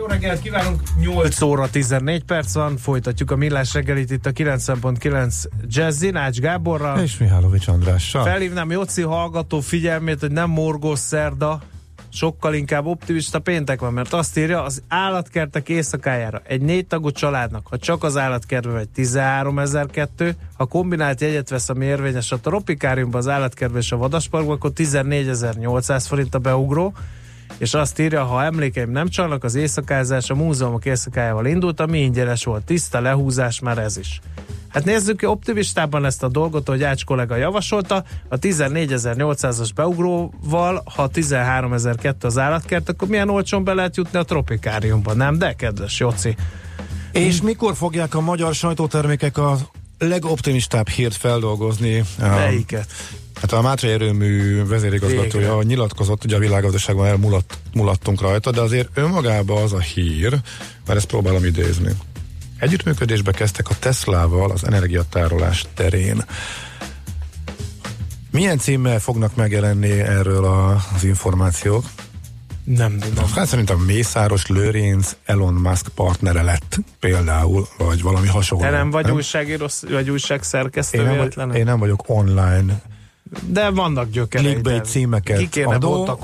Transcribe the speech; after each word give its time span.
Jó 0.00 0.06
reggelt 0.06 0.40
kívánunk! 0.40 0.80
8 1.00 1.40
óra 1.40 1.70
14 1.70 2.24
perc 2.24 2.54
van, 2.54 2.76
folytatjuk 2.76 3.30
a 3.30 3.36
millás 3.36 3.74
reggelit 3.74 4.10
itt 4.10 4.26
a 4.26 4.30
90.9 4.30 5.44
Jazzy 5.66 6.10
Nács 6.10 6.38
Gáborral. 6.38 6.98
És 6.98 7.18
Mihálovics 7.18 7.68
Andrással. 7.68 8.24
Felhívnám 8.24 8.70
Jóci 8.70 9.02
hallgató 9.02 9.60
figyelmét, 9.60 10.20
hogy 10.20 10.30
nem 10.30 10.50
morgós 10.50 10.98
szerda, 10.98 11.60
sokkal 12.08 12.54
inkább 12.54 12.86
optimista 12.86 13.38
péntek 13.38 13.80
van, 13.80 13.92
mert 13.92 14.12
azt 14.12 14.38
írja, 14.38 14.62
az 14.62 14.82
állatkertek 14.88 15.68
éjszakájára 15.68 16.42
egy 16.44 16.60
négy 16.60 16.86
tagú 16.86 17.10
családnak, 17.10 17.66
ha 17.66 17.78
csak 17.78 18.04
az 18.04 18.16
állatkertbe 18.16 18.72
vagy 18.72 18.88
13.002, 18.96 20.34
ha 20.56 20.64
kombinált 20.64 21.20
jegyet 21.20 21.48
vesz, 21.48 21.68
ami 21.68 21.84
érvényes 21.84 22.32
a 22.32 22.38
tropikáriumban, 22.38 23.20
az 23.20 23.28
állatkertbe 23.28 23.78
és 23.78 23.92
a 23.92 23.96
vadasparkban, 23.96 24.56
akkor 24.56 24.72
14.800 24.74 26.04
forint 26.06 26.34
a 26.34 26.38
beugró, 26.38 26.94
és 27.60 27.74
azt 27.74 27.98
írja, 27.98 28.24
ha 28.24 28.44
emlékeim 28.44 28.90
nem 28.90 29.08
csalnak, 29.08 29.44
az 29.44 29.54
éjszakázás 29.54 30.30
a 30.30 30.34
múzeumok 30.34 30.84
éjszakájával 30.84 31.46
indult, 31.46 31.80
ami 31.80 31.98
ingyenes 31.98 32.44
volt, 32.44 32.64
tiszta 32.64 33.00
lehúzás 33.00 33.60
már 33.60 33.78
ez 33.78 33.96
is. 33.96 34.20
Hát 34.68 34.84
nézzük 34.84 35.16
ki 35.16 35.26
optimistában 35.26 36.04
ezt 36.04 36.22
a 36.22 36.28
dolgot, 36.28 36.68
hogy 36.68 36.82
Ács 36.82 37.04
kollega 37.04 37.36
javasolta, 37.36 38.04
a 38.28 38.38
14.800-as 38.38 39.70
beugróval, 39.74 40.82
ha 40.94 41.10
13.002 41.14 42.24
az 42.24 42.38
állatkert, 42.38 42.88
akkor 42.88 43.08
milyen 43.08 43.28
olcsón 43.28 43.64
be 43.64 43.74
lehet 43.74 43.96
jutni 43.96 44.18
a 44.18 44.22
tropikáriumba, 44.22 45.14
nem? 45.14 45.38
De 45.38 45.52
kedves 45.52 45.98
Joci. 45.98 46.36
És 47.12 47.42
mikor 47.42 47.76
fogják 47.76 48.14
a 48.14 48.20
magyar 48.20 48.54
sajtótermékek 48.54 49.38
a 49.38 49.56
legoptimistább 49.98 50.88
hírt 50.88 51.16
feldolgozni? 51.16 52.04
Melyiket? 52.18 52.86
Hát 53.40 53.52
a 53.52 53.60
Mátrai 53.60 53.92
erőmű 53.92 54.64
vezérigazgatója 54.64 55.48
Végre. 55.48 55.62
nyilatkozott, 55.62 56.24
ugye 56.24 56.36
a 56.36 56.38
világgazdaságban 56.38 57.06
elmulattunk 57.06 58.20
rajta, 58.20 58.50
de 58.50 58.60
azért 58.60 58.88
önmagában 58.94 59.62
az 59.62 59.72
a 59.72 59.78
hír, 59.78 60.30
mert 60.86 60.98
ezt 60.98 61.06
próbálom 61.06 61.44
idézni. 61.44 61.90
Együttműködésbe 62.58 63.32
kezdtek 63.32 63.68
a 63.68 63.74
Teslával 63.78 64.50
az 64.50 64.64
energiatárolás 64.66 65.64
terén. 65.74 66.24
Milyen 68.30 68.58
címmel 68.58 69.00
fognak 69.00 69.36
megjelenni 69.36 69.90
erről 69.90 70.44
a, 70.44 70.84
az 70.94 71.04
információk? 71.04 71.84
Nem 72.64 72.98
tudom. 72.98 73.24
Hát 73.34 73.46
szerintem 73.46 73.78
Mészáros 73.78 74.46
Lőrinc 74.46 75.16
Elon 75.24 75.54
Musk 75.54 75.88
partnere 75.88 76.42
lett 76.42 76.78
például, 76.98 77.68
vagy 77.78 78.02
valami 78.02 78.28
hasonló. 78.28 78.64
Te 78.64 78.70
nem 78.70 78.90
vagy 78.90 79.04
nem? 79.04 79.14
újságíró, 79.14 79.68
vagy 79.90 80.10
újságszerkesztő 80.10 80.98
én 80.98 81.04
nem, 81.04 81.16
vagy, 81.16 81.56
én 81.56 81.64
nem 81.64 81.78
vagyok 81.78 82.02
online 82.06 82.82
de 83.46 83.70
vannak 83.70 84.10
gyökerei. 84.10 84.46
Clickbait 84.46 84.84
címeket 84.84 85.38
Ki 85.38 85.48
kéne 85.48 85.74
adó, 85.74 86.18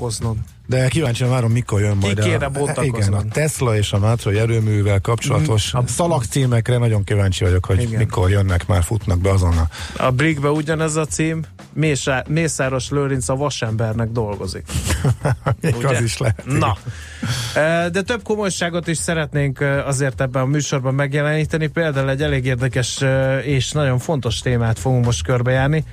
De 0.67 0.89
kíváncsi 0.89 1.25
várom, 1.25 1.53
mikor 1.53 1.81
jön 1.81 1.97
majd. 1.97 2.21
Ki 2.21 2.29
kéne 2.29 2.45
a, 2.45 2.83
igen, 2.83 3.13
a 3.13 3.23
Tesla 3.31 3.77
és 3.77 3.93
a 3.93 3.99
Mátrai 3.99 4.39
erőművel 4.39 5.01
kapcsolatos 5.01 5.75
mm, 5.77 5.79
a 5.79 5.87
szalag 5.87 6.25
címekre 6.25 6.79
nagyon 6.79 7.05
kíváncsi 7.05 7.45
vagyok, 7.45 7.65
hogy 7.65 7.83
igen. 7.83 7.99
mikor 7.99 8.31
jönnek, 8.31 8.67
már 8.67 8.83
futnak 8.83 9.21
be 9.21 9.31
azonnal. 9.31 9.69
A 9.97 10.11
Brickbe 10.11 10.51
ugyanez 10.51 10.97
a 10.97 11.05
cím, 11.05 11.45
Mésá, 11.73 12.25
Mészáros 12.29 12.91
Lőrinc 12.91 13.29
a 13.29 13.37
vasembernek 13.37 14.11
dolgozik. 14.11 14.65
Még 15.61 15.85
az 15.85 16.01
is 16.01 16.19
lehet. 16.19 16.43
Na, 16.45 16.77
de 17.91 18.03
több 18.03 18.23
komolyságot 18.23 18.89
is 18.89 18.97
szeretnénk 18.97 19.61
azért 19.87 20.21
ebben 20.21 20.43
a 20.43 20.47
műsorban 20.47 20.95
megjeleníteni. 20.95 21.67
Például 21.67 22.11
egy 22.11 22.23
elég 22.23 22.45
érdekes 22.45 23.05
és 23.43 23.71
nagyon 23.71 23.99
fontos 23.99 24.41
témát 24.41 24.79
fogunk 24.79 25.05
most 25.05 25.23
körbejárni 25.23 25.85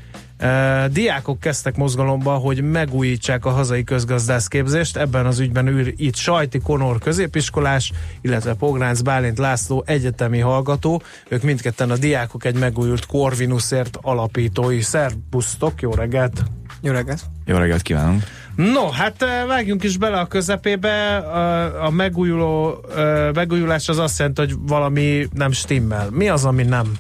Diákok 0.92 1.40
kezdtek 1.40 1.76
mozgalomba, 1.76 2.34
hogy 2.34 2.62
megújítsák 2.62 3.46
a 3.46 3.50
hazai 3.50 3.84
közgazdászképzést. 3.84 4.98
Ebben 4.98 5.26
az 5.26 5.40
ügyben 5.40 5.68
ül 5.68 5.88
itt 5.96 6.16
Sajti 6.16 6.60
Konor 6.60 7.00
középiskolás, 7.00 7.92
illetve 8.22 8.54
Pogránc 8.54 9.02
Bálint 9.02 9.38
László 9.38 9.84
egyetemi 9.86 10.40
hallgató. 10.40 11.02
Ők 11.28 11.44
mindketten 11.44 11.92
a 11.92 11.98
diákok 11.98 12.46
egy 12.46 12.56
megújult 12.56 13.06
Corvinusért 13.06 13.98
alapítói. 14.02 14.82
Szerbusztok, 14.82 15.82
jó 15.82 15.92
reggelt! 15.92 16.44
Jó 16.82 16.92
reggelt! 16.92 17.22
Jó 17.46 17.58
reggelt 17.58 17.82
kívánunk! 17.82 18.24
No, 18.56 18.90
hát 18.90 19.26
vágjunk 19.48 19.84
is 19.84 19.98
bele 19.98 20.20
a 20.20 20.26
közepébe. 20.26 21.18
A, 21.18 21.86
a 21.86 21.90
megújuló, 21.90 22.86
megújulás 23.34 23.90
az 23.90 23.98
azt 24.00 24.20
jelenti, 24.20 24.42
hogy 24.42 24.56
valami 24.68 25.28
nem 25.34 25.52
stimmel. 25.52 26.10
Mi 26.12 26.30
az, 26.30 26.46
ami 26.46 26.64
nem 26.64 26.92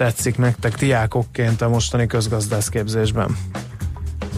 tetszik 0.00 0.38
nektek 0.38 0.74
diákokként 0.74 1.60
a 1.60 1.68
mostani 1.68 2.06
közgazdászképzésben? 2.06 3.36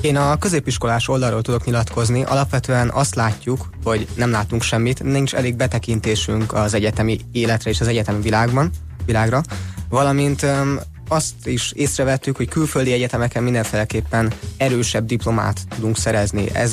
Én 0.00 0.16
a 0.16 0.38
középiskolás 0.38 1.08
oldalról 1.08 1.42
tudok 1.42 1.64
nyilatkozni. 1.64 2.22
Alapvetően 2.22 2.90
azt 2.90 3.14
látjuk, 3.14 3.70
hogy 3.84 4.08
nem 4.16 4.30
látunk 4.30 4.62
semmit, 4.62 5.02
nincs 5.02 5.34
elég 5.34 5.56
betekintésünk 5.56 6.52
az 6.52 6.74
egyetemi 6.74 7.20
életre 7.32 7.70
és 7.70 7.80
az 7.80 7.86
egyetemi 7.86 8.22
világban, 8.22 8.70
világra, 9.06 9.42
valamint 9.88 10.46
azt 11.08 11.46
is 11.46 11.72
észrevettük, 11.72 12.36
hogy 12.36 12.48
külföldi 12.48 12.92
egyetemeken 12.92 13.42
mindenféleképpen 13.42 14.32
erősebb 14.56 15.06
diplomát 15.06 15.60
tudunk 15.68 15.98
szerezni. 15.98 16.54
Ez 16.54 16.72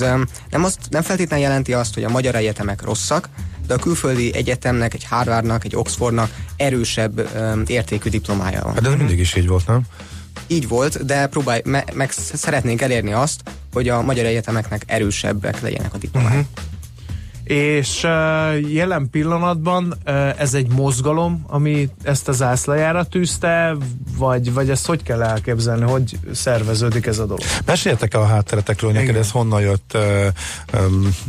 nem, 0.49 0.63
azt, 0.63 0.79
nem 0.89 1.01
feltétlenül 1.01 1.45
jelenti 1.45 1.73
azt, 1.73 1.93
hogy 1.93 2.03
a 2.03 2.09
magyar 2.09 2.35
egyetemek 2.35 2.81
rosszak, 2.81 3.29
de 3.67 3.73
a 3.73 3.77
külföldi 3.77 4.35
egyetemnek, 4.35 4.93
egy 4.93 5.03
Harvardnak, 5.03 5.65
egy 5.65 5.75
Oxfordnak 5.75 6.35
erősebb 6.57 7.29
um, 7.35 7.63
értékű 7.67 8.09
diplomája 8.09 8.61
van. 8.63 8.73
Hát 8.73 8.87
ez 8.87 8.93
mindig 8.93 9.19
is 9.19 9.35
így 9.35 9.47
volt, 9.47 9.67
nem? 9.67 9.81
Így 10.47 10.67
volt, 10.67 11.05
de 11.05 11.27
próbálj, 11.27 11.61
me, 11.65 11.83
meg 11.93 12.11
szeretnénk 12.11 12.81
elérni 12.81 13.13
azt, 13.13 13.41
hogy 13.73 13.89
a 13.89 14.01
magyar 14.01 14.25
egyetemeknek 14.25 14.83
erősebbek 14.85 15.61
legyenek 15.61 15.93
a 15.93 15.97
diplomája. 15.97 16.39
Uh-huh 16.39 16.68
és 17.49 18.03
jelen 18.67 19.09
pillanatban 19.11 19.95
ez 20.37 20.53
egy 20.53 20.67
mozgalom, 20.67 21.45
ami 21.47 21.89
ezt 22.03 22.27
az 22.27 22.35
zászlajára 22.35 23.03
tűzte, 23.03 23.75
vagy, 24.17 24.53
vagy 24.53 24.69
ezt 24.69 24.85
hogy 24.85 25.03
kell 25.03 25.21
elképzelni, 25.21 25.83
hogy 25.83 26.19
szerveződik 26.33 27.05
ez 27.05 27.19
a 27.19 27.25
dolog? 27.25 27.43
Meséltek 27.65 28.13
el 28.13 28.21
a 28.21 28.25
hátteretekről, 28.25 28.91
neked 28.91 29.15
ez 29.15 29.31
honnan 29.31 29.61
jött? 29.61 29.97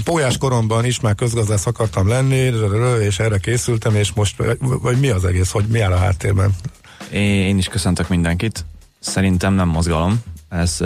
Pólyás 0.05 0.39
koromban 0.39 0.85
is 0.85 1.01
már 1.01 1.15
közgazdász 1.15 1.67
akartam 1.67 2.09
lenni, 2.09 2.53
és 3.01 3.19
erre 3.19 3.39
készültem, 3.39 3.95
és 3.95 4.13
most, 4.13 4.43
vagy 4.59 5.01
mi 5.01 5.09
az 5.09 5.25
egész, 5.25 5.51
hogy 5.51 5.65
mi 5.65 5.81
áll 5.81 5.93
a 5.93 5.99
háttérben? 5.99 6.57
Én 7.13 7.59
is 7.59 7.67
köszöntök 7.67 8.09
mindenkit. 8.09 8.65
Szerintem 8.99 9.55
nem 9.55 9.69
mozgalom. 9.69 10.23
Ez 10.49 10.79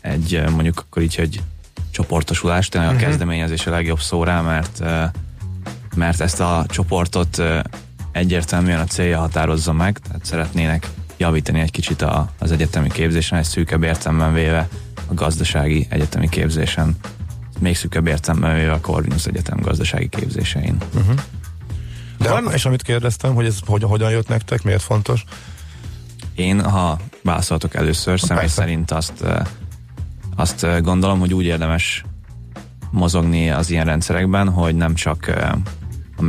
egy 0.00 0.42
mondjuk 0.50 0.78
akkor 0.78 1.02
így, 1.02 1.14
hogy 1.14 1.40
csoportosulás, 1.90 2.68
tényleg 2.68 2.90
uh-huh. 2.90 3.02
a 3.02 3.06
mhm. 3.06 3.16
kezdeményezés 3.16 3.66
a 3.66 3.70
legjobb 3.70 4.00
szó 4.00 4.24
rá, 4.24 4.40
mert, 4.40 4.82
mert 5.94 6.20
ezt 6.20 6.40
a 6.40 6.64
csoportot 6.68 7.42
egyértelműen 8.12 8.80
a 8.80 8.84
célja 8.84 9.18
határozza 9.18 9.72
meg, 9.72 9.98
tehát 9.98 10.24
szeretnének 10.24 10.88
javítani 11.16 11.60
egy 11.60 11.70
kicsit 11.70 12.02
a, 12.02 12.30
az 12.38 12.52
egyetemi 12.52 12.88
képzésen, 12.88 13.38
egy 13.38 13.44
szűkebb 13.44 13.82
értelemben 13.82 14.32
véve 14.32 14.68
a 15.08 15.14
gazdasági 15.14 15.86
egyetemi 15.90 16.28
képzésen, 16.28 16.96
még 17.58 17.76
szűkebb 17.76 18.06
értelemben 18.06 18.54
véve 18.54 18.72
a 18.72 18.80
Corvinus 18.80 19.26
Egyetem 19.26 19.58
gazdasági 19.60 20.08
képzésein. 20.08 20.76
Uh-huh. 20.94 21.14
De 22.18 22.28
Van, 22.28 22.52
és 22.52 22.64
amit 22.64 22.82
kérdeztem, 22.82 23.34
hogy 23.34 23.46
ez 23.46 23.58
hogy, 23.66 23.82
hogyan 23.82 24.10
jött 24.10 24.28
nektek, 24.28 24.62
miért 24.62 24.82
fontos? 24.82 25.24
Én, 26.34 26.64
ha 26.64 26.98
válaszoltok 27.22 27.74
először, 27.74 28.20
személy 28.20 28.46
szerint 28.46 28.90
azt 28.90 29.24
azt 30.40 30.82
gondolom, 30.82 31.18
hogy 31.18 31.34
úgy 31.34 31.44
érdemes 31.44 32.04
mozogni 32.90 33.50
az 33.50 33.70
ilyen 33.70 33.84
rendszerekben, 33.84 34.48
hogy 34.48 34.74
nem 34.74 34.94
csak 34.94 35.30
a 36.16 36.22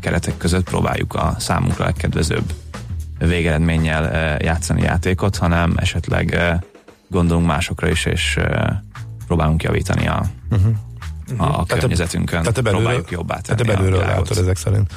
keretek 0.00 0.36
között 0.36 0.64
próbáljuk 0.64 1.14
a 1.14 1.34
számunkra 1.38 1.84
legkedvezőbb 1.84 2.52
végeredménnyel 3.18 4.36
játszani 4.42 4.82
játékot, 4.82 5.36
hanem 5.36 5.74
esetleg 5.76 6.38
gondolunk 7.08 7.46
másokra 7.46 7.88
is, 7.88 8.04
és 8.04 8.38
próbálunk 9.26 9.62
javítani 9.62 10.06
a, 10.06 10.24
uh-huh. 10.50 10.72
a, 11.36 11.60
a 11.60 11.64
környezetünkön. 11.64 12.40
Tehát 12.40 12.54
te 12.54 12.60
belülről, 12.60 12.86
próbáljuk 12.86 13.10
jobbá 13.10 13.38
tenni 13.40 13.62
te 13.62 13.64
belülről 13.64 14.04
látod 14.04 14.38
ezek 14.38 14.56
szerint. 14.56 14.92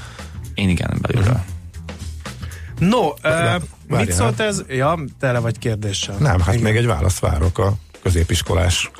Én 0.53 0.69
igen, 0.69 0.97
belülről. 1.01 1.41
Uh-huh. 2.79 2.89
No, 2.89 3.07
uh, 3.23 3.97
mit 3.99 4.11
szólt 4.11 4.39
ez? 4.39 4.63
Ja, 4.67 4.99
tele 5.19 5.39
vagy 5.39 5.59
kérdéssel. 5.59 6.15
Nem, 6.19 6.39
hát 6.39 6.53
igen. 6.53 6.63
még 6.63 6.75
egy 6.75 6.85
választ 6.85 7.19
várok 7.19 7.57
a 7.57 7.73
középiskolás 8.07 8.91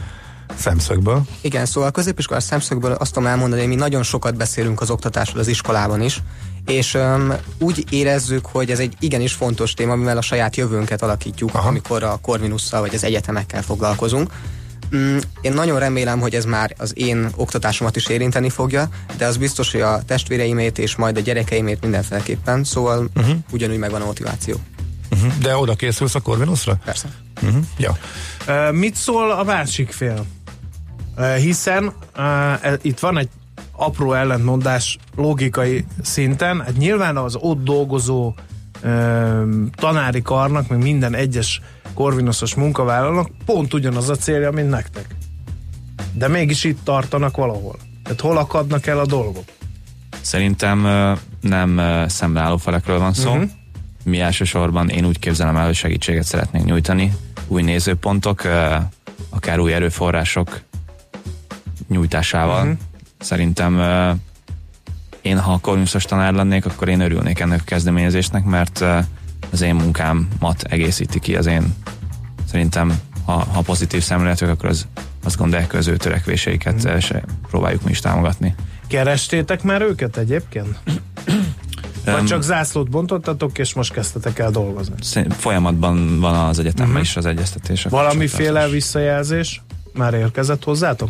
szemszögből. 0.57 1.21
Igen, 1.41 1.65
szóval 1.65 1.89
a 1.89 1.91
középiskolás 1.91 2.43
szemszögből 2.43 2.91
azt 2.91 3.13
tudom 3.13 3.29
elmondani, 3.29 3.61
hogy 3.61 3.69
mi 3.69 3.75
nagyon 3.75 4.03
sokat 4.03 4.35
beszélünk 4.35 4.81
az 4.81 4.89
oktatásról 4.89 5.39
az 5.39 5.47
iskolában 5.47 6.01
is, 6.01 6.21
és 6.65 6.93
um, 6.93 7.33
úgy 7.59 7.85
érezzük, 7.89 8.45
hogy 8.45 8.71
ez 8.71 8.79
egy 8.79 8.93
igenis 8.99 9.33
fontos 9.33 9.73
téma, 9.73 9.95
mivel 9.95 10.17
a 10.17 10.21
saját 10.21 10.55
jövőnket 10.55 11.01
alakítjuk, 11.01 11.53
Aha. 11.53 11.67
amikor 11.67 12.03
a 12.03 12.19
Corvinusszal 12.21 12.81
vagy 12.81 12.95
az 12.95 13.03
egyetemekkel 13.03 13.61
foglalkozunk. 13.61 14.31
Mm, 14.95 15.17
én 15.41 15.53
nagyon 15.53 15.79
remélem, 15.79 16.19
hogy 16.19 16.35
ez 16.35 16.45
már 16.45 16.75
az 16.77 16.91
én 16.95 17.29
oktatásomat 17.35 17.95
is 17.95 18.07
érinteni 18.07 18.49
fogja, 18.49 18.89
de 19.17 19.25
az 19.25 19.37
biztos, 19.37 19.71
hogy 19.71 19.81
a 19.81 20.01
testvéreimét 20.05 20.77
és 20.77 20.95
majd 20.95 21.17
a 21.17 21.19
gyerekeimét 21.19 21.81
mindenféleképpen, 21.81 22.63
szóval 22.63 23.09
uh-huh. 23.15 23.35
ugyanúgy 23.51 23.77
megvan 23.77 24.01
a 24.01 24.05
motiváció. 24.05 24.55
Uh-huh. 25.11 25.37
De 25.37 25.55
oda 25.55 25.75
készülsz 25.75 26.15
a 26.15 26.21
Corvinusra? 26.21 26.79
Persze. 26.85 27.07
Uh-huh. 27.43 27.63
Ja. 27.77 27.97
Uh, 28.47 28.73
mit 28.73 28.95
szól 28.95 29.31
a 29.31 29.43
másik 29.43 29.91
fél? 29.91 30.25
Uh, 31.17 31.35
hiszen 31.35 31.93
uh, 32.17 32.73
itt 32.81 32.99
van 32.99 33.17
egy 33.17 33.29
apró 33.71 34.13
ellentmondás 34.13 34.97
logikai 35.15 35.85
szinten. 36.01 36.61
Hát 36.61 36.77
nyilván 36.77 37.17
az 37.17 37.35
ott 37.39 37.63
dolgozó 37.63 38.33
uh, 38.83 39.43
tanári 39.75 40.21
karnak, 40.21 40.67
meg 40.67 40.81
minden 40.81 41.15
egyes 41.15 41.61
korvinoszos 41.93 42.55
munkavállalónak 42.55 43.29
pont 43.45 43.73
ugyanaz 43.73 44.09
a 44.09 44.15
célja, 44.15 44.51
mint 44.51 44.69
nektek. 44.69 45.15
De 46.13 46.27
mégis 46.27 46.63
itt 46.63 46.83
tartanak 46.83 47.35
valahol. 47.35 47.75
Tehát 48.03 48.21
hol 48.21 48.37
akadnak 48.37 48.85
el 48.85 48.99
a 48.99 49.05
dolgok? 49.05 49.43
Szerintem 50.21 50.87
nem 51.41 51.81
szembeálló 52.07 52.57
felekről 52.57 52.99
van 52.99 53.13
szó. 53.13 53.31
Uh-huh. 53.31 53.49
Mi 54.07 54.19
elsősorban 54.19 54.89
én 54.89 55.05
úgy 55.05 55.19
képzelem 55.19 55.57
el, 55.57 55.65
hogy 55.65 55.75
segítséget 55.75 56.23
szeretnénk 56.23 56.65
nyújtani. 56.65 57.13
Új 57.47 57.61
nézőpontok, 57.61 58.41
akár 59.29 59.59
új 59.59 59.73
erőforrások 59.73 60.61
nyújtásával. 61.87 62.61
Uh-huh. 62.61 62.77
Szerintem 63.19 63.81
én, 65.21 65.39
ha 65.39 65.57
korvinuszos 65.57 66.03
tanár 66.03 66.33
lennék, 66.33 66.65
akkor 66.65 66.87
én 66.87 66.99
örülnék 66.99 67.39
ennek 67.39 67.61
a 67.61 67.63
kezdeményezésnek, 67.65 68.43
mert 68.43 68.83
az 69.51 69.61
én 69.61 69.75
munkámat 69.75 70.63
egészíti 70.63 71.19
ki, 71.19 71.35
az 71.35 71.45
én 71.45 71.75
szerintem, 72.49 72.99
ha, 73.25 73.31
ha 73.31 73.61
pozitív 73.61 74.01
szemléletük, 74.01 74.49
akkor 74.49 74.69
az, 74.69 74.87
azt 75.23 75.37
gondolják, 75.37 75.73
az 75.73 75.87
ő 75.87 75.97
törekvéseiket 75.97 76.87
mm. 76.87 76.97
se 76.97 77.23
próbáljuk 77.49 77.83
mi 77.83 77.89
is 77.89 77.99
támogatni. 77.99 78.55
Kerestétek 78.87 79.63
már 79.63 79.81
őket 79.81 80.17
egyébként? 80.17 80.79
Vagy 82.11 82.25
csak 82.25 82.41
zászlót 82.41 82.89
bontottatok, 82.89 83.57
és 83.57 83.73
most 83.73 83.93
kezdtetek 83.93 84.39
el 84.39 84.51
dolgozni? 84.51 84.95
Folyamatban 85.29 86.19
van 86.19 86.35
az 86.35 86.59
egyetemmel 86.59 86.91
uh-huh. 86.91 87.05
is 87.05 87.17
az 87.17 87.25
egyeztetés. 87.25 87.83
Valamiféle 87.83 88.67
visszajelzés 88.67 89.61
már 89.93 90.13
érkezett 90.13 90.63
hozzátok? 90.63 91.09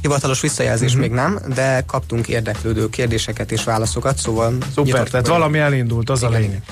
Hivatalos 0.00 0.40
visszajelzés 0.40 0.88
uh-huh. 0.88 1.00
még 1.00 1.10
nem, 1.10 1.38
de 1.54 1.82
kaptunk 1.86 2.28
érdeklődő 2.28 2.88
kérdéseket 2.88 3.52
és 3.52 3.64
válaszokat, 3.64 4.18
szóval... 4.18 4.54
Szuper, 4.74 5.08
tehát 5.08 5.26
valami 5.26 5.58
elindult, 5.58 6.10
az 6.10 6.18
Igen. 6.18 6.32
a 6.32 6.36
lényeg. 6.36 6.62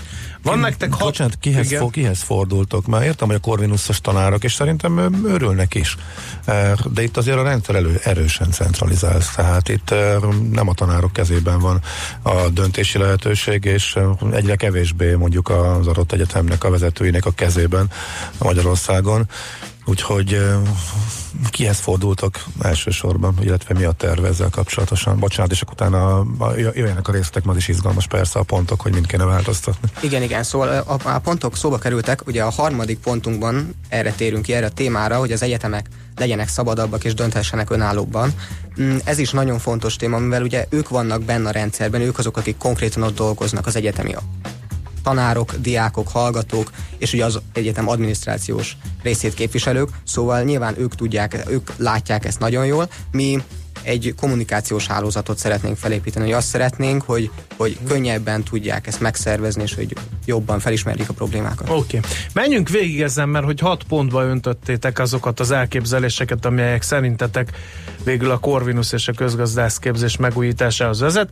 Van 0.43 0.59
nektek 0.59 0.93
hat... 0.93 1.03
Bocsánat, 1.03 1.37
kihez, 1.41 1.77
fo- 1.77 1.91
kihez 1.91 2.23
fordultok? 2.23 2.87
Már 2.87 3.03
értem, 3.03 3.27
hogy 3.27 3.37
a 3.37 3.41
Corvinusos 3.41 4.01
tanárok, 4.01 4.45
és 4.45 4.53
szerintem 4.53 5.25
örülnek 5.25 5.75
is. 5.75 5.97
De 6.93 7.03
itt 7.03 7.17
azért 7.17 7.37
a 7.37 7.43
rendszer 7.43 7.75
elő, 7.75 8.01
erősen 8.05 8.51
centralizál, 8.51 9.21
tehát 9.35 9.69
itt 9.69 9.95
nem 10.53 10.69
a 10.69 10.75
tanárok 10.75 11.13
kezében 11.13 11.59
van 11.59 11.81
a 12.23 12.49
döntési 12.49 12.99
lehetőség, 12.99 13.65
és 13.65 13.99
egyre 14.33 14.57
kevésbé 14.57 15.15
mondjuk 15.15 15.49
az 15.49 15.87
adott 15.87 16.13
egyetemnek 16.13 16.65
a 16.65 16.71
vezetőinek 16.71 17.27
a 17.27 17.31
kezében 17.31 17.91
Magyarországon. 18.39 19.29
Úgyhogy 19.89 20.41
kihez 21.51 21.79
fordultak 21.79 22.45
elsősorban, 22.63 23.35
illetve 23.41 23.75
mi 23.75 23.85
a 23.85 23.93
terve 23.93 24.29
ezzel 24.29 24.49
kapcsolatosan? 24.51 25.19
Bocsánat, 25.19 25.53
és 25.53 25.61
akkor 25.61 25.73
utána 25.73 26.27
jöjjenek 26.57 27.09
a 27.09 27.13
részletek, 27.13 27.47
az 27.47 27.57
is 27.57 27.69
izgalmas 27.69 28.07
persze 28.07 28.39
a 28.39 28.43
pontok, 28.43 28.81
hogy 28.81 28.93
mind 28.93 29.07
kéne 29.07 29.25
változtatni. 29.25 29.89
Igen, 30.01 30.23
igen, 30.23 30.43
szóval 30.43 30.69
a, 30.69 30.97
a 31.03 31.19
pontok 31.19 31.57
szóba 31.57 31.79
kerültek, 31.79 32.27
ugye 32.27 32.43
a 32.43 32.51
harmadik 32.51 32.99
pontunkban 32.99 33.75
erre 33.89 34.13
térünk 34.13 34.43
ki, 34.43 34.53
erre 34.53 34.67
a 34.67 34.71
témára, 34.71 35.19
hogy 35.19 35.33
az 35.33 35.43
egyetemek 35.43 35.87
legyenek 36.17 36.49
szabadabbak 36.49 37.05
és 37.05 37.15
dönthessenek 37.15 37.71
önállóbban. 37.71 38.33
Mm, 38.81 38.97
ez 39.05 39.19
is 39.19 39.31
nagyon 39.31 39.59
fontos 39.59 39.97
téma, 39.97 40.19
mivel 40.19 40.43
ugye 40.43 40.67
ők 40.71 40.89
vannak 40.89 41.23
benne 41.23 41.49
a 41.49 41.53
rendszerben, 41.53 42.01
ők 42.01 42.19
azok, 42.19 42.37
akik 42.37 42.57
konkrétan 42.57 43.03
ott 43.03 43.15
dolgoznak 43.15 43.67
az 43.67 43.77
egyetemi 43.77 44.15
tanárok, 45.09 45.55
diákok, 45.55 46.09
hallgatók, 46.09 46.71
és 46.99 47.13
ugye 47.13 47.25
az 47.25 47.41
egyetem 47.53 47.89
adminisztrációs 47.89 48.77
részét 49.03 49.35
képviselők, 49.35 49.89
szóval 50.05 50.43
nyilván 50.43 50.75
ők 50.79 50.95
tudják, 50.95 51.45
ők 51.51 51.71
látják 51.77 52.25
ezt 52.25 52.39
nagyon 52.39 52.67
jól. 52.67 52.89
Mi 53.11 53.43
egy 53.83 54.15
kommunikációs 54.17 54.87
hálózatot 54.87 55.39
szeretnénk 55.39 55.77
felépíteni, 55.77 56.25
hogy 56.25 56.35
azt 56.35 56.49
szeretnénk, 56.49 57.03
hogy, 57.03 57.31
hogy 57.57 57.79
könnyebben 57.87 58.43
tudják 58.43 58.87
ezt 58.87 59.01
megszervezni, 59.01 59.63
és 59.63 59.75
hogy 59.75 59.93
jobban 60.25 60.59
felismerjék 60.59 61.09
a 61.09 61.13
problémákat. 61.13 61.69
Oké. 61.69 61.97
Okay. 61.97 62.11
Menjünk 62.33 62.69
végig 62.69 63.03
ezen, 63.03 63.29
mert 63.29 63.45
hogy 63.45 63.61
hat 63.61 63.83
pontba 63.83 64.23
öntöttétek 64.25 64.99
azokat 64.99 65.41
az 65.41 65.51
elképzeléseket, 65.51 66.45
amelyek 66.45 66.83
szerintetek 66.83 67.53
végül 68.05 68.31
a 68.31 68.39
Corvinus 68.39 68.93
és 68.93 69.09
a 69.09 69.13
közgazdász 69.13 69.79
képzés 69.79 70.17
megújításához 70.17 71.01
vezet. 71.01 71.29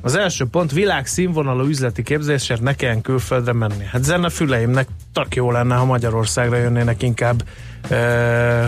Az 0.00 0.14
első 0.14 0.44
pont, 0.44 0.72
világszínvonalú 0.72 1.66
üzleti 1.66 2.02
képzésért 2.02 2.60
ne 2.60 2.74
kelljen 2.74 3.00
külföldre 3.00 3.52
menni. 3.52 3.84
Hát 3.84 4.04
zene 4.04 4.28
füleimnek 4.28 4.88
tak 5.12 5.34
jó 5.34 5.50
lenne, 5.50 5.74
ha 5.74 5.84
Magyarországra 5.84 6.56
jönnének 6.56 7.02
inkább 7.02 7.44
ö, 7.88 8.66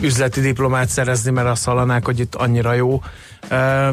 üzleti 0.00 0.40
diplomát 0.40 0.88
szerezni, 0.88 1.30
mert 1.30 1.48
azt 1.48 1.64
hallanák, 1.64 2.04
hogy 2.04 2.18
itt 2.18 2.34
annyira 2.34 2.72
jó. 2.72 3.02
Ö, 3.48 3.90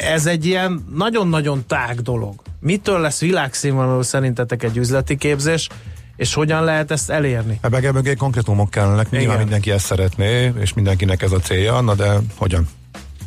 ez 0.00 0.26
egy 0.26 0.46
ilyen 0.46 0.84
nagyon-nagyon 0.94 1.64
tág 1.66 2.00
dolog. 2.00 2.34
Mitől 2.60 3.00
lesz 3.00 3.20
világszínvonalú 3.20 4.02
szerintetek 4.02 4.62
egy 4.62 4.76
üzleti 4.76 5.16
képzés, 5.16 5.68
és 6.16 6.34
hogyan 6.34 6.64
lehet 6.64 6.90
ezt 6.90 7.10
elérni? 7.10 7.58
Ebben 7.62 7.92
mögé 7.92 8.14
konkrétumok 8.14 8.70
kellenek, 8.70 9.10
nyilván 9.10 9.38
mindenki 9.38 9.70
ezt 9.70 9.84
szeretné, 9.84 10.52
és 10.60 10.72
mindenkinek 10.72 11.22
ez 11.22 11.32
a 11.32 11.38
célja, 11.38 11.80
na 11.80 11.94
de 11.94 12.16
hogyan? 12.36 12.68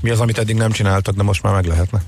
Mi 0.03 0.09
az, 0.09 0.19
amit 0.19 0.37
eddig 0.37 0.55
nem 0.55 0.71
csináltak, 0.71 1.15
de 1.15 1.23
most 1.23 1.43
már 1.43 1.53
meg 1.53 1.65
lehetne? 1.65 2.01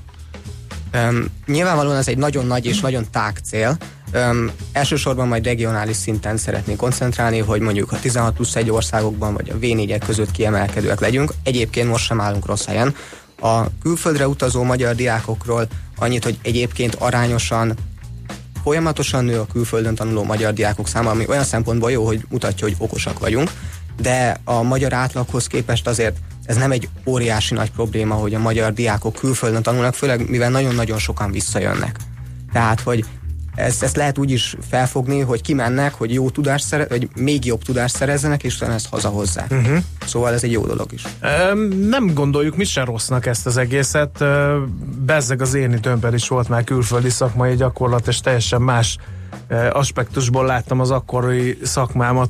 Um, 0.94 1.24
nyilvánvalóan 1.46 1.96
ez 1.96 2.08
egy 2.08 2.18
nagyon 2.18 2.46
nagy 2.46 2.66
és 2.66 2.80
nagyon 2.80 3.06
tág 3.10 3.38
cél. 3.44 3.76
Um, 4.14 4.50
elsősorban 4.72 5.28
majd 5.28 5.44
regionális 5.44 5.96
szinten 5.96 6.36
szeretnénk 6.36 6.78
koncentrálni, 6.78 7.38
hogy 7.38 7.60
mondjuk 7.60 7.92
a 7.92 7.98
16 8.00 8.34
plusz 8.34 8.56
egy 8.56 8.70
országokban 8.70 9.34
vagy 9.34 9.50
a 9.50 9.58
V4-ek 9.58 10.02
között 10.06 10.30
kiemelkedőek 10.30 11.00
legyünk. 11.00 11.32
Egyébként 11.42 11.88
most 11.88 12.04
sem 12.04 12.20
állunk 12.20 12.46
rossz 12.46 12.64
helyen. 12.64 12.94
A 13.40 13.62
külföldre 13.82 14.28
utazó 14.28 14.62
magyar 14.62 14.94
diákokról 14.94 15.66
annyit, 15.96 16.24
hogy 16.24 16.38
egyébként 16.42 16.94
arányosan 16.94 17.74
folyamatosan 18.62 19.24
nő 19.24 19.38
a 19.40 19.46
külföldön 19.52 19.94
tanuló 19.94 20.24
magyar 20.24 20.52
diákok 20.52 20.88
száma, 20.88 21.10
ami 21.10 21.24
olyan 21.28 21.44
szempontból 21.44 21.90
jó, 21.90 22.06
hogy 22.06 22.20
mutatja, 22.28 22.66
hogy 22.66 22.76
okosak 22.78 23.18
vagyunk, 23.18 23.50
de 24.00 24.40
a 24.44 24.62
magyar 24.62 24.92
átlaghoz 24.92 25.46
képest 25.46 25.86
azért 25.86 26.16
ez 26.44 26.56
nem 26.56 26.70
egy 26.70 26.88
óriási 27.06 27.54
nagy 27.54 27.70
probléma, 27.70 28.14
hogy 28.14 28.34
a 28.34 28.38
magyar 28.38 28.72
diákok 28.72 29.14
külföldön 29.14 29.62
tanulnak, 29.62 29.94
főleg 29.94 30.30
mivel 30.30 30.50
nagyon-nagyon 30.50 30.98
sokan 30.98 31.30
visszajönnek. 31.30 31.96
Tehát, 32.52 32.80
hogy 32.80 33.04
ezt, 33.54 33.82
ezt 33.82 33.96
lehet 33.96 34.18
úgy 34.18 34.30
is 34.30 34.56
felfogni, 34.68 35.20
hogy 35.20 35.40
kimennek, 35.40 35.94
hogy 35.94 36.12
jó 36.12 36.30
tudást 36.30 36.64
szere, 36.66 36.86
hogy 36.88 37.08
még 37.14 37.44
jobb 37.44 37.62
tudást 37.62 37.96
szerezzenek, 37.96 38.42
és 38.42 38.56
utána 38.56 38.72
ezt 38.72 38.88
hazahozzák. 38.88 39.50
Uh-huh. 39.50 39.78
Szóval 40.06 40.32
ez 40.32 40.42
egy 40.42 40.52
jó 40.52 40.66
dolog 40.66 40.92
is. 40.92 41.02
Nem 41.88 42.14
gondoljuk 42.14 42.56
mi 42.56 42.64
sem 42.64 42.84
rossznak 42.84 43.26
ezt 43.26 43.46
az 43.46 43.56
egészet. 43.56 44.24
Bezzeg 44.98 45.42
az 45.42 45.54
én 45.54 45.72
időmben 45.72 46.14
is 46.14 46.28
volt 46.28 46.48
már 46.48 46.64
külföldi 46.64 47.10
szakmai 47.10 47.54
gyakorlat, 47.54 48.06
és 48.06 48.20
teljesen 48.20 48.62
más 48.62 48.96
aspektusból 49.72 50.46
láttam 50.46 50.80
az 50.80 50.90
akkori 50.90 51.58
szakmámat 51.62 52.28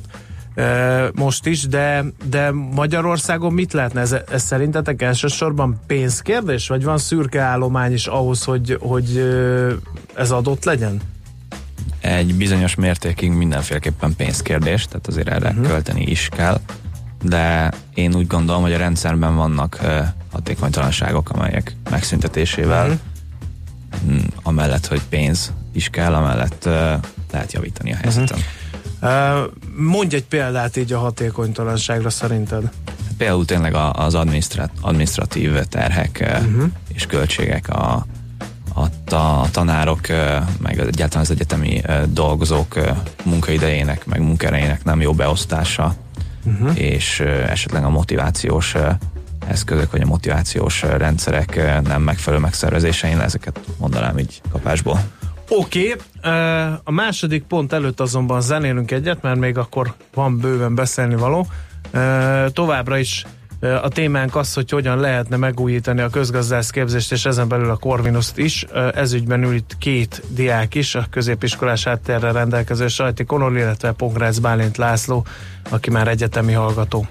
most 1.13 1.45
is, 1.45 1.67
de, 1.67 2.03
de 2.29 2.51
Magyarországon 2.51 3.53
mit 3.53 3.73
lehetne? 3.73 4.01
Ez, 4.01 4.15
ez 4.31 4.43
szerintetek 4.43 5.01
elsősorban 5.01 5.79
pénzkérdés, 5.87 6.67
vagy 6.67 6.83
van 6.83 6.97
szürke 6.97 7.41
állomány 7.41 7.93
is 7.93 8.07
ahhoz, 8.07 8.43
hogy, 8.43 8.77
hogy 8.81 9.17
ez 10.15 10.31
adott 10.31 10.63
legyen? 10.63 11.01
Egy 12.01 12.35
bizonyos 12.35 12.75
mértékig 12.75 13.31
mindenféleképpen 13.31 14.15
pénzkérdés, 14.15 14.85
tehát 14.85 15.07
azért 15.07 15.27
erre 15.27 15.49
uh-huh. 15.49 15.67
költeni 15.67 16.03
is 16.03 16.29
kell, 16.31 16.59
de 17.23 17.71
én 17.93 18.15
úgy 18.15 18.27
gondolom, 18.27 18.61
hogy 18.61 18.73
a 18.73 18.77
rendszerben 18.77 19.35
vannak 19.35 19.79
hatékonytalanságok, 20.31 21.29
amelyek 21.29 21.75
megszüntetésével 21.89 22.99
uh-huh. 24.05 24.23
amellett, 24.43 24.87
hogy 24.87 25.01
pénz 25.09 25.53
is 25.73 25.89
kell, 25.89 26.13
amellett 26.13 26.65
lehet 27.31 27.53
javítani 27.53 27.93
a 27.93 27.95
helyzetem. 27.95 28.37
Uh-huh. 28.37 28.56
Mondj 29.75 30.15
egy 30.15 30.25
példát 30.25 30.77
így 30.77 30.93
a 30.93 30.99
hatékonytalanságra 30.99 32.09
szerinted. 32.09 32.69
Például 33.17 33.45
tényleg 33.45 33.75
az 33.93 34.15
administratív 34.81 35.59
terhek 35.69 36.19
uh-huh. 36.21 36.69
és 36.93 37.05
költségek 37.05 37.69
a, 37.69 38.05
a, 38.73 39.15
a 39.15 39.49
tanárok, 39.51 40.07
meg 40.59 40.79
egyáltalán 40.79 41.23
az 41.23 41.31
egyetemi 41.31 41.81
dolgozók 42.07 42.79
munkaidejének, 43.23 44.05
meg 44.05 44.21
munkerejének 44.21 44.83
nem 44.83 45.01
jó 45.01 45.13
beosztása, 45.13 45.95
uh-huh. 46.43 46.79
és 46.79 47.19
esetleg 47.49 47.83
a 47.83 47.89
motivációs 47.89 48.75
eszközök, 49.47 49.91
vagy 49.91 50.01
a 50.01 50.05
motivációs 50.05 50.81
rendszerek 50.81 51.81
nem 51.83 52.01
megfelelő 52.01 52.41
megszervezése, 52.41 53.09
én 53.09 53.19
ezeket 53.19 53.59
mondanám 53.77 54.17
így 54.17 54.41
kapásból. 54.51 55.01
Oké, 55.49 55.93
okay. 55.93 56.73
a 56.83 56.91
második 56.91 57.43
pont 57.43 57.73
előtt 57.73 57.99
azonban 57.99 58.41
zenélünk 58.41 58.91
egyet, 58.91 59.21
mert 59.21 59.39
még 59.39 59.57
akkor 59.57 59.93
van 60.13 60.37
bőven 60.37 60.75
beszélni 60.75 61.15
való. 61.15 61.47
Továbbra 62.53 62.97
is 62.97 63.25
a 63.59 63.87
témánk 63.87 64.35
az, 64.35 64.53
hogy 64.53 64.69
hogyan 64.69 64.99
lehetne 64.99 65.37
megújítani 65.37 66.01
a 66.01 66.09
közgazdász 66.09 66.69
képzést, 66.69 67.11
és 67.11 67.25
ezen 67.25 67.47
belül 67.47 67.69
a 67.69 67.77
Corvinuszt 67.77 68.37
is. 68.37 68.65
Ezügyben 68.93 69.43
ül 69.43 69.53
itt 69.53 69.77
két 69.77 70.21
diák 70.29 70.75
is, 70.75 70.95
a 70.95 71.05
középiskolás 71.09 71.83
háttérrel 71.83 72.33
rendelkező 72.33 72.87
Sajti 72.87 73.23
Konor, 73.23 73.57
illetve 73.57 73.91
Pongrácz 73.91 74.39
Bálint 74.39 74.77
László, 74.77 75.25
aki 75.69 75.89
már 75.89 76.07
egyetemi 76.07 76.53
hallgató. 76.53 77.07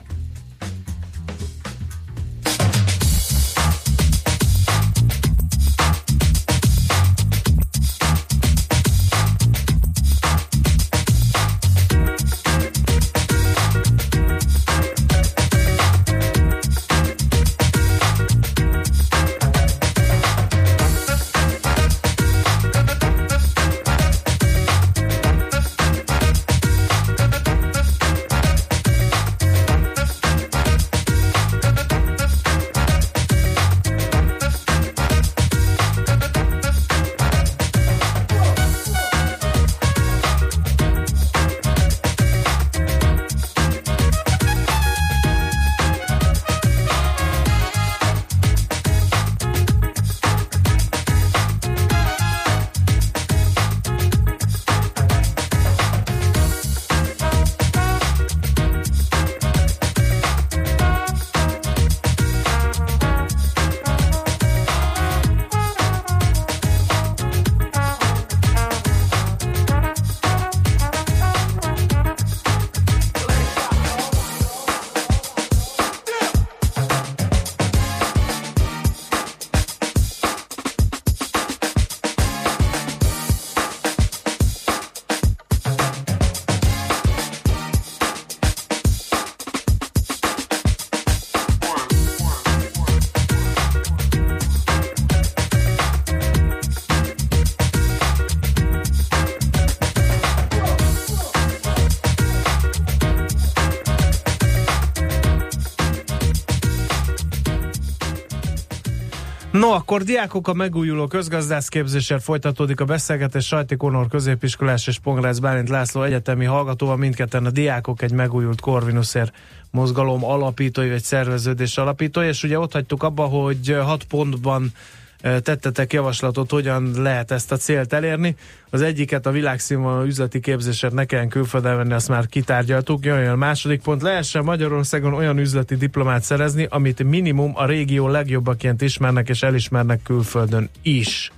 No, 109.67 109.73
akkor 109.73 110.03
diákok 110.03 110.49
a 110.49 110.53
megújuló 110.53 111.07
közgazdászképzéssel 111.07 112.19
folytatódik 112.19 112.81
a 112.81 112.85
beszélgetés 112.85 113.47
Sajti 113.47 113.77
Konor 113.77 114.09
középiskolás 114.09 114.87
és 114.87 114.99
Pongrász 114.99 115.39
Bálint 115.39 115.69
László 115.69 116.03
egyetemi 116.03 116.45
hallgatóval. 116.45 116.97
Mindketten 116.97 117.45
a 117.45 117.51
diákok 117.51 118.03
egy 118.03 118.13
megújult 118.13 118.61
Corvinuszer 118.61 119.33
mozgalom 119.71 120.25
alapítói, 120.25 120.89
vagy 120.89 121.03
szerveződés 121.03 121.79
alapítói, 121.79 122.27
és 122.27 122.43
ugye 122.43 122.59
ott 122.59 122.73
hagytuk 122.73 123.03
abba, 123.03 123.25
hogy 123.25 123.77
hat 123.85 124.05
pontban 124.05 124.73
tettetek 125.21 125.93
javaslatot, 125.93 126.51
hogyan 126.51 126.91
lehet 126.97 127.31
ezt 127.31 127.53
a 127.53 127.57
célt 127.57 127.93
elérni. 127.93 128.37
Az 128.71 128.83
egyiket 128.83 129.27
a 129.27 129.31
világszínvonalú 129.31 130.07
üzleti 130.07 130.41
képzéset 130.41 130.93
ne 130.93 131.05
kelljen 131.05 131.29
külföldön 131.29 131.77
venni, 131.77 131.93
azt 131.93 132.09
már 132.09 132.27
kitárgyaltuk. 132.27 133.05
Jön 133.05 133.29
a 133.29 133.37
második 133.37 133.83
pont, 133.83 134.03
lehessen 134.03 134.45
Magyarországon 134.45 135.15
olyan 135.15 135.39
üzleti 135.39 135.75
diplomát 135.75 136.23
szerezni, 136.23 136.67
amit 136.71 137.03
minimum 137.03 137.53
a 137.55 137.67
régió 137.67 138.09
legjobbaként 138.09 138.83
ismernek 138.83 139.29
és 139.29 139.43
elismernek 139.43 140.03
külföldön 140.03 140.69
is. 140.83 141.31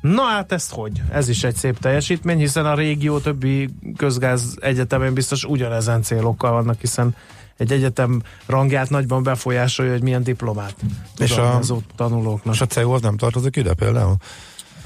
Na 0.00 0.22
hát 0.22 0.52
ezt 0.52 0.72
hogy? 0.72 1.02
Ez 1.10 1.28
is 1.28 1.44
egy 1.44 1.54
szép 1.54 1.78
teljesítmény, 1.78 2.38
hiszen 2.38 2.66
a 2.66 2.74
régió 2.74 3.18
többi 3.18 3.68
közgáz 3.96 4.56
egyetemén 4.60 5.14
biztos 5.14 5.44
ugyanezen 5.44 6.02
célokkal 6.02 6.52
vannak, 6.52 6.80
hiszen 6.80 7.14
egy 7.56 7.72
egyetem 7.72 8.22
rangját 8.46 8.90
nagyban 8.90 9.22
befolyásolja, 9.22 9.92
hogy 9.92 10.02
milyen 10.02 10.22
diplomát 10.22 10.74
és 11.18 11.36
a, 11.36 11.56
az 11.56 11.70
ott 11.70 11.90
tanulóknak. 11.96 12.54
És 12.54 12.60
a 12.60 12.66
CEU 12.66 12.90
az 12.90 13.00
nem 13.00 13.16
tartozik 13.16 13.56
ide 13.56 13.74
például? 13.74 14.16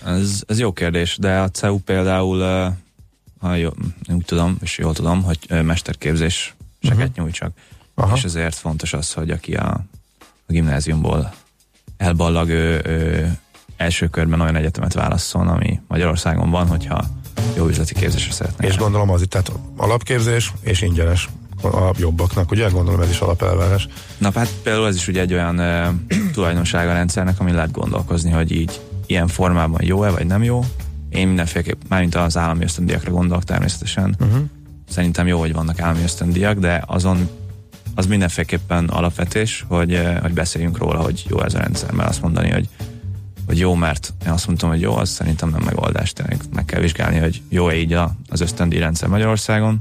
Ez, 0.05 0.43
ez 0.47 0.59
jó 0.59 0.73
kérdés, 0.73 1.17
de 1.19 1.39
a 1.39 1.51
CEU 1.51 1.79
például, 1.79 2.73
ha 3.41 3.55
jó, 3.55 3.71
úgy 4.09 4.25
tudom, 4.25 4.57
és 4.61 4.79
jól 4.79 4.93
tudom, 4.93 5.23
hogy 5.23 5.39
mesterképzés 5.65 6.55
seket 6.81 6.99
uh-huh. 6.99 7.17
nyújt 7.17 7.35
csak. 7.35 7.53
Aha. 7.95 8.17
És 8.17 8.25
ezért 8.25 8.55
fontos 8.55 8.93
az, 8.93 9.13
hogy 9.13 9.31
aki 9.31 9.55
a, 9.55 9.85
a 10.47 10.53
gimnáziumból 10.53 11.33
elballag, 11.97 12.49
ő, 12.49 12.83
ő 12.85 13.33
első 13.77 14.09
körben 14.09 14.41
olyan 14.41 14.57
egyetemet 14.57 14.93
válasszon, 14.93 15.49
ami 15.49 15.81
Magyarországon 15.89 16.51
van, 16.51 16.67
hogyha 16.67 17.05
jó 17.57 17.67
üzleti 17.67 17.95
képzésre 17.95 18.33
szeretne. 18.33 18.67
És 18.67 18.77
gondolom 18.77 19.11
az 19.11 19.23
itt, 19.23 19.31
tehát 19.31 19.53
alapképzés 19.77 20.53
és 20.61 20.83
ingyenes 20.83 21.29
a 21.65 21.93
jobbaknak, 21.99 22.51
ugye? 22.51 22.69
Gondolom 22.69 23.01
ez 23.01 23.11
is 23.11 23.21
alapelvárás. 23.21 23.89
Na 24.19 24.31
hát 24.35 24.49
például 24.63 24.87
ez 24.87 24.95
is 24.95 25.09
ugye 25.09 25.21
egy 25.21 25.33
olyan 25.33 25.61
tulajdonsága 26.35 26.91
a 26.91 26.95
rendszernek, 26.95 27.41
ami 27.41 27.53
lehet 27.53 27.71
gondolkozni, 27.71 28.31
hogy 28.31 28.53
így 28.53 28.81
ilyen 29.07 29.29
formában 29.29 29.81
jó-e, 29.85 30.11
vagy 30.11 30.27
nem 30.27 30.43
jó. 30.43 30.65
Én 31.09 31.27
mindenféleképp, 31.27 31.81
mármint 31.89 32.15
az 32.15 32.37
állami 32.37 32.65
ösztöndiakra 32.65 33.11
gondolok 33.11 33.45
természetesen. 33.45 34.17
Uh-huh. 34.21 34.43
Szerintem 34.89 35.27
jó, 35.27 35.39
hogy 35.39 35.53
vannak 35.53 35.81
állami 35.81 36.03
ösztöndiak, 36.03 36.59
de 36.59 36.83
azon 36.87 37.29
az 37.95 38.07
mindenféleképpen 38.07 38.85
alapvetés, 38.85 39.65
hogy, 39.69 40.01
hogy 40.23 40.33
beszéljünk 40.33 40.79
róla, 40.79 40.99
hogy 41.01 41.25
jó 41.29 41.43
ez 41.43 41.55
a 41.55 41.59
rendszer, 41.59 41.93
mert 41.93 42.09
azt 42.09 42.23
mondani, 42.23 42.51
hogy 42.51 42.69
hogy 43.47 43.59
jó, 43.59 43.75
mert 43.75 44.13
én 44.27 44.33
azt 44.33 44.47
mondtam, 44.47 44.69
hogy 44.69 44.81
jó, 44.81 44.97
az 44.97 45.09
szerintem 45.09 45.49
nem 45.49 45.63
megoldás, 45.65 46.13
tényleg 46.13 46.41
meg 46.55 46.65
kell 46.65 46.81
vizsgálni, 46.81 47.19
hogy 47.19 47.43
jó-e 47.49 47.77
így 47.77 47.93
az 48.29 48.41
ösztöndi 48.41 48.79
rendszer 48.79 49.09
Magyarországon, 49.09 49.81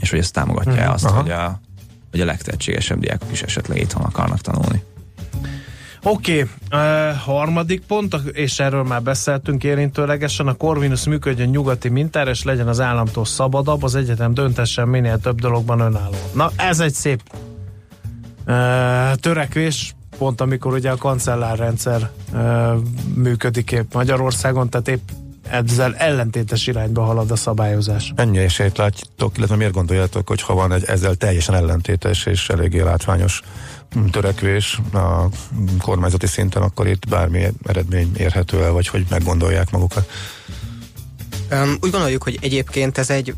és 0.00 0.10
hogy 0.10 0.18
ez 0.18 0.30
támogatja 0.30 0.72
hmm. 0.82 0.92
azt, 0.92 1.04
Aha. 1.04 1.20
hogy 1.20 1.30
a, 1.30 1.60
hogy 2.10 2.20
a 2.20 2.24
legtehetségesebb 2.24 2.98
diákok 2.98 3.32
is 3.32 3.42
esetleg 3.42 3.78
itthon 3.80 4.02
akarnak 4.02 4.40
tanulni. 4.40 4.82
Oké, 6.02 6.48
okay. 6.70 7.10
uh, 7.10 7.16
harmadik 7.16 7.80
pont, 7.86 8.14
és 8.32 8.58
erről 8.58 8.82
már 8.82 9.02
beszéltünk 9.02 9.64
érintőlegesen, 9.64 10.46
a 10.46 10.54
Corvinus 10.54 11.06
működjön 11.06 11.48
nyugati 11.48 11.88
mintára, 11.88 12.30
és 12.30 12.44
legyen 12.44 12.68
az 12.68 12.80
államtól 12.80 13.24
szabadabb, 13.24 13.82
az 13.82 13.94
egyetem 13.94 14.34
döntessen 14.34 14.88
minél 14.88 15.18
több 15.18 15.40
dologban 15.40 15.80
önálló. 15.80 16.16
Na, 16.34 16.50
ez 16.56 16.80
egy 16.80 16.94
szép 16.94 17.22
uh, 18.46 18.54
törekvés, 19.14 19.94
pont 20.18 20.40
amikor 20.40 20.72
ugye 20.72 20.90
a 20.90 20.96
kancellárrendszer 20.96 22.10
uh, 22.32 22.72
működik 23.14 23.72
épp 23.72 23.94
Magyarországon, 23.94 24.70
tehát 24.70 24.88
épp 24.88 25.08
ezzel 25.50 25.94
ellentétes 25.94 26.66
irányba 26.66 27.02
halad 27.02 27.30
a 27.30 27.36
szabályozás. 27.36 28.12
Ennyi 28.16 28.38
esélyt 28.38 28.76
látjátok, 28.76 29.36
illetve 29.36 29.56
miért 29.56 29.72
gondoljátok, 29.72 30.28
hogy 30.28 30.42
ha 30.42 30.54
van 30.54 30.72
egy 30.72 30.84
ezzel 30.84 31.14
teljesen 31.14 31.54
ellentétes 31.54 32.26
és 32.26 32.48
eléggé 32.48 32.80
látványos 32.80 33.42
törekvés 34.10 34.80
a 34.92 35.28
kormányzati 35.80 36.26
szinten, 36.26 36.62
akkor 36.62 36.86
itt 36.86 37.08
bármi 37.08 37.46
eredmény 37.66 38.12
érhető 38.16 38.62
el, 38.62 38.70
vagy 38.70 38.88
hogy 38.88 39.06
meggondolják 39.10 39.70
magukat? 39.70 40.10
Um, 41.52 41.76
úgy 41.80 41.90
gondoljuk, 41.90 42.22
hogy 42.22 42.38
egyébként 42.40 42.98
ez 42.98 43.10
egy 43.10 43.34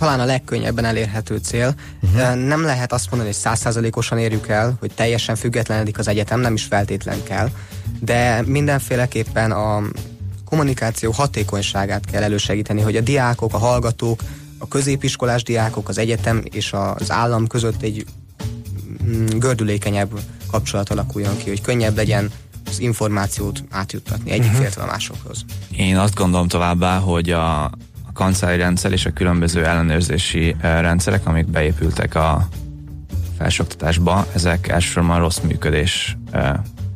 talán 0.00 0.20
a 0.20 0.24
legkönnyebben 0.24 0.84
elérhető 0.84 1.36
cél. 1.36 1.74
Uh-huh. 2.02 2.34
Nem 2.34 2.62
lehet 2.62 2.92
azt 2.92 3.10
mondani, 3.10 3.30
hogy 3.30 3.40
százszázalékosan 3.40 4.18
érjük 4.18 4.48
el, 4.48 4.76
hogy 4.80 4.90
teljesen 4.94 5.36
függetlenedik 5.36 5.98
az 5.98 6.08
egyetem, 6.08 6.40
nem 6.40 6.54
is 6.54 6.64
feltétlen 6.64 7.22
kell, 7.22 7.48
de 8.00 8.42
mindenféleképpen 8.46 9.50
a 9.50 9.82
kommunikáció 10.50 11.10
hatékonyságát 11.10 12.04
kell 12.04 12.22
elősegíteni, 12.22 12.80
hogy 12.80 12.96
a 12.96 13.00
diákok, 13.00 13.54
a 13.54 13.58
hallgatók, 13.58 14.22
a 14.58 14.68
középiskolás 14.68 15.42
diákok, 15.42 15.88
az 15.88 15.98
egyetem 15.98 16.42
és 16.50 16.72
az 16.72 17.10
állam 17.10 17.46
között 17.46 17.82
egy 17.82 18.04
mm, 19.04 19.26
gördülékenyebb 19.26 20.10
kapcsolat 20.50 20.90
alakuljon 20.90 21.36
ki, 21.36 21.48
hogy 21.48 21.60
könnyebb 21.60 21.96
legyen 21.96 22.30
az 22.66 22.80
információt 22.80 23.64
átjuttatni 23.70 24.30
egyik 24.30 24.44
uh-huh. 24.44 24.60
féltől 24.60 24.84
a 24.84 24.86
másokhoz. 24.86 25.44
Én 25.76 25.96
azt 25.96 26.14
gondolom 26.14 26.48
továbbá, 26.48 26.98
hogy 26.98 27.30
a, 27.30 27.64
a 27.64 28.12
kancári 28.12 28.56
rendszer 28.56 28.92
és 28.92 29.06
a 29.06 29.12
különböző 29.12 29.64
ellenőrzési 29.64 30.56
rendszerek, 30.60 31.26
amik 31.26 31.46
beépültek 31.46 32.14
a 32.14 32.48
felsőoktatásba, 33.38 34.26
ezek 34.34 34.68
elsősorban 34.68 35.18
rossz 35.18 35.38
működés 35.38 36.16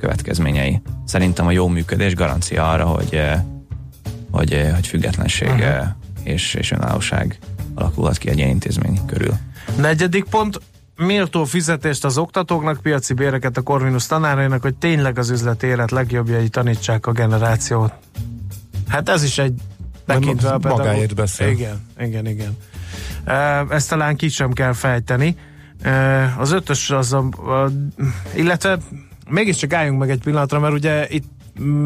következményei. 0.05 0.83
Szerintem 1.05 1.47
a 1.47 1.51
jó 1.51 1.69
működés 1.69 2.15
garancia 2.15 2.71
arra, 2.71 2.85
hogy, 2.85 3.21
hogy, 4.31 4.71
hogy 4.75 4.87
függetlenség 4.87 5.49
uh-huh. 5.49 5.87
és, 6.23 6.55
és 6.55 6.71
önállóság 6.71 7.39
alakulhat 7.75 8.19
ki 8.19 8.29
egy 8.29 8.39
ilyen 8.39 8.49
intézmény 8.49 9.01
körül. 9.07 9.35
Negyedik 9.77 10.25
pont, 10.25 10.61
méltó 10.97 11.45
fizetést 11.45 12.05
az 12.05 12.19
oktatóknak, 12.19 12.81
piaci 12.81 13.15
béreket 13.15 13.57
a 13.57 13.63
Corvinus 13.63 14.07
tanárainak, 14.07 14.63
hogy 14.63 14.75
tényleg 14.75 15.19
az 15.19 15.31
üzleti 15.31 15.67
élet 15.67 15.91
legjobbjai 15.91 16.49
tanítsák 16.49 17.07
a 17.07 17.13
generációt. 17.13 17.93
Hát 18.89 19.09
ez 19.09 19.23
is 19.23 19.39
egy 19.39 19.55
tekintve 20.07 20.51
a 20.51 20.59
Magáért 20.63 21.15
beszél. 21.15 21.49
Igen, 21.49 21.81
igen, 21.99 22.27
igen. 22.27 22.57
Ezt 23.71 23.89
talán 23.89 24.17
ki 24.17 24.29
sem 24.29 24.53
kell 24.53 24.73
fejteni. 24.73 25.37
Az 26.39 26.53
ötös 26.53 26.91
az 26.91 27.13
a, 27.13 27.19
a 27.53 27.71
illetve 28.35 28.79
mégiscsak 29.31 29.73
álljunk 29.73 29.99
meg 29.99 30.11
egy 30.11 30.23
pillanatra, 30.23 30.59
mert 30.59 30.75
ugye 30.75 31.07
itt 31.09 31.25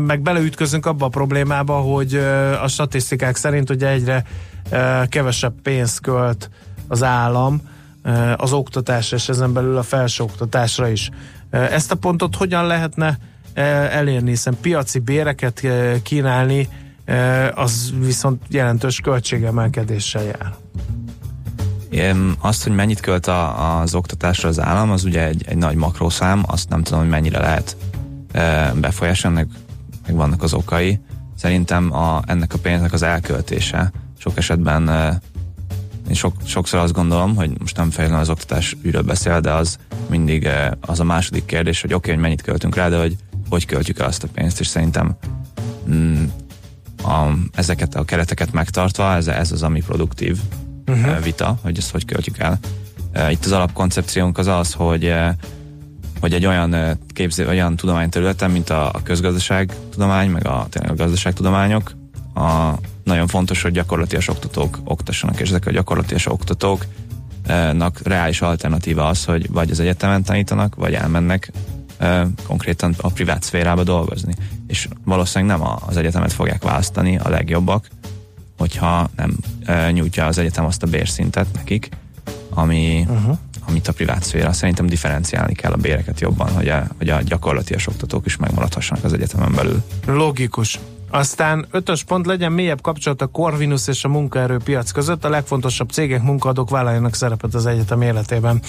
meg 0.07 0.21
beleütközünk 0.21 0.87
abba 0.87 1.07
a 1.07 1.09
problémába, 1.09 1.75
hogy 1.75 2.15
a 2.63 2.69
statisztikák 2.69 3.37
szerint 3.37 3.71
ugye 3.71 3.89
egyre 3.89 4.25
kevesebb 5.09 5.55
pénzt 5.63 6.01
költ 6.01 6.51
az 6.89 7.03
állam 7.03 7.61
az 8.37 8.53
oktatásra, 8.53 9.17
és 9.17 9.29
ezen 9.29 9.53
belül 9.53 9.77
a 9.77 9.83
felsőoktatásra 9.83 10.89
is. 10.89 11.11
Ezt 11.51 11.93
a 11.93 11.95
pontot 11.95 12.37
hogyan 12.37 12.67
lehetne 12.67 13.19
elérni, 13.91 14.31
hiszen 14.31 14.57
piaci 14.61 14.99
béreket 14.99 15.67
kínálni, 16.03 16.69
az 17.55 17.93
viszont 17.99 18.43
jelentős 18.49 19.01
költségemelkedéssel 19.01 20.25
jár. 20.25 20.55
Azt, 22.39 22.63
hogy 22.63 22.75
mennyit 22.75 23.01
költ 23.01 23.27
a, 23.27 23.81
az 23.81 23.95
oktatásra 23.95 24.49
az 24.49 24.61
állam, 24.61 24.91
az 24.91 25.05
ugye 25.05 25.27
egy, 25.27 25.45
egy 25.47 25.57
nagy 25.57 25.77
makrószám, 25.77 26.43
azt 26.47 26.69
nem 26.69 26.83
tudom, 26.83 27.01
hogy 27.01 27.09
mennyire 27.09 27.41
lehet 27.41 27.77
befolyásolni, 28.75 29.39
ennek 29.39 29.55
meg 30.07 30.17
vannak 30.17 30.43
az 30.43 30.55
okai. 30.55 31.01
Szerintem 31.37 31.93
a, 31.93 32.23
ennek 32.27 32.55
a 32.55 32.59
pénznek 32.59 32.93
az 32.93 33.03
elköltése 33.03 33.93
sok 34.19 34.37
esetben 34.37 34.89
én 36.09 36.15
sok, 36.15 36.35
sokszor 36.45 36.79
azt 36.79 36.93
gondolom, 36.93 37.37
hogy 37.37 37.51
most 37.59 37.77
nem 37.77 37.91
fejlően 37.91 38.19
az 38.19 38.29
oktatás 38.29 38.77
ügyről 38.83 39.03
beszél, 39.03 39.41
de 39.41 39.53
az 39.53 39.79
mindig 40.09 40.49
az 40.81 41.01
a 41.01 41.05
második 41.05 41.45
kérdés, 41.45 41.81
hogy 41.81 41.93
oké, 41.93 41.99
okay, 41.99 42.13
hogy 42.13 42.23
mennyit 42.23 42.43
költünk 42.43 42.75
rá, 42.75 42.89
de 42.89 42.99
hogy 42.99 43.17
hogy 43.49 43.67
költjük 43.67 43.99
el 43.99 44.07
azt 44.07 44.25
a 44.25 44.29
pénzt, 44.35 44.61
és 44.61 44.67
szerintem 44.67 45.17
mm, 45.91 46.25
a, 47.03 47.33
ezeket 47.55 47.95
a 47.95 48.05
kereteket 48.05 48.53
megtartva, 48.53 49.15
ez, 49.15 49.29
ez 49.29 49.53
az, 49.53 49.63
ami 49.63 49.81
produktív 49.81 50.39
uh-huh. 50.89 51.23
vita, 51.23 51.59
hogy 51.63 51.79
ezt 51.79 51.91
hogy 51.91 52.05
költjük 52.05 52.39
el. 52.39 52.59
Itt 53.31 53.45
az 53.45 53.53
alapkoncepciónk 53.53 54.39
az 54.39 54.47
az, 54.47 54.73
hogy 54.73 55.15
hogy 56.21 56.33
egy 56.33 56.47
olyan 56.47 56.99
képző, 57.09 57.49
olyan 57.49 57.77
tudományterületen, 57.77 58.51
mint 58.51 58.71
a, 58.71 58.87
a 58.87 59.03
közgazdaságtudomány, 59.03 60.31
meg 60.31 60.47
a, 60.47 60.67
tényleg 60.71 60.93
a 60.93 60.95
gazdaságtudományok, 60.95 61.93
a, 62.35 62.73
nagyon 63.05 63.27
fontos, 63.27 63.63
hogy 63.63 63.73
gyakorlatilag 63.73 64.25
oktatók 64.29 64.79
oktassanak, 64.85 65.41
és 65.41 65.49
ezek 65.49 65.67
a 65.67 65.71
gyakorlatilag 65.71 66.23
oktatóknak 66.27 68.01
reális 68.03 68.41
alternatíva 68.41 69.07
az, 69.07 69.25
hogy 69.25 69.51
vagy 69.51 69.71
az 69.71 69.81
egyetemen 69.81 70.23
tanítanak, 70.23 70.75
vagy 70.75 70.95
elmennek 70.95 71.53
konkrétan 72.47 72.95
a 73.01 73.09
privát 73.09 73.43
szférába 73.43 73.83
dolgozni. 73.83 74.35
És 74.67 74.89
valószínűleg 75.05 75.59
nem 75.59 75.69
az 75.87 75.97
egyetemet 75.97 76.33
fogják 76.33 76.63
választani 76.63 77.19
a 77.19 77.29
legjobbak, 77.29 77.89
hogyha 78.59 79.09
nem 79.17 79.37
nyújtja 79.93 80.27
az 80.27 80.39
egyetem 80.39 80.65
azt 80.65 80.83
a 80.83 80.87
bérszintet 80.87 81.47
nekik, 81.55 81.89
ami, 82.51 83.07
uh-huh. 83.09 83.39
amit 83.69 83.89
a 83.89 83.93
privát 83.93 84.23
szféra. 84.23 84.53
Szerintem 84.53 84.87
differenciálni 84.87 85.55
kell 85.55 85.73
a 85.73 85.77
béreket 85.77 86.21
jobban, 86.21 86.51
hogy 86.51 86.69
a, 86.69 86.87
hogy 86.99 87.09
a 87.09 87.23
gyakorlatilag 87.23 87.83
oktatók 87.89 88.27
is 88.27 88.37
megmaradhassanak 88.37 89.05
az 89.05 89.13
egyetemen 89.13 89.55
belül. 89.55 89.83
Logikus. 90.07 90.79
Aztán 91.11 91.67
ötös 91.71 92.05
pont 92.05 92.27
legyen 92.27 92.53
mélyebb 92.53 92.81
kapcsolat 92.81 93.23
a 93.23 93.27
Corvinus 93.27 93.89
és 93.89 94.05
a 94.05 94.09
munkaerőpiac 94.09 94.91
között. 94.91 95.25
A 95.25 95.29
legfontosabb 95.29 95.91
cégek, 95.91 96.23
munkaadók 96.23 96.71
vállaljanak 96.71 97.15
szerepet 97.15 97.55
az 97.55 97.67
egyetem 97.67 98.03
életében. 98.03 98.61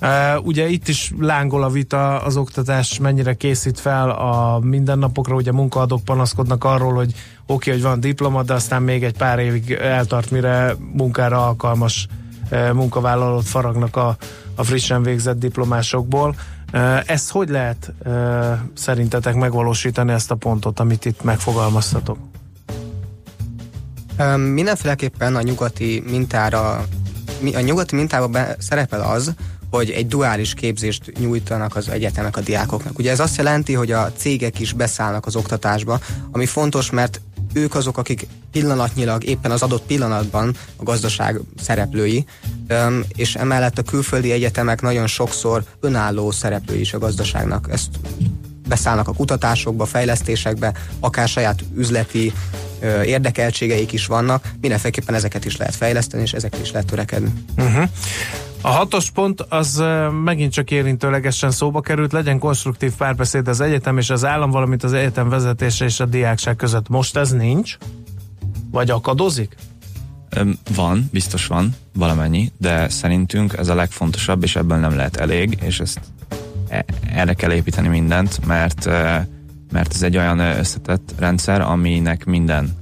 Uh, 0.00 0.46
ugye 0.46 0.68
itt 0.68 0.88
is 0.88 1.12
lángol 1.18 1.62
a 1.62 1.68
vita, 1.68 2.22
az 2.22 2.36
oktatás 2.36 2.98
mennyire 2.98 3.34
készít 3.34 3.80
fel 3.80 4.10
a 4.10 4.58
mindennapokra. 4.58 5.34
Ugye 5.34 5.52
munkaadók 5.52 6.04
panaszkodnak 6.04 6.64
arról, 6.64 6.94
hogy 6.94 7.14
oké, 7.48 7.70
hogy 7.70 7.82
van 7.82 8.00
diploma, 8.00 8.42
de 8.42 8.54
aztán 8.54 8.82
még 8.82 9.04
egy 9.04 9.16
pár 9.16 9.38
évig 9.38 9.70
eltart, 9.72 10.30
mire 10.30 10.74
munkára 10.92 11.46
alkalmas 11.46 12.06
uh, 12.50 12.72
munkavállalót 12.72 13.48
faragnak 13.48 13.96
a, 13.96 14.16
a 14.54 14.64
frissen 14.64 15.02
végzett 15.02 15.38
diplomásokból. 15.38 16.34
Ezt 17.06 17.30
hogy 17.30 17.48
lehet 17.48 17.92
szerintetek 18.74 19.34
megvalósítani 19.34 20.12
ezt 20.12 20.30
a 20.30 20.34
pontot, 20.34 20.80
amit 20.80 21.04
itt 21.04 21.22
megfogalmaztatok? 21.22 22.18
Mindenféleképpen 24.36 25.36
a 25.36 25.42
nyugati 25.42 26.02
mintára 26.06 26.84
a 27.54 27.60
nyugati 27.60 27.96
mintában 27.96 28.32
be, 28.32 28.56
szerepel 28.58 29.00
az, 29.00 29.34
hogy 29.70 29.90
egy 29.90 30.06
duális 30.06 30.54
képzést 30.54 31.12
nyújtanak 31.18 31.76
az 31.76 31.88
egyetemek 31.88 32.36
a 32.36 32.40
diákoknak. 32.40 32.98
Ugye 32.98 33.10
ez 33.10 33.20
azt 33.20 33.36
jelenti, 33.36 33.74
hogy 33.74 33.92
a 33.92 34.12
cégek 34.12 34.60
is 34.60 34.72
beszállnak 34.72 35.26
az 35.26 35.36
oktatásba, 35.36 36.00
ami 36.30 36.46
fontos, 36.46 36.90
mert 36.90 37.20
ők 37.52 37.74
azok, 37.74 37.98
akik 37.98 38.26
pillanatnyilag 38.52 39.24
éppen 39.24 39.50
az 39.50 39.62
adott 39.62 39.82
pillanatban 39.86 40.56
a 40.76 40.82
gazdaság 40.82 41.40
szereplői, 41.60 42.24
és 43.08 43.34
emellett 43.34 43.78
a 43.78 43.82
külföldi 43.82 44.30
egyetemek 44.30 44.82
nagyon 44.82 45.06
sokszor 45.06 45.64
önálló 45.80 46.30
szereplői 46.30 46.80
is 46.80 46.92
a 46.92 46.98
gazdaságnak. 46.98 47.68
Ezt 47.70 47.88
beszállnak 48.68 49.08
a 49.08 49.12
kutatásokba, 49.12 49.84
fejlesztésekbe, 49.84 50.72
akár 51.00 51.28
saját 51.28 51.64
üzleti 51.76 52.32
érdekeltségeik 53.04 53.92
is 53.92 54.06
vannak, 54.06 54.50
mindenféleképpen 54.60 55.14
ezeket 55.14 55.44
is 55.44 55.56
lehet 55.56 55.74
fejleszteni, 55.74 56.22
és 56.22 56.32
ezeket 56.32 56.60
is 56.60 56.70
lehet 56.70 56.86
törekedni. 56.86 57.32
Uh-huh. 57.56 57.88
A 58.60 58.68
hatos 58.68 59.10
pont 59.10 59.40
az 59.40 59.82
megint 60.24 60.52
csak 60.52 60.70
érintőlegesen 60.70 61.50
szóba 61.50 61.80
került, 61.80 62.12
legyen 62.12 62.38
konstruktív 62.38 62.92
párbeszéd 62.92 63.48
az 63.48 63.60
egyetem 63.60 63.98
és 63.98 64.10
az 64.10 64.24
állam, 64.24 64.50
valamint 64.50 64.84
az 64.84 64.92
egyetem 64.92 65.28
vezetése 65.28 65.84
és 65.84 66.00
a 66.00 66.06
diákság 66.06 66.56
között. 66.56 66.88
Most 66.88 67.16
ez 67.16 67.30
nincs? 67.30 67.76
Vagy 68.70 68.90
akadozik? 68.90 69.56
Van, 70.74 71.08
biztos 71.12 71.46
van 71.46 71.74
valamennyi, 71.94 72.52
de 72.56 72.88
szerintünk 72.88 73.52
ez 73.52 73.68
a 73.68 73.74
legfontosabb, 73.74 74.42
és 74.42 74.56
ebből 74.56 74.78
nem 74.78 74.96
lehet 74.96 75.16
elég, 75.16 75.58
és 75.62 75.80
ezt 75.80 76.00
e, 76.68 76.84
erre 77.12 77.34
kell 77.34 77.52
építeni 77.52 77.88
mindent, 77.88 78.46
mert, 78.46 78.86
mert 79.72 79.94
ez 79.94 80.02
egy 80.02 80.16
olyan 80.16 80.38
összetett 80.38 81.14
rendszer, 81.18 81.60
aminek 81.60 82.24
minden 82.24 82.76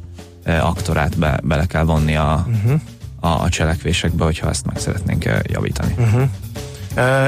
aktorát 0.44 1.18
be, 1.18 1.40
bele 1.42 1.66
kell 1.66 1.84
vonni 1.84 2.16
a, 2.16 2.46
uh-huh 2.48 2.80
a, 3.26 3.42
a 3.42 3.48
cselekvésekbe, 3.48 4.24
hogyha 4.24 4.48
ezt 4.48 4.66
meg 4.66 4.78
szeretnénk 4.78 5.24
eh, 5.24 5.38
javítani. 5.42 5.94
Uh-huh. 5.98 6.28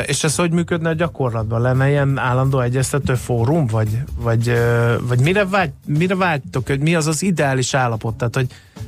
És 0.07 0.25
ez 0.25 0.37
hogy 0.37 0.51
működne 0.51 0.89
a 0.89 0.93
gyakorlatban? 0.93 1.61
Lenne 1.61 1.89
ilyen 1.89 2.19
állandó 2.19 2.61
egyeztető 2.61 3.15
fórum? 3.15 3.67
Vagy, 3.67 3.99
vagy, 4.21 4.53
vagy 5.01 5.21
mire, 5.21 5.47
vágy, 5.47 5.71
mire 5.87 6.17
vágytok? 6.17 6.67
Hogy 6.67 6.81
mi 6.81 6.95
az 6.95 7.07
az 7.07 7.23
ideális 7.23 7.75
állapot? 7.75 8.15
Tehát, 8.15 8.35
hogy 8.35 8.47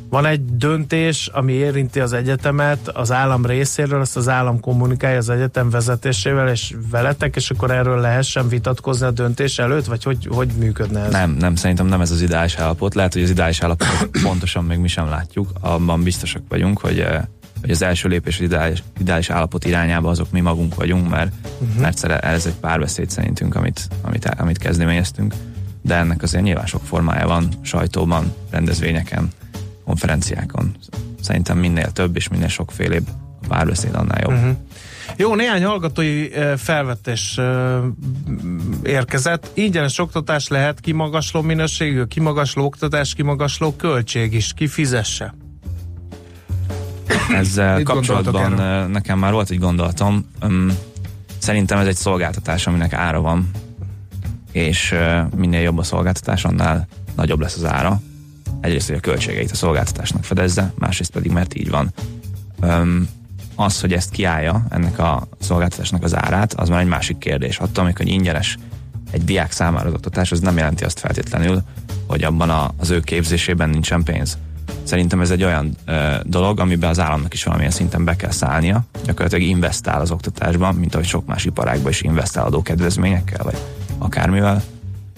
van 0.08 0.26
egy 0.26 0.44
döntés, 0.44 1.30
ami 1.32 1.52
érinti 1.52 2.00
az 2.00 2.12
egyetemet 2.12 2.88
az 2.88 3.12
állam 3.12 3.46
részéről, 3.46 4.00
azt 4.00 4.16
az 4.16 4.28
állam 4.28 4.60
kommunikálja 4.60 5.18
az 5.18 5.28
egyetem 5.28 5.70
vezetésével 5.70 6.48
és 6.48 6.74
veletek, 6.90 7.36
és 7.36 7.50
akkor 7.50 7.70
erről 7.70 8.00
lehessen 8.00 8.48
vitatkozni 8.48 9.06
a 9.06 9.10
döntés 9.10 9.58
előtt, 9.58 9.84
vagy 9.84 10.02
hogy, 10.02 10.28
hogy 10.30 10.48
működne 10.58 11.00
ez? 11.00 11.12
Nem, 11.12 11.30
nem, 11.30 11.54
szerintem 11.54 11.86
nem 11.86 12.00
ez 12.00 12.10
az 12.10 12.22
ideális 12.22 12.56
állapot. 12.56 12.94
Lehet, 12.94 13.12
hogy 13.12 13.22
az 13.22 13.30
ideális 13.30 13.60
állapot 13.60 13.88
pontosan 14.22 14.64
még 14.64 14.78
mi 14.78 14.88
sem 14.88 15.08
látjuk. 15.08 15.48
Abban 15.60 16.02
biztosak 16.02 16.42
vagyunk, 16.48 16.78
hogy 16.78 17.06
hogy 17.60 17.70
az 17.70 17.82
első 17.82 18.08
lépés 18.08 18.36
az 18.36 18.44
ideális, 18.44 18.82
ideális 19.00 19.30
állapot 19.30 19.64
irányába 19.64 20.10
azok 20.10 20.30
mi 20.30 20.40
magunk 20.40 20.74
vagyunk, 20.74 21.08
mert, 21.08 21.32
uh-huh. 21.60 21.80
mert 21.80 22.04
ez 22.04 22.46
egy 22.46 22.54
párbeszéd 22.54 23.10
szerintünk, 23.10 23.54
amit, 23.54 23.88
amit, 24.02 24.24
amit 24.24 24.58
kezdeményeztünk, 24.58 25.34
de 25.82 25.94
ennek 25.94 26.22
azért 26.22 26.44
nyilván 26.44 26.66
sok 26.66 26.82
formája 26.84 27.26
van, 27.26 27.48
sajtóban, 27.62 28.34
rendezvényeken, 28.50 29.28
konferenciákon. 29.84 30.76
Szerintem 31.20 31.58
minél 31.58 31.90
több 31.92 32.16
és 32.16 32.28
minél 32.28 32.48
sokfélébb 32.48 33.08
a 33.42 33.46
párbeszéd, 33.48 33.94
annál 33.94 34.20
jobb. 34.20 34.32
Uh-huh. 34.32 34.56
Jó, 35.16 35.34
néhány 35.34 35.64
hallgatói 35.64 36.28
felvetés 36.56 37.40
érkezett. 38.82 39.50
Ingyenes 39.54 39.98
oktatás 39.98 40.48
lehet 40.48 40.80
kimagasló 40.80 41.42
minőségű, 41.42 42.04
kimagasló 42.04 42.64
oktatás, 42.64 43.14
kimagasló 43.14 43.76
költség 43.76 44.32
is. 44.32 44.52
Ki 44.52 44.66
fizesse? 44.66 45.34
Ezzel 47.34 47.82
kapcsolatban 47.82 48.52
nekem 48.90 49.18
már 49.18 49.32
volt 49.32 49.50
egy 49.50 49.58
gondolatom. 49.58 50.26
Szerintem 51.38 51.78
ez 51.78 51.86
egy 51.86 51.96
szolgáltatás, 51.96 52.66
aminek 52.66 52.92
ára 52.92 53.20
van, 53.20 53.50
és 54.52 54.94
minél 55.36 55.60
jobb 55.60 55.78
a 55.78 55.82
szolgáltatás, 55.82 56.44
annál 56.44 56.88
nagyobb 57.16 57.40
lesz 57.40 57.56
az 57.56 57.64
ára. 57.64 58.00
Egyrészt, 58.60 58.86
hogy 58.88 58.96
a 58.96 59.00
költségeit 59.00 59.50
a 59.50 59.54
szolgáltatásnak 59.54 60.24
fedezze, 60.24 60.72
másrészt 60.78 61.10
pedig, 61.10 61.30
mert 61.30 61.54
így 61.54 61.70
van. 61.70 61.92
Az, 63.54 63.80
hogy 63.80 63.92
ezt 63.92 64.10
kiállja, 64.10 64.66
ennek 64.70 64.98
a 64.98 65.28
szolgáltatásnak 65.40 66.04
az 66.04 66.16
árát, 66.16 66.54
az 66.54 66.68
már 66.68 66.80
egy 66.80 66.86
másik 66.86 67.18
kérdés. 67.18 67.58
Attól, 67.58 67.84
amikor 67.84 68.06
ingyenes 68.06 68.58
egy 69.10 69.24
diák 69.24 69.52
számára 69.52 69.86
az 69.88 69.94
oktatás, 69.94 70.32
az 70.32 70.40
nem 70.40 70.56
jelenti 70.56 70.84
azt 70.84 70.98
feltétlenül, 70.98 71.62
hogy 72.06 72.22
abban 72.22 72.50
a, 72.50 72.70
az 72.76 72.90
ő 72.90 73.00
képzésében 73.00 73.70
nincsen 73.70 74.02
pénz. 74.02 74.38
Szerintem 74.90 75.20
ez 75.20 75.30
egy 75.30 75.44
olyan 75.44 75.76
ö, 75.84 76.14
dolog, 76.22 76.60
amiben 76.60 76.90
az 76.90 77.00
államnak 77.00 77.34
is 77.34 77.44
valamilyen 77.44 77.72
szinten 77.72 78.04
be 78.04 78.16
kell 78.16 78.30
szállnia, 78.30 78.84
gyakorlatilag 79.04 79.44
investál 79.44 80.00
az 80.00 80.10
oktatásban, 80.10 80.74
mint 80.74 80.94
ahogy 80.94 81.06
sok 81.06 81.26
más 81.26 81.44
iparágban 81.44 81.90
is 81.90 82.00
investál 82.00 82.46
adókedvezményekkel, 82.46 83.44
vagy 83.44 83.56
akármivel. 83.98 84.62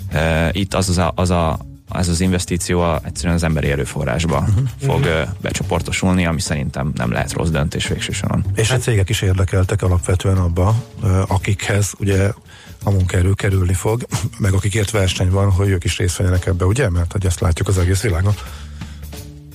E, 0.08 0.50
itt 0.52 0.74
az, 0.74 0.88
az, 0.88 0.98
a, 0.98 1.12
az 1.14 1.30
a, 1.30 1.58
ez 1.92 2.08
az 2.08 2.20
investíció 2.20 2.94
egyszerűen 3.04 3.34
az 3.34 3.42
emberi 3.42 3.70
erőforrásba 3.70 4.38
uh-huh. 4.38 4.68
fog 4.80 5.00
uh, 5.00 5.28
becsoportosulni, 5.40 6.26
ami 6.26 6.40
szerintem 6.40 6.92
nem 6.94 7.10
lehet 7.10 7.32
rossz 7.32 7.50
döntés 7.50 7.86
végső 7.86 8.12
soron. 8.12 8.44
És 8.54 8.70
a 8.70 8.76
cégek 8.76 9.08
is 9.08 9.22
érdekeltek 9.22 9.82
alapvetően 9.82 10.36
abba, 10.36 10.84
akikhez 11.26 11.92
ugye 11.98 12.30
a 12.84 12.90
munkaerő 12.90 13.32
kerülni 13.32 13.74
fog, 13.74 14.06
meg 14.38 14.52
akikért 14.52 14.90
verseny 14.90 15.30
van, 15.30 15.50
hogy 15.50 15.68
ők 15.68 15.84
is 15.84 15.98
részt 15.98 16.16
vegyenek 16.16 16.46
ebbe, 16.46 16.64
ugye? 16.64 16.90
Mert 16.90 17.12
hogy 17.12 17.26
ezt 17.26 17.40
látjuk 17.40 17.68
az 17.68 17.78
egész 17.78 18.00
világon. 18.00 18.34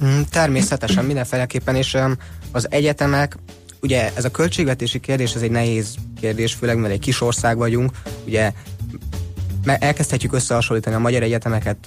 Mm, 0.05 0.21
természetesen 0.31 1.05
mindenféleképpen, 1.05 1.75
és 1.75 1.97
az 2.51 2.67
egyetemek, 2.71 3.37
ugye 3.81 4.11
ez 4.15 4.25
a 4.25 4.31
költségvetési 4.31 4.99
kérdés, 4.99 5.33
ez 5.33 5.41
egy 5.41 5.51
nehéz 5.51 5.95
kérdés, 6.19 6.53
főleg 6.53 6.77
mert 6.77 6.93
egy 6.93 6.99
kis 6.99 7.21
ország 7.21 7.57
vagyunk, 7.57 7.91
ugye 8.25 8.51
elkezdhetjük 9.75 10.33
összehasonlítani 10.33 10.95
a 10.95 10.99
magyar 10.99 11.23
egyetemeket 11.23 11.77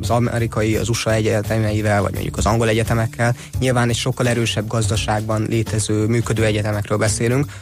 az 0.00 0.10
amerikai, 0.10 0.76
az 0.76 0.88
USA 0.88 1.12
egyetemeivel, 1.12 2.02
vagy 2.02 2.12
mondjuk 2.12 2.36
az 2.36 2.46
angol 2.46 2.68
egyetemekkel. 2.68 3.36
Nyilván 3.58 3.88
egy 3.88 3.96
sokkal 3.96 4.28
erősebb 4.28 4.66
gazdaságban 4.66 5.46
létező, 5.48 6.06
működő 6.06 6.44
egyetemekről 6.44 6.98
beszélünk. 6.98 7.52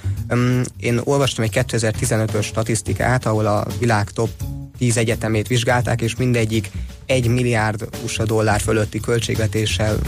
Én 0.81 1.01
olvastam 1.05 1.45
egy 1.45 1.64
2015-ös 1.69 2.45
statisztikát, 2.45 3.27
ahol 3.27 3.47
a 3.47 3.66
világ 3.79 4.11
top 4.11 4.31
10 4.79 4.97
egyetemét 4.97 5.47
vizsgálták, 5.47 6.01
és 6.01 6.16
mindegyik 6.16 6.71
1 7.07 7.29
milliárd 7.29 7.88
USA 8.05 8.25
dollár 8.25 8.61
fölötti 8.61 9.01
költségvetéssel 9.01 9.99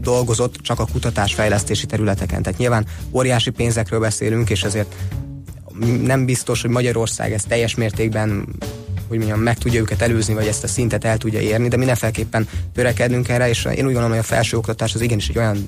dolgozott 0.00 0.56
csak 0.56 0.80
a 0.80 0.86
kutatásfejlesztési 0.92 1.86
területeken. 1.86 2.42
Tehát 2.42 2.58
nyilván 2.58 2.86
óriási 3.10 3.50
pénzekről 3.50 4.00
beszélünk, 4.00 4.50
és 4.50 4.62
ezért 4.62 4.94
nem 6.02 6.24
biztos, 6.24 6.60
hogy 6.60 6.70
Magyarország 6.70 7.32
ezt 7.32 7.48
teljes 7.48 7.74
mértékben 7.74 8.46
hogy 9.08 9.18
mondjam, 9.18 9.40
meg 9.40 9.58
tudja 9.58 9.80
őket 9.80 10.02
előzni, 10.02 10.34
vagy 10.34 10.46
ezt 10.46 10.64
a 10.64 10.66
szintet 10.66 11.04
el 11.04 11.16
tudja 11.16 11.40
érni, 11.40 11.68
de 11.68 11.76
mindenféleképpen 11.76 12.48
törekednünk 12.74 13.28
erre, 13.28 13.48
és 13.48 13.64
én 13.64 13.70
úgy 13.70 13.82
gondolom, 13.82 14.10
hogy 14.10 14.18
a 14.18 14.22
felsőoktatás 14.22 14.94
az 14.94 15.00
igenis 15.00 15.28
egy 15.28 15.38
olyan 15.38 15.64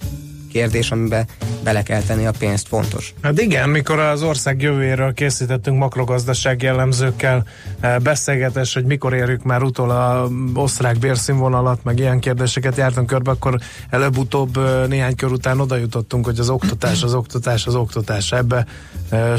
kérdés, 0.53 0.91
amiben 0.91 1.27
bele 1.65 1.83
kell 1.83 2.01
tenni 2.01 2.27
a 2.27 2.33
pénzt, 2.39 2.69
fontos. 2.69 3.15
Hát 3.23 3.41
igen, 3.41 3.69
mikor 3.69 3.99
az 3.99 4.23
ország 4.23 4.63
jövőjéről 4.63 5.15
készítettünk 5.15 5.79
makrogazdaság 5.79 6.63
jellemzőkkel 6.63 7.45
eh, 7.81 7.99
beszélgetés, 7.99 8.75
hogy 8.75 8.85
mikor 8.85 9.15
érjük 9.15 9.43
már 9.43 9.63
utol 9.63 9.91
a 9.91 10.29
osztrák 10.55 10.99
bérszínvonalat, 10.99 11.85
meg 11.85 11.99
ilyen 11.99 12.21
kérdéseket 12.21 12.77
jártunk 12.77 13.07
körbe, 13.07 13.31
akkor 13.31 13.59
előbb-utóbb 13.91 14.57
eh, 14.57 14.87
néhány 14.89 15.15
kör 15.15 15.33
után 15.33 15.61
oda 15.61 15.77
jutottunk, 15.77 16.25
hogy 16.25 16.39
az 16.39 16.49
oktatás, 16.49 17.03
az 17.03 17.15
oktatás, 17.15 17.67
az 17.67 17.75
oktatás. 17.75 18.33
Ebbe 18.33 18.67
eh, 19.09 19.35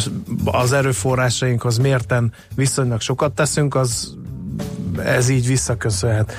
az 0.46 0.72
erőforrásainkhoz 0.72 1.78
mérten 1.78 2.34
viszonylag 2.56 3.02
sokat 3.02 3.32
teszünk, 3.32 3.76
az 3.76 4.16
ez 5.04 5.30
így 5.30 5.48
visszaköszönhet. 5.48 6.34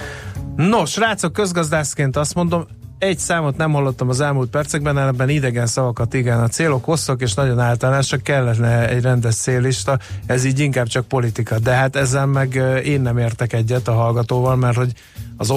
Nos, 0.56 0.90
srácok, 0.90 1.32
közgazdászként 1.32 2.16
azt 2.16 2.34
mondom, 2.34 2.66
egy 3.02 3.18
számot 3.18 3.56
nem 3.56 3.72
hallottam 3.72 4.08
az 4.08 4.20
elmúlt 4.20 4.50
percekben, 4.50 4.98
ebben 4.98 5.28
idegen 5.28 5.66
szavakat 5.66 6.14
igen. 6.14 6.40
A 6.40 6.48
célok 6.48 6.84
hosszak 6.84 7.20
és 7.20 7.34
nagyon 7.34 7.58
általánosak, 7.58 8.22
kellene 8.22 8.88
egy 8.88 9.02
rendes 9.02 9.34
célista, 9.34 9.98
ez 10.26 10.44
így 10.44 10.58
inkább 10.58 10.86
csak 10.86 11.06
politika. 11.06 11.58
De 11.58 11.70
hát 11.70 11.96
ezzel 11.96 12.26
meg 12.26 12.54
én 12.84 13.00
nem 13.00 13.18
értek 13.18 13.52
egyet 13.52 13.88
a 13.88 13.92
hallgatóval, 13.92 14.56
mert 14.56 14.76
hogy 14.76 14.92
az 15.36 15.52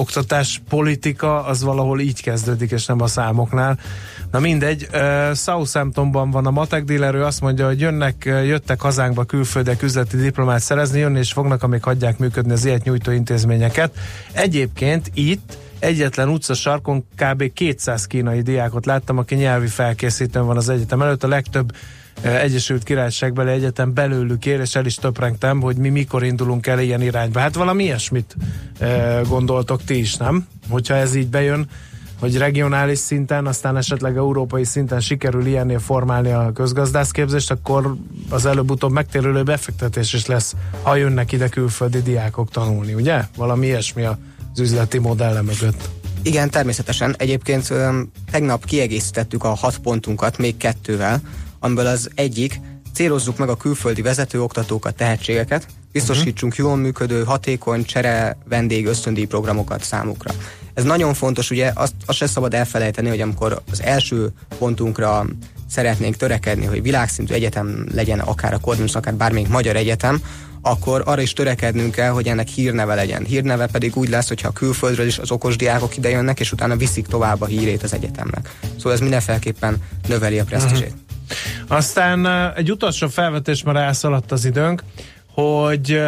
politika 0.68 1.44
az 1.44 1.62
valahol 1.62 2.00
így 2.00 2.22
kezdődik, 2.22 2.70
és 2.70 2.86
nem 2.86 3.00
a 3.00 3.06
számoknál. 3.06 3.78
Na 4.30 4.38
mindegy, 4.38 4.88
uh, 4.92 5.34
Southamptonban 5.34 6.30
van 6.30 6.46
a 6.46 6.50
matek 6.50 6.84
dealer, 6.84 7.14
azt 7.14 7.40
mondja, 7.40 7.66
hogy 7.66 7.80
jönnek, 7.80 8.24
jöttek 8.24 8.80
hazánkba 8.80 9.24
külföldek 9.24 9.82
üzleti 9.82 10.16
diplomát 10.16 10.60
szerezni, 10.60 10.98
jönni 10.98 11.18
és 11.18 11.32
fognak, 11.32 11.62
amíg 11.62 11.82
hagyják 11.82 12.18
működni 12.18 12.52
az 12.52 12.64
ilyet 12.64 12.84
nyújtó 12.84 13.10
intézményeket. 13.10 13.94
Egyébként 14.32 15.10
itt 15.14 15.58
egyetlen 15.78 16.28
utca 16.28 16.54
sarkon 16.54 17.04
kb. 17.16 17.52
200 17.52 18.06
kínai 18.06 18.40
diákot 18.40 18.86
láttam, 18.86 19.18
aki 19.18 19.34
nyelvi 19.34 19.66
felkészítőn 19.66 20.46
van 20.46 20.56
az 20.56 20.68
egyetem 20.68 21.02
előtt. 21.02 21.24
A 21.24 21.28
legtöbb 21.28 21.72
Egyesült 22.22 22.82
Királyságbeli 22.82 23.50
Egyetem 23.50 23.94
belőlük 23.94 24.46
ér, 24.46 24.60
és 24.60 24.74
el 24.74 24.86
is 24.86 24.94
töprengtem, 24.94 25.60
hogy 25.60 25.76
mi 25.76 25.88
mikor 25.88 26.24
indulunk 26.24 26.66
el 26.66 26.80
ilyen 26.80 27.02
irányba. 27.02 27.40
Hát 27.40 27.54
valami 27.54 27.84
ilyesmit 27.84 28.36
e, 28.78 29.20
gondoltok 29.28 29.84
ti 29.84 29.98
is, 29.98 30.16
nem? 30.16 30.46
Hogyha 30.68 30.94
ez 30.94 31.14
így 31.14 31.28
bejön, 31.28 31.68
hogy 32.20 32.36
regionális 32.36 32.98
szinten, 32.98 33.46
aztán 33.46 33.76
esetleg 33.76 34.16
európai 34.16 34.64
szinten 34.64 35.00
sikerül 35.00 35.46
ilyennél 35.46 35.78
formálni 35.78 36.30
a 36.30 36.50
közgazdászképzést, 36.54 37.50
akkor 37.50 37.96
az 38.30 38.46
előbb-utóbb 38.46 38.92
megtérülő 38.92 39.42
befektetés 39.42 40.12
is 40.12 40.26
lesz, 40.26 40.54
ha 40.82 40.96
jönnek 40.96 41.32
ide 41.32 41.48
külföldi 41.48 42.02
diákok 42.02 42.50
tanulni, 42.50 42.94
ugye? 42.94 43.22
Valami 43.36 43.66
ilyesmi 43.66 44.04
a 44.04 44.18
az 44.56 44.62
üzleti 44.62 44.98
modelle 44.98 45.42
mögött. 45.42 45.88
Igen, 46.22 46.50
természetesen. 46.50 47.14
Egyébként 47.18 47.72
tegnap 48.30 48.64
kiegészítettük 48.64 49.44
a 49.44 49.48
hat 49.48 49.78
pontunkat 49.78 50.38
még 50.38 50.56
kettővel, 50.56 51.20
amiből 51.58 51.86
az 51.86 52.10
egyik, 52.14 52.60
célozzuk 52.94 53.38
meg 53.38 53.48
a 53.48 53.56
külföldi 53.56 54.02
vezetőoktatókat, 54.02 54.94
tehetségeket, 54.94 55.66
biztosítsunk 55.92 56.52
uh-huh. 56.52 56.68
jól 56.68 56.76
működő, 56.76 57.24
hatékony 57.24 57.84
csere 57.84 58.36
vendég 58.48 58.86
ösztöndíj 58.86 59.24
programokat 59.24 59.82
számukra. 59.82 60.34
Ez 60.74 60.84
nagyon 60.84 61.14
fontos, 61.14 61.50
ugye 61.50 61.72
azt, 61.74 61.94
azt 62.06 62.18
se 62.18 62.26
szabad 62.26 62.54
elfelejteni, 62.54 63.08
hogy 63.08 63.20
amikor 63.20 63.62
az 63.70 63.82
első 63.82 64.32
pontunkra 64.58 65.26
szeretnénk 65.70 66.16
törekedni, 66.16 66.64
hogy 66.64 66.82
világszintű 66.82 67.34
egyetem 67.34 67.86
legyen, 67.94 68.18
akár 68.18 68.54
a 68.54 68.58
Corvinus, 68.58 68.94
akár 68.94 69.14
bármelyik 69.14 69.48
magyar 69.48 69.76
egyetem, 69.76 70.20
akkor 70.66 71.02
arra 71.04 71.20
is 71.20 71.32
törekednünk 71.32 71.94
kell, 71.94 72.10
hogy 72.10 72.26
ennek 72.26 72.48
hírneve 72.48 72.94
legyen. 72.94 73.24
Hírneve 73.24 73.66
pedig 73.66 73.96
úgy 73.96 74.08
lesz, 74.08 74.28
hogyha 74.28 74.48
a 74.48 74.52
külföldről 74.52 75.06
is 75.06 75.18
az 75.18 75.30
okos 75.30 75.56
diákok 75.56 75.96
idejönnek, 75.96 76.40
és 76.40 76.52
utána 76.52 76.76
viszik 76.76 77.06
tovább 77.06 77.40
a 77.40 77.46
hírét 77.46 77.82
az 77.82 77.92
egyetemnek. 77.92 78.56
Szóval 78.76 78.92
ez 78.92 79.00
mindenféleképpen 79.00 79.76
növeli 80.08 80.38
a 80.38 80.44
presztízsét. 80.44 80.92
Uh-huh. 80.92 81.76
Aztán 81.76 82.26
egy 82.56 82.70
utolsó 82.70 83.08
felvetés, 83.08 83.62
már 83.62 83.76
elszaladt 83.76 84.32
az 84.32 84.44
időnk, 84.44 84.82
hogy 85.34 86.02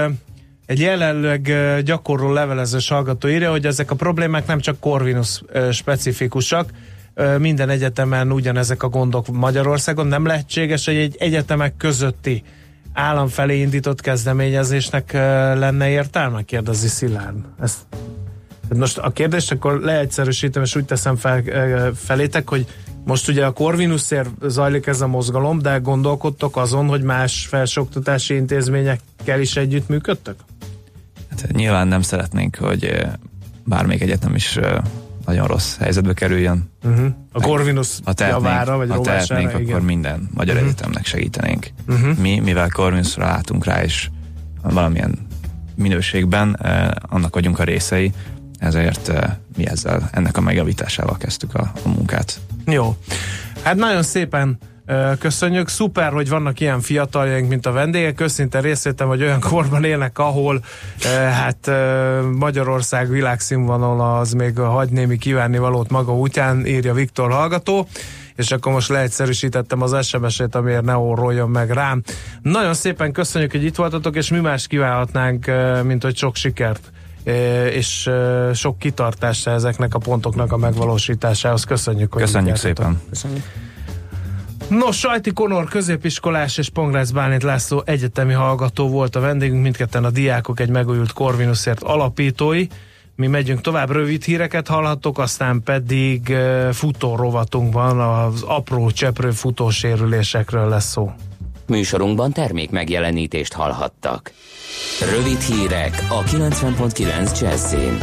egy 0.66 0.81
jelenleg 0.81 1.53
gyakorló 1.85 2.33
levelezős 2.33 2.88
hallgató 2.88 3.29
írja, 3.29 3.51
hogy 3.51 3.66
ezek 3.66 3.90
a 3.90 3.94
problémák 3.94 4.47
nem 4.47 4.61
csak 4.61 4.81
Corvinus 4.81 5.40
specifikusak, 5.73 6.71
minden 7.38 7.68
egyetemen 7.68 8.33
ugyanezek 8.33 8.83
a 8.83 8.88
gondok 8.88 9.27
Magyarországon. 9.29 10.07
Nem 10.07 10.27
lehetséges, 10.27 10.85
hogy 10.85 10.97
egy 10.97 11.16
egyetemek 11.18 11.77
közötti 11.77 12.42
állam 12.99 13.29
felé 13.29 13.61
indított 13.61 14.01
kezdeményezésnek 14.01 15.13
lenne 15.13 15.89
értelme? 15.89 16.43
Kérdezi 16.43 16.89
Szilárd. 16.89 17.37
Ezt 17.61 17.79
most 18.75 18.99
a 18.99 19.11
kérdést 19.11 19.53
akkor 19.53 19.81
leegyszerűsítem, 19.81 20.63
és 20.63 20.77
úgy 20.77 20.85
teszem 20.85 21.17
fel, 21.17 21.43
felétek, 21.95 22.49
hogy 22.49 22.67
most 23.05 23.29
ugye 23.29 23.47
a 23.47 23.51
Corvinusért 23.51 24.31
zajlik 24.43 24.87
ez 24.87 25.01
a 25.01 25.07
mozgalom, 25.07 25.59
de 25.59 25.77
gondolkodtok 25.77 26.57
azon, 26.57 26.89
hogy 26.89 27.03
más 27.03 27.47
felsőoktatási 27.47 28.35
intézményekkel 28.35 29.41
is 29.41 29.57
együttműködtök? 29.57 30.37
Hát, 31.31 31.53
nyilván 31.53 31.89
nem 31.89 32.03
szeretnénk, 32.03 32.57
hogy 32.57 33.07
bármelyik 33.65 34.03
egyetem 34.03 34.35
is 34.35 34.59
nagyon 35.29 35.47
rossz 35.47 35.77
helyzetbe 35.77 36.14
kerüljön. 36.14 36.71
Uh-huh. 36.85 37.07
A 37.33 37.41
Corvinus 37.41 37.99
ha 38.05 38.12
javára, 38.17 38.77
vagy 38.77 38.91
Ha 38.91 39.01
tehetnénk, 39.01 39.51
igen. 39.51 39.69
akkor 39.69 39.81
minden 39.81 40.29
magyar 40.35 40.55
uh-huh. 40.55 40.71
egyetemnek 40.71 41.07
segítenénk. 41.07 41.67
Uh-huh. 41.88 42.19
Mi, 42.19 42.38
mivel 42.38 42.69
Corvinusra 42.69 43.25
látunk 43.25 43.64
rá, 43.64 43.83
és 43.83 44.11
valamilyen 44.62 45.27
minőségben 45.75 46.57
eh, 46.62 46.88
annak 47.09 47.35
vagyunk 47.35 47.59
a 47.59 47.64
részei, 47.64 48.12
ezért 48.59 49.09
eh, 49.09 49.33
mi 49.57 49.67
ezzel, 49.67 50.09
ennek 50.12 50.37
a 50.37 50.41
megjavításával 50.41 51.17
kezdtük 51.17 51.55
a, 51.55 51.73
a 51.85 51.88
munkát. 51.88 52.41
Jó. 52.67 52.97
Hát 53.62 53.77
nagyon 53.77 54.03
szépen 54.03 54.59
Köszönjük. 55.18 55.68
Szuper, 55.68 56.12
hogy 56.12 56.29
vannak 56.29 56.61
ilyen 56.61 56.81
fiataljaink, 56.81 57.48
mint 57.48 57.66
a 57.66 57.72
vendégek. 57.72 58.20
Őszinte 58.20 58.61
részétem, 58.61 59.09
hogy 59.09 59.22
olyan 59.22 59.40
korban 59.40 59.85
élnek, 59.85 60.18
ahol 60.18 60.64
hát 61.33 61.70
Magyarország 62.38 63.11
világszínvonal 63.11 64.18
az 64.18 64.33
még 64.33 64.59
hagy 64.59 64.90
némi 64.90 65.18
kívánni 65.18 65.59
valót 65.59 65.90
maga 65.90 66.14
útján, 66.14 66.66
írja 66.66 66.94
Viktor 66.94 67.31
hallgató 67.31 67.87
és 68.37 68.51
akkor 68.51 68.72
most 68.72 68.88
leegyszerűsítettem 68.88 69.83
az 69.83 70.07
SMS-ét, 70.07 70.55
amiért 70.55 70.85
ne 70.85 70.96
orroljon 70.96 71.51
meg 71.51 71.70
rám. 71.70 72.03
Nagyon 72.42 72.74
szépen 72.74 73.12
köszönjük, 73.12 73.51
hogy 73.51 73.64
itt 73.64 73.77
voltatok, 73.77 74.16
és 74.16 74.31
mi 74.31 74.40
más 74.40 74.66
kívánhatnánk, 74.66 75.51
mint 75.85 76.03
hogy 76.03 76.16
sok 76.16 76.37
sikert 76.37 76.92
és 77.70 78.11
sok 78.55 78.79
kitartása 78.79 79.51
ezeknek 79.51 79.94
a 79.94 79.98
pontoknak 79.98 80.53
a 80.53 80.57
megvalósításához. 80.57 81.64
Köszönjük, 81.64 82.12
hogy 82.12 82.22
Köszönjük 82.22 82.57
szépen. 82.57 83.01
Köszönjük. 83.09 83.44
Nos, 84.68 84.98
Sajti 84.98 85.33
Konor 85.33 85.68
középiskolás 85.68 86.59
és 86.59 86.68
Pongrácz 86.68 87.11
Bálint 87.11 87.42
László 87.42 87.83
egyetemi 87.87 88.33
hallgató 88.33 88.88
volt 88.88 89.16
a 89.16 89.20
vendégünk, 89.20 89.62
mindketten 89.62 90.04
a 90.04 90.11
diákok 90.11 90.61
egy 90.61 90.68
megújult 90.68 91.12
Corvinusért 91.12 91.83
alapítói. 91.83 92.66
Mi 93.14 93.26
megyünk 93.26 93.61
tovább, 93.61 93.90
rövid 93.90 94.24
híreket 94.24 94.68
hallhattok, 94.68 95.18
aztán 95.18 95.62
pedig 95.62 96.37
futó 96.72 97.16
rovatunkban 97.16 98.00
az 98.00 98.42
apró 98.42 98.90
cseprő 98.90 99.31
futósérülésekről 99.31 100.68
lesz 100.68 100.90
szó. 100.90 101.12
Műsorunkban 101.66 102.33
termék 102.33 102.70
megjelenítést 102.70 103.52
hallhattak. 103.52 104.33
Rövid 105.14 105.40
hírek 105.40 106.07
a 106.09 106.22
90.9 106.22 107.40
Jazzin. 107.40 107.98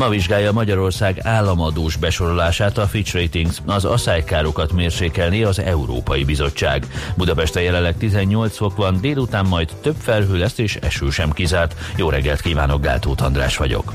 Ma 0.00 0.08
vizsgálja 0.08 0.52
Magyarország 0.52 1.20
államadós 1.22 1.96
besorolását 1.96 2.78
a 2.78 2.86
Fitch 2.86 3.14
Ratings, 3.14 3.56
az 3.66 3.84
asszálykárokat 3.84 4.72
mérsékelni 4.72 5.42
az 5.42 5.58
Európai 5.58 6.24
Bizottság. 6.24 6.86
Budapesten 7.16 7.62
jelenleg 7.62 7.96
18 7.96 8.56
fok 8.56 8.76
van, 8.76 9.00
délután 9.00 9.46
majd 9.46 9.72
több 9.82 9.96
felhő 9.98 10.38
lesz 10.38 10.58
és 10.58 10.76
eső 10.76 11.10
sem 11.10 11.30
kizárt. 11.30 11.74
Jó 11.96 12.08
reggelt 12.08 12.40
kívánok, 12.40 12.82
Gáltót 12.82 13.20
András 13.20 13.56
vagyok. 13.56 13.92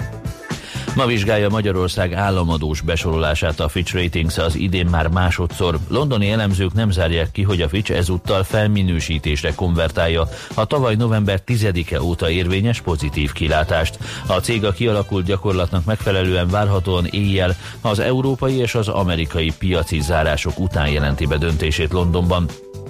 Ma 0.95 1.05
vizsgálja 1.05 1.49
Magyarország 1.49 2.13
államadós 2.13 2.81
besorolását 2.81 3.59
a 3.59 3.67
Fitch 3.67 3.93
Ratings 3.95 4.37
az 4.37 4.55
idén 4.55 4.85
már 4.85 5.07
másodszor. 5.07 5.77
Londoni 5.87 6.31
elemzők 6.31 6.73
nem 6.73 6.91
zárják 6.91 7.31
ki, 7.31 7.41
hogy 7.41 7.61
a 7.61 7.69
Fitch 7.69 7.91
ezúttal 7.91 8.43
felminősítésre 8.43 9.53
konvertálja 9.55 10.27
a 10.53 10.65
tavaly 10.65 10.95
november 10.95 11.41
10-e 11.47 12.01
óta 12.01 12.29
érvényes 12.29 12.81
pozitív 12.81 13.31
kilátást. 13.31 13.97
A 14.27 14.33
cég 14.33 14.65
a 14.65 14.71
kialakult 14.71 15.25
gyakorlatnak 15.25 15.85
megfelelően 15.85 16.47
várhatóan 16.47 17.05
éjjel 17.05 17.55
az 17.81 17.99
európai 17.99 18.53
és 18.53 18.75
az 18.75 18.87
amerikai 18.87 19.51
piaci 19.57 20.01
zárások 20.01 20.59
után 20.59 20.89
jelenti 20.89 21.25
be 21.25 21.37
döntését 21.37 21.91
Londonban. 21.91 22.47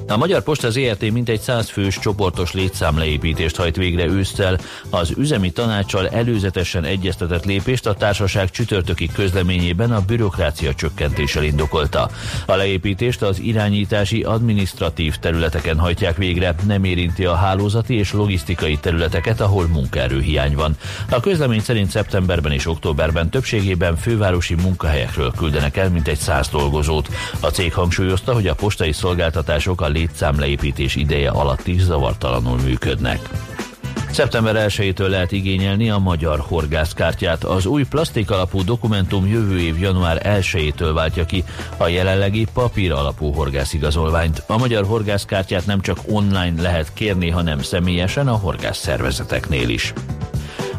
A 0.08 0.18
Magyar 0.18 0.44
Posta 0.44 0.70
ZRT 0.70 1.12
mintegy 1.12 1.40
100 1.40 1.70
fős 1.70 2.00
csoportos 2.00 2.54
létszámleépítést 2.54 3.56
hajt 3.56 3.76
végre 3.76 4.06
ősszel. 4.06 4.60
Az 4.90 5.14
üzemi 5.18 5.52
tanácsal 5.52 6.10
előzetesen 6.10 6.84
egyeztetett 6.84 7.46
lépést 7.46 7.86
a 7.86 7.94
társaság 7.94 8.50
csütörtöki 8.50 9.10
közleményében 9.14 9.92
a 9.92 10.02
bürokrácia 10.02 10.74
csökkentéssel 10.74 11.44
indokolta. 11.44 12.10
A 12.46 12.56
leépítést 12.56 13.22
az 13.22 13.40
irányítási 13.40 14.24
administratív 14.24 15.16
területeken 15.16 15.80
hajtják 15.80 16.18
végre, 16.18 16.56
nem 16.68 16.84
érinti 16.84 17.26
a 17.26 17.36
hálózati 17.36 17.96
és 17.96 18.14
logisztikai 18.14 18.78
területeket, 18.78 19.42
ahol 19.42 19.68
munkaerőhiány 19.68 20.56
van. 20.56 20.78
A 21.10 21.20
közlemény 21.20 21.62
szerint 21.62 21.90
szeptemberben 21.90 22.52
és 22.52 22.68
októberben 22.68 23.30
többségében 23.30 23.96
fővárosi 23.98 24.56
munkahelyekről 24.56 25.32
küldenek 25.38 25.78
el 25.78 25.90
mintegy 25.90 26.20
100 26.20 26.50
dolgozót. 26.50 27.10
A 27.40 27.48
cég 27.48 27.74
hangsúlyozta, 27.74 28.34
hogy 28.34 28.48
a 28.48 28.56
postai 28.56 28.92
szolgáltatások 28.92 29.82
a 29.82 29.94
létszámleépítés 29.96 30.96
ideje 30.96 31.30
alatt 31.30 31.68
is 31.68 31.82
zavartalanul 31.82 32.58
működnek. 32.58 33.30
Szeptember 34.12 34.66
1-től 34.70 35.08
lehet 35.10 35.32
igényelni 35.32 35.90
a 35.90 35.98
magyar 35.98 36.40
horgászkártyát. 36.40 37.44
Az 37.44 37.66
új 37.66 37.84
plastik 37.84 38.32
alapú 38.32 38.64
dokumentum 38.64 39.28
jövő 39.28 39.60
év 39.60 39.80
január 39.80 40.22
1-től 40.42 40.92
váltja 40.94 41.26
ki 41.26 41.44
a 41.78 41.88
jelenlegi 41.88 42.48
papír 42.54 42.92
alapú 42.92 43.32
horgászigazolványt. 43.32 44.44
A 44.48 44.58
magyar 44.58 44.86
horgászkártyát 44.86 45.66
nem 45.66 45.82
csak 45.82 45.98
online 46.06 46.62
lehet 46.62 46.94
kérni, 46.94 47.30
hanem 47.30 47.62
személyesen 47.62 48.28
a 48.28 48.36
horgász 48.36 48.78
szervezeteknél 48.78 49.70
is. 49.70 49.94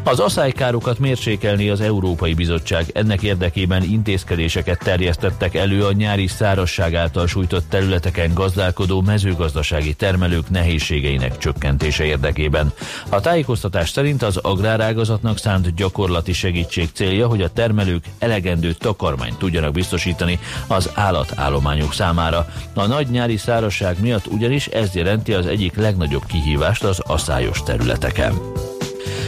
Az 0.07 0.19
aszálykárokat 0.19 0.99
mérsékelni 0.99 1.69
az 1.69 1.81
Európai 1.81 2.33
Bizottság. 2.33 2.85
Ennek 2.93 3.21
érdekében 3.21 3.83
intézkedéseket 3.83 4.79
terjesztettek 4.79 5.55
elő 5.55 5.85
a 5.85 5.91
nyári 5.91 6.27
szárasság 6.27 6.95
által 6.95 7.27
sújtott 7.27 7.69
területeken 7.69 8.33
gazdálkodó 8.33 9.01
mezőgazdasági 9.01 9.93
termelők 9.93 10.49
nehézségeinek 10.49 11.37
csökkentése 11.37 12.03
érdekében. 12.03 12.73
A 13.09 13.19
tájékoztatás 13.19 13.89
szerint 13.89 14.23
az 14.23 14.37
agrárágazatnak 14.37 15.37
szánt 15.37 15.75
gyakorlati 15.75 16.33
segítség 16.33 16.89
célja, 16.93 17.27
hogy 17.27 17.41
a 17.41 17.49
termelők 17.49 18.05
elegendő 18.19 18.73
takarmányt 18.73 19.37
tudjanak 19.37 19.71
biztosítani 19.71 20.39
az 20.67 20.89
állatállományok 20.93 21.93
számára. 21.93 22.47
A 22.73 22.85
nagy 22.85 23.07
nyári 23.07 23.37
szárasság 23.37 24.01
miatt 24.01 24.27
ugyanis 24.27 24.67
ez 24.67 24.95
jelenti 24.95 25.33
az 25.33 25.45
egyik 25.45 25.75
legnagyobb 25.75 26.25
kihívást 26.25 26.83
az 26.83 26.99
aszályos 26.99 27.63
területeken. 27.63 28.33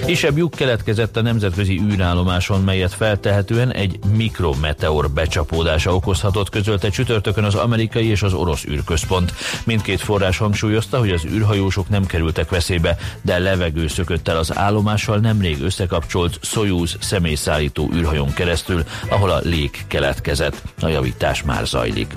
Kisebb 0.05 0.37
lyuk 0.37 0.53
keletkezett 0.55 1.17
a 1.17 1.21
nemzetközi 1.21 1.81
űrállomáson, 1.91 2.61
melyet 2.61 2.93
feltehetően 2.93 3.73
egy 3.73 3.99
mikrometeor 4.15 5.09
becsapódása 5.09 5.95
okozhatott, 5.95 6.49
közölte 6.49 6.89
csütörtökön 6.89 7.43
az 7.43 7.55
amerikai 7.55 8.07
és 8.07 8.21
az 8.21 8.33
orosz 8.33 8.65
űrközpont. 8.65 9.33
Mindkét 9.65 10.01
forrás 10.01 10.37
hangsúlyozta, 10.37 10.99
hogy 10.99 11.11
az 11.11 11.25
űrhajósok 11.25 11.89
nem 11.89 12.05
kerültek 12.05 12.49
veszélybe, 12.49 12.97
de 13.21 13.37
levegő 13.37 13.87
szökött 13.87 14.27
el 14.27 14.37
az 14.37 14.57
állomással 14.57 15.17
nemrég 15.17 15.61
összekapcsolt 15.61 16.39
Soyuz 16.41 16.97
személyszállító 16.99 17.89
űrhajón 17.95 18.33
keresztül, 18.33 18.83
ahol 19.09 19.29
a 19.29 19.39
lég 19.43 19.71
keletkezett. 19.87 20.61
A 20.81 20.87
javítás 20.87 21.43
már 21.43 21.65
zajlik. 21.65 22.13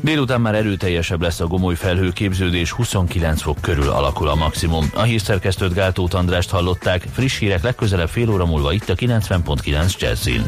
Délután 0.00 0.40
már 0.40 0.54
erőteljesebb 0.54 1.22
lesz 1.22 1.40
a 1.40 1.46
gomoly 1.46 1.74
felhőképződés, 1.74 2.70
29 2.70 3.42
fok 3.42 3.60
körül 3.60 3.88
alakul 3.88 4.28
a 4.28 4.34
maximum. 4.34 4.90
A 4.94 5.02
hírszerkesztőt 5.02 5.74
Gáltót 5.74 6.14
Andrást 6.14 6.50
hallották, 6.50 7.06
friss 7.12 7.38
hírek 7.38 7.62
legközelebb 7.62 8.08
fél 8.08 8.30
óra 8.30 8.46
múlva 8.46 8.72
itt 8.72 8.88
a 8.88 8.94
90.9 8.94 9.98
Jazzin. 9.98 10.46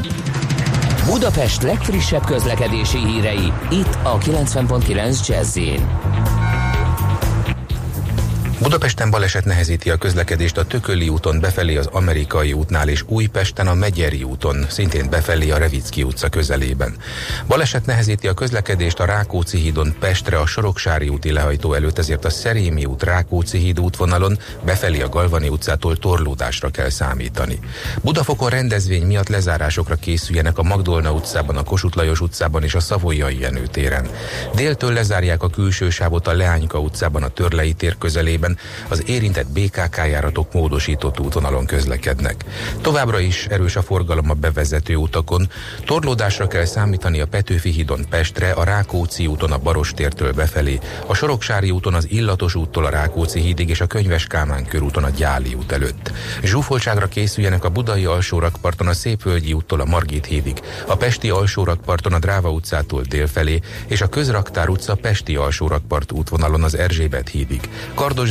Budapest 1.05 1.61
legfrissebb 1.61 2.25
közlekedési 2.25 2.97
hírei, 2.97 3.53
itt 3.71 3.97
a 4.03 4.17
90.9 4.17 5.27
Jazzin. 5.27 6.40
Budapesten 8.61 9.09
baleset 9.09 9.45
nehezíti 9.45 9.89
a 9.89 9.97
közlekedést 9.97 10.57
a 10.57 10.65
Tököli 10.65 11.09
úton 11.09 11.39
befelé 11.39 11.77
az 11.77 11.85
Amerikai 11.85 12.53
útnál 12.53 12.87
és 12.87 13.03
Újpesten 13.07 13.67
a 13.67 13.73
Megyeri 13.73 14.23
úton, 14.23 14.65
szintén 14.69 15.09
befelé 15.09 15.49
a 15.49 15.57
Revicki 15.57 16.03
utca 16.03 16.29
közelében. 16.29 16.95
Baleset 17.47 17.85
nehezíti 17.85 18.27
a 18.27 18.33
közlekedést 18.33 18.99
a 18.99 19.05
Rákóczi 19.05 19.57
hídon 19.57 19.95
Pestre 19.99 20.39
a 20.39 20.45
Soroksári 20.45 21.09
úti 21.09 21.31
lehajtó 21.31 21.73
előtt, 21.73 21.97
ezért 21.97 22.25
a 22.25 22.29
Szerémi 22.29 22.85
út 22.85 23.03
Rákóczi 23.03 23.57
híd 23.57 23.79
útvonalon 23.79 24.37
befelé 24.65 25.01
a 25.01 25.09
Galvani 25.09 25.49
utcától 25.49 25.97
torlódásra 25.97 26.69
kell 26.69 26.89
számítani. 26.89 27.59
Budafokon 28.01 28.49
rendezvény 28.49 29.05
miatt 29.05 29.29
lezárásokra 29.29 29.95
készüljenek 29.95 30.57
a 30.57 30.63
Magdolna 30.63 31.11
utcában, 31.11 31.57
a 31.57 31.63
Kossuth 31.63 31.97
Lajos 31.97 32.21
utcában 32.21 32.63
és 32.63 32.75
a 32.75 32.79
Szavolyai 32.79 33.39
Jenő 33.39 33.67
téren. 33.67 34.07
Déltől 34.55 34.93
lezárják 34.93 35.43
a 35.43 35.49
külső 35.49 35.89
sávot 35.89 36.27
a 36.27 36.33
Leányka 36.33 36.79
utcában, 36.79 37.23
a 37.23 37.27
Törlei 37.27 37.73
tér 37.73 37.97
közelében, 37.97 38.50
esetben 38.51 38.57
az 38.89 39.03
érintett 39.05 39.47
BKK 39.47 39.97
járatok 39.97 40.53
módosított 40.53 41.19
útvonalon 41.19 41.65
közlekednek. 41.65 42.45
Továbbra 42.81 43.19
is 43.19 43.45
erős 43.45 43.75
a 43.75 43.81
forgalom 43.81 44.29
a 44.29 44.33
bevezető 44.33 44.95
utakon. 44.95 45.49
Torlódásra 45.85 46.47
kell 46.47 46.65
számítani 46.65 47.21
a 47.21 47.25
Petőfi 47.25 47.69
hídon 47.69 48.05
Pestre, 48.09 48.51
a 48.51 48.63
Rákóczi 48.63 49.27
úton 49.27 49.51
a 49.51 49.57
Barostértől 49.57 50.33
befelé, 50.33 50.79
a 51.05 51.13
Soroksári 51.13 51.71
úton 51.71 51.93
az 51.93 52.07
Illatos 52.09 52.55
úttól 52.55 52.85
a 52.85 52.89
Rákóczi 52.89 53.39
hídig 53.39 53.69
és 53.69 53.81
a 53.81 53.87
Könyves 53.87 54.25
Kálmán 54.25 54.65
körúton 54.65 55.03
a 55.03 55.09
Gyáli 55.09 55.53
út 55.53 55.71
előtt. 55.71 56.11
Zsúfoltságra 56.43 57.07
készüljenek 57.07 57.63
a 57.63 57.69
Budai 57.69 58.05
alsórakparton 58.05 58.87
a 58.87 58.93
Szépvölgyi 58.93 59.53
úttól 59.53 59.79
a 59.79 59.85
Margit 59.85 60.25
hídig, 60.25 60.61
a 60.87 60.95
Pesti 60.95 61.29
alsórakparton 61.29 62.13
a 62.13 62.19
Dráva 62.19 62.49
utcától 62.49 63.01
délfelé 63.01 63.59
és 63.87 64.01
a 64.01 64.07
Közraktár 64.07 64.69
utca 64.69 64.95
Pesti 64.95 65.35
alsórakpart 65.35 66.11
útvonalon 66.11 66.63
az 66.63 66.77
Erzsébet 66.77 67.29
hídig. 67.29 67.69
Kardos 67.93 68.30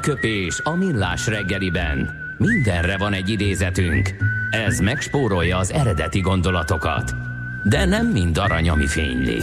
Aranyköpés 0.00 0.60
a 0.64 0.74
millás 0.76 1.26
reggeliben. 1.26 2.10
Mindenre 2.38 2.96
van 2.96 3.12
egy 3.12 3.28
idézetünk. 3.28 4.14
Ez 4.50 4.78
megspórolja 4.78 5.58
az 5.58 5.72
eredeti 5.72 6.20
gondolatokat. 6.20 7.14
De 7.68 7.84
nem 7.84 8.06
mind 8.06 8.38
arany, 8.38 8.68
ami 8.68 8.86
fényli. 8.86 9.38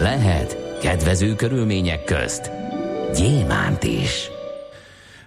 Lehet 0.00 0.78
kedvező 0.80 1.34
körülmények 1.34 2.04
közt 2.04 2.50
gyémánt 3.14 3.84
is. 3.84 4.30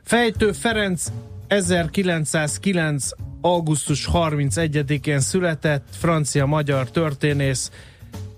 Fejtő 0.04 0.52
Ferenc 0.52 1.08
1909. 1.48 3.10
augusztus 3.42 4.10
31-én 4.14 5.20
született, 5.20 5.88
francia-magyar 5.92 6.92
történész, 6.92 7.72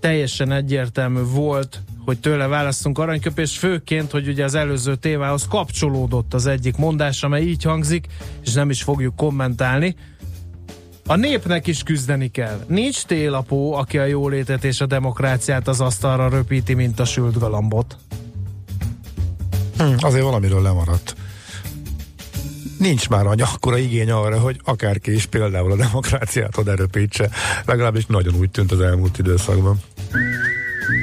teljesen 0.00 0.52
egyértelmű 0.52 1.20
volt, 1.20 1.80
hogy 2.04 2.18
tőle 2.18 2.46
választunk 2.46 2.98
aranyköpés, 2.98 3.58
főként, 3.58 4.10
hogy 4.10 4.28
ugye 4.28 4.44
az 4.44 4.54
előző 4.54 4.96
témához 4.96 5.46
kapcsolódott 5.48 6.34
az 6.34 6.46
egyik 6.46 6.76
mondás, 6.76 7.22
amely 7.22 7.42
így 7.42 7.62
hangzik, 7.62 8.06
és 8.44 8.52
nem 8.52 8.70
is 8.70 8.82
fogjuk 8.82 9.16
kommentálni. 9.16 9.96
A 11.06 11.16
népnek 11.16 11.66
is 11.66 11.82
küzdeni 11.82 12.30
kell. 12.30 12.64
Nincs 12.68 13.04
télapó, 13.04 13.74
aki 13.74 13.98
a 13.98 14.04
jólétet 14.04 14.64
és 14.64 14.80
a 14.80 14.86
demokráciát 14.86 15.68
az 15.68 15.80
asztalra 15.80 16.28
röpíti, 16.28 16.74
mint 16.74 17.00
a 17.00 17.04
sült 17.04 17.38
galambot. 17.38 17.96
Hm, 19.78 19.92
azért 19.98 20.24
valamiről 20.24 20.62
lemaradt. 20.62 21.14
Nincs 22.78 23.08
már 23.08 23.26
anya, 23.26 23.46
akkora 23.54 23.78
igény 23.78 24.10
arra, 24.10 24.38
hogy 24.38 24.60
akárki 24.64 25.12
is 25.14 25.26
például 25.26 25.72
a 25.72 25.76
demokráciát 25.76 26.58
oda 26.58 26.74
röpítse. 26.74 27.30
Legalábbis 27.66 28.06
nagyon 28.06 28.34
úgy 28.34 28.50
tűnt 28.50 28.72
az 28.72 28.80
elmúlt 28.80 29.18
időszakban. 29.18 29.80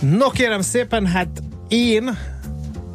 No 0.00 0.30
kérem 0.30 0.60
szépen, 0.60 1.06
hát 1.06 1.42
én 1.68 2.18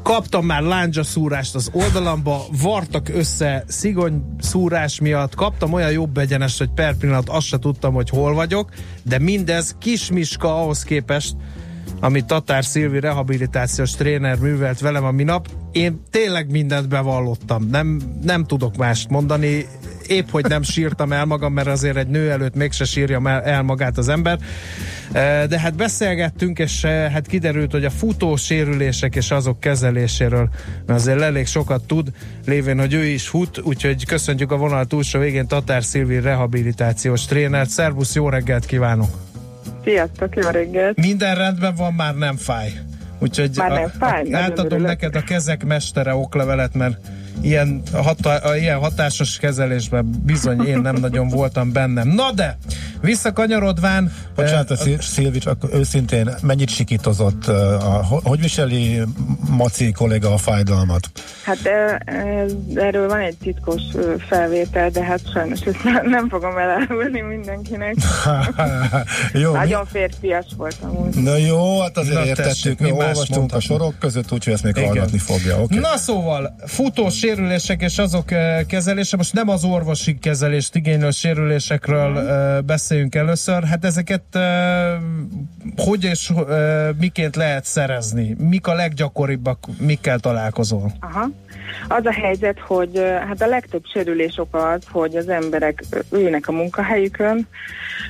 kaptam 0.04 0.46
már 0.46 0.62
lándzsa 0.62 1.04
szúrást 1.04 1.56
az 1.56 1.70
oldalamba, 1.74 2.46
vartak 2.62 3.10
össze 3.10 3.64
szigony 3.68 4.24
szúrás 4.40 5.00
miatt, 5.00 5.36
kaptam 5.36 5.74
olyan 5.74 5.92
jobb 5.92 6.18
egyenest, 6.18 6.58
hogy 6.58 6.70
per 6.70 6.96
pillanat 6.96 7.30
azt 7.30 7.48
se 7.48 7.60
tudtam, 7.60 7.94
hogy 7.94 8.10
hol 8.10 8.34
vagyok, 8.34 8.70
de 9.04 9.20
mindez 9.20 9.76
kismiska 9.80 10.62
ahhoz 10.62 10.84
képest, 10.84 11.36
amit 12.00 12.26
Tatár 12.26 12.66
Szilvi 12.66 13.00
rehabilitációs 13.00 13.92
tréner 13.92 14.38
művelt 14.38 14.80
velem 14.80 15.04
a 15.04 15.12
minap, 15.12 15.48
én 15.72 16.02
tényleg 16.10 16.52
mindent 16.52 16.88
bevallottam, 16.88 17.68
nem, 17.70 18.02
nem 18.24 18.46
tudok 18.46 18.78
mást 18.78 19.10
mondani, 19.10 19.68
épp 20.12 20.30
hogy 20.30 20.46
nem 20.46 20.62
sírtam 20.62 21.12
el 21.12 21.26
magam, 21.26 21.54
mert 21.54 21.68
azért 21.68 21.98
egy 21.98 22.08
nő 22.08 22.32
előtt 22.32 22.56
mégse 22.56 22.86
sírja 22.86 23.42
el 23.44 23.62
magát 23.62 23.98
az 23.98 24.10
ember. 24.10 24.40
De 25.48 25.60
hát 25.60 25.76
beszélgettünk, 25.76 26.60
és 26.60 26.86
hát 26.86 27.28
kiderült, 27.28 27.72
hogy 27.72 27.86
a 27.86 27.90
futó 27.90 28.36
sérülések 28.36 29.16
és 29.16 29.32
azok 29.32 29.60
kezeléséről 29.60 30.50
azért 30.88 31.22
elég 31.22 31.48
sokat 31.48 31.84
tud, 31.84 32.08
lévén, 32.46 32.80
hogy 32.80 32.94
ő 32.94 33.04
is 33.04 33.28
fut, 33.28 33.62
úgyhogy 33.64 34.06
köszöntjük 34.06 34.52
a 34.52 34.58
vonal 34.58 34.86
túlsó 34.86 35.20
végén 35.20 35.48
Tatár 35.48 35.84
Szilvi 35.84 36.20
rehabilitációs 36.20 37.26
trénert. 37.26 37.70
Szervusz, 37.70 38.16
jó 38.16 38.30
reggelt 38.30 38.66
kívánok! 38.66 39.10
Sziasztok, 39.84 40.36
jó 40.36 40.50
reggelt! 40.50 40.98
Minden 40.98 41.36
rendben 41.36 41.76
van, 41.76 41.94
már 41.94 42.16
nem 42.16 42.38
fáj. 42.38 42.72
Úgyhogy 43.20 43.52
Már 43.56 43.72
nem 43.72 43.92
fáj, 44.00 44.32
a, 44.32 44.38
a, 44.38 44.40
átadom 44.40 44.82
neked 44.82 45.16
a 45.16 45.22
kezek 45.22 45.66
mestere 45.66 46.16
oklevelet, 46.16 46.74
mert 46.74 46.98
ilyen, 47.42 47.82
hata, 47.94 48.58
ilyen 48.58 48.80
hatásos 48.80 49.38
kezelésben 49.38 50.22
bizony 50.24 50.66
én 50.66 50.80
nem 50.80 50.96
nagyon 50.96 51.28
voltam 51.28 51.72
bennem. 51.72 52.08
Na 52.08 52.32
de, 52.32 52.58
visszakanyarodván... 53.02 54.14
Bocsánat, 54.36 54.72
uh, 54.72 55.00
Szilvi, 55.00 55.38
csak 55.38 55.64
őszintén, 55.74 56.30
mennyit 56.42 56.70
sikítozott? 56.70 57.48
Uh, 57.48 57.56
hogy 58.24 58.42
viseli 58.42 59.02
Maci 59.50 59.92
kolléga 59.92 60.34
a 60.34 60.38
fájdalmat? 60.38 61.10
Hát 61.44 61.60
erről 62.76 63.08
van 63.08 63.20
egy 63.20 63.38
titkos 63.38 63.82
felvétel, 64.28 64.90
de 64.90 65.04
hát 65.04 65.20
sajnos 65.34 65.60
ezt 65.62 65.84
nem 66.04 66.30
fogom 66.30 66.58
elárulni 66.58 67.22
mindenkinek. 67.22 67.96
jó, 69.44 69.52
Nagyon 69.52 69.82
mi? 69.82 70.00
férfias 70.00 70.46
volt 70.58 70.78
amúgy. 70.82 71.16
Na 71.16 71.36
jó, 71.36 71.82
hát 71.82 71.98
azért 71.98 72.16
Na, 72.16 72.26
értettük, 72.26 72.80
mi 72.80 72.92
olvastunk 72.92 73.54
a 73.54 73.60
sorok 73.60 74.00
között, 74.00 74.32
úgyhogy 74.32 74.54
ezt 74.54 74.64
még 74.64 74.76
Igen. 74.76 74.88
hallgatni 74.88 75.18
fogja. 75.18 75.62
Okay. 75.62 75.80
Na 75.80 75.98
szóval, 75.98 76.56
futós 76.66 77.21
sérülések 77.22 77.82
és 77.82 77.98
azok 77.98 78.26
kezelése, 78.68 79.18
most 79.18 79.34
nem 79.34 79.50
az 79.50 79.64
orvosi 79.64 80.20
kezelést 80.20 80.76
igénylő 80.76 81.10
sérülésekről 81.10 82.10
mm. 82.10 82.66
beszéljünk 82.66 83.16
először, 83.16 83.64
hát 83.64 83.86
ezeket 83.86 84.24
hogy 85.78 86.04
és 86.04 86.32
miként 87.00 87.36
lehet 87.36 87.66
szerezni? 87.66 88.36
Mik 88.40 88.68
a 88.68 88.74
leggyakoribbak, 88.74 89.66
mikkel 89.80 90.20
találkozol? 90.20 90.92
Aha. 91.00 91.30
Az 91.88 92.06
a 92.06 92.12
helyzet, 92.12 92.60
hogy 92.60 93.02
hát 93.28 93.42
a 93.42 93.48
legtöbb 93.48 93.84
sérülés 93.94 94.38
oka 94.38 94.70
az, 94.70 94.82
hogy 94.92 95.16
az 95.16 95.30
emberek 95.30 95.84
ülnek 96.12 96.48
a 96.48 96.52
munkahelyükön, 96.52 97.48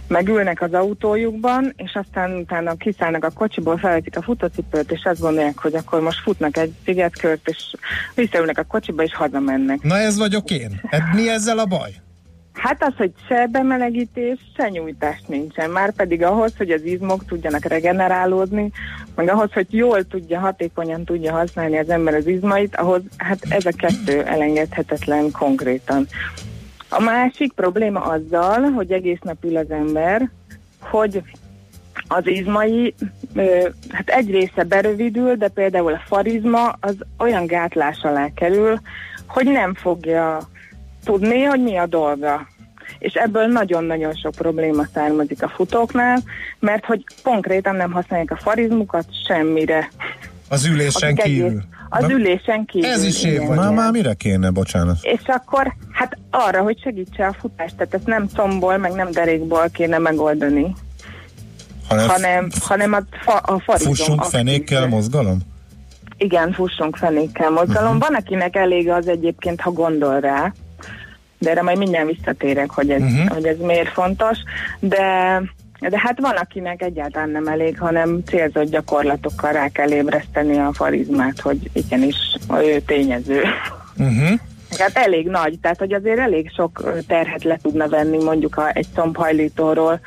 meg 0.08 0.28
ülnek 0.28 0.62
az 0.62 0.74
autójukban, 0.74 1.74
és 1.76 1.92
aztán 1.94 2.36
utána 2.36 2.76
kiszállnak 2.76 3.24
a 3.24 3.30
kocsiból, 3.30 3.78
felvetik 3.78 4.18
a 4.18 4.22
futócipőt, 4.22 4.92
és 4.92 5.04
azt 5.04 5.20
gondolják, 5.20 5.60
hogy 5.60 5.76
akkor 5.76 6.02
most 6.02 6.22
futnak 6.22 6.58
egy 6.58 6.74
szigetkört, 6.86 7.48
és 7.50 7.76
visszaülnek 8.16 8.58
a 8.58 8.64
kocsiba, 8.64 9.01
és 9.02 9.16
hazamennek. 9.16 9.82
Na 9.82 9.98
ez 9.98 10.18
vagyok 10.18 10.52
én. 10.52 10.82
Mi 11.16 11.30
ezzel 11.30 11.58
a 11.58 11.66
baj? 11.66 11.92
Hát 12.54 12.84
az, 12.84 12.94
hogy 12.98 13.12
se 13.28 13.48
bemelegítés, 13.52 14.40
se 14.56 14.70
nyújtás 14.70 15.22
nincsen. 15.28 15.70
Már 15.70 15.94
pedig 15.94 16.24
ahhoz, 16.24 16.54
hogy 16.58 16.72
az 16.72 16.84
izmok 16.84 17.26
tudjanak 17.26 17.66
regenerálódni, 17.66 18.72
meg 19.16 19.30
ahhoz, 19.30 19.54
hogy 19.54 19.68
jól 19.70 20.04
tudja, 20.04 20.40
hatékonyan 20.40 21.04
tudja 21.04 21.32
használni 21.32 21.78
az 21.78 21.90
ember 21.90 22.14
az 22.14 22.28
izmait, 22.28 22.76
ahhoz 22.76 23.02
hát 23.18 23.40
ez 23.50 23.66
a 23.66 23.72
kettő 23.78 24.24
elengedhetetlen 24.24 25.32
konkrétan. 25.32 26.08
A 26.90 27.02
másik 27.02 27.54
probléma 27.54 28.00
azzal, 28.00 28.62
hogy 28.62 28.92
egész 28.92 29.20
nap 29.22 29.46
ül 29.46 29.58
az 29.58 29.72
ember, 29.72 30.30
hogy 30.80 31.22
az 32.16 32.28
izmai, 32.28 32.94
hát 33.90 34.10
egy 34.10 34.32
része 34.32 34.64
berövidül, 34.64 35.36
de 35.36 35.48
például 35.48 35.94
a 35.94 36.02
farizma 36.08 36.76
az 36.80 36.96
olyan 37.20 37.46
gátlás 37.46 38.00
alá 38.02 38.28
kerül, 38.36 38.80
hogy 39.28 39.46
nem 39.46 39.74
fogja 39.74 40.40
tudni, 41.06 41.44
hogy 41.44 41.62
mi 41.64 41.78
a 41.78 41.86
dolga. 41.86 42.48
És 43.00 43.14
ebből 43.14 43.46
nagyon-nagyon 43.48 44.14
sok 44.14 44.32
probléma 44.32 44.84
származik 44.94 45.44
a 45.44 45.50
futóknál, 45.50 46.20
mert 46.60 46.86
hogy 46.86 47.04
konkrétan 47.24 47.76
nem 47.76 47.92
használják 47.92 48.32
a 48.32 48.38
farizmukat 48.38 49.06
semmire. 49.28 49.90
Az 50.50 50.66
ülésen 50.66 51.16
kívül. 51.16 51.48
Egész, 51.48 51.62
az 51.90 52.02
Na, 52.02 52.12
ülésen 52.12 52.66
kívül. 52.66 52.90
Ez 52.90 53.04
is 53.04 53.24
év 53.24 53.42
vagy. 53.48 53.58
Már, 53.58 53.74
már 53.74 53.92
mire 53.92 54.14
kéne, 54.14 54.50
bocsánat? 54.50 54.98
És 55.02 55.22
akkor, 55.26 55.74
hát 55.92 56.18
arra, 56.30 56.62
hogy 56.62 56.82
segítse 56.82 57.26
a 57.26 57.34
futást, 57.34 57.76
tehát 57.76 57.94
ezt 57.94 58.06
nem 58.06 58.28
comból, 58.36 58.78
meg 58.78 58.92
nem 58.92 59.12
derékból 59.12 59.70
kéne 59.74 59.98
megoldani. 59.98 60.76
Hanem, 61.92 62.10
hanem, 62.10 62.50
hanem 62.62 62.94
a, 62.94 63.00
fa, 63.24 63.38
a 63.38 63.60
farizom. 63.60 63.94
Fussunk 63.94 64.24
fenékkel 64.24 64.88
mozgalom? 64.88 65.38
Igen, 66.18 66.54
fussunk 66.54 66.96
fenékkel 66.96 67.50
mozgalom. 67.50 67.96
Uh-huh. 67.96 68.08
Van, 68.08 68.16
akinek 68.16 68.56
elég 68.56 68.90
az 68.90 69.08
egyébként, 69.08 69.62
ha 69.62 69.72
gondol 69.72 70.20
rá, 70.20 70.54
de 71.38 71.50
erre 71.50 71.62
majd 71.62 71.78
mindjárt 71.78 72.08
visszatérek, 72.08 72.72
hogy 72.72 72.90
ez, 72.90 73.02
uh-huh. 73.02 73.28
hogy 73.28 73.46
ez 73.46 73.58
miért 73.60 73.90
fontos, 73.90 74.38
de 74.80 75.42
de 75.90 76.00
hát 76.00 76.20
van, 76.20 76.36
akinek 76.36 76.82
egyáltalán 76.82 77.30
nem 77.30 77.48
elég, 77.48 77.80
hanem 77.80 78.24
célzott 78.26 78.70
gyakorlatokkal 78.70 79.52
rá 79.52 79.68
kell 79.68 79.92
ébreszteni 79.92 80.58
a 80.58 80.74
farizmát, 80.74 81.40
hogy 81.40 81.70
igenis 81.74 82.16
ő 82.50 82.80
tényező. 82.80 83.42
Uh-huh. 83.98 84.40
Hát 84.78 84.98
elég 84.98 85.28
nagy, 85.28 85.60
tehát 85.62 85.78
hogy 85.78 85.94
azért 85.94 86.20
elég 86.20 86.52
sok 86.56 87.02
terhet 87.08 87.44
le 87.44 87.58
tudna 87.62 87.88
venni 87.88 88.24
mondjuk 88.24 88.58
a, 88.58 88.70
egy 88.74 88.88
combhajlítóról, 88.96 90.00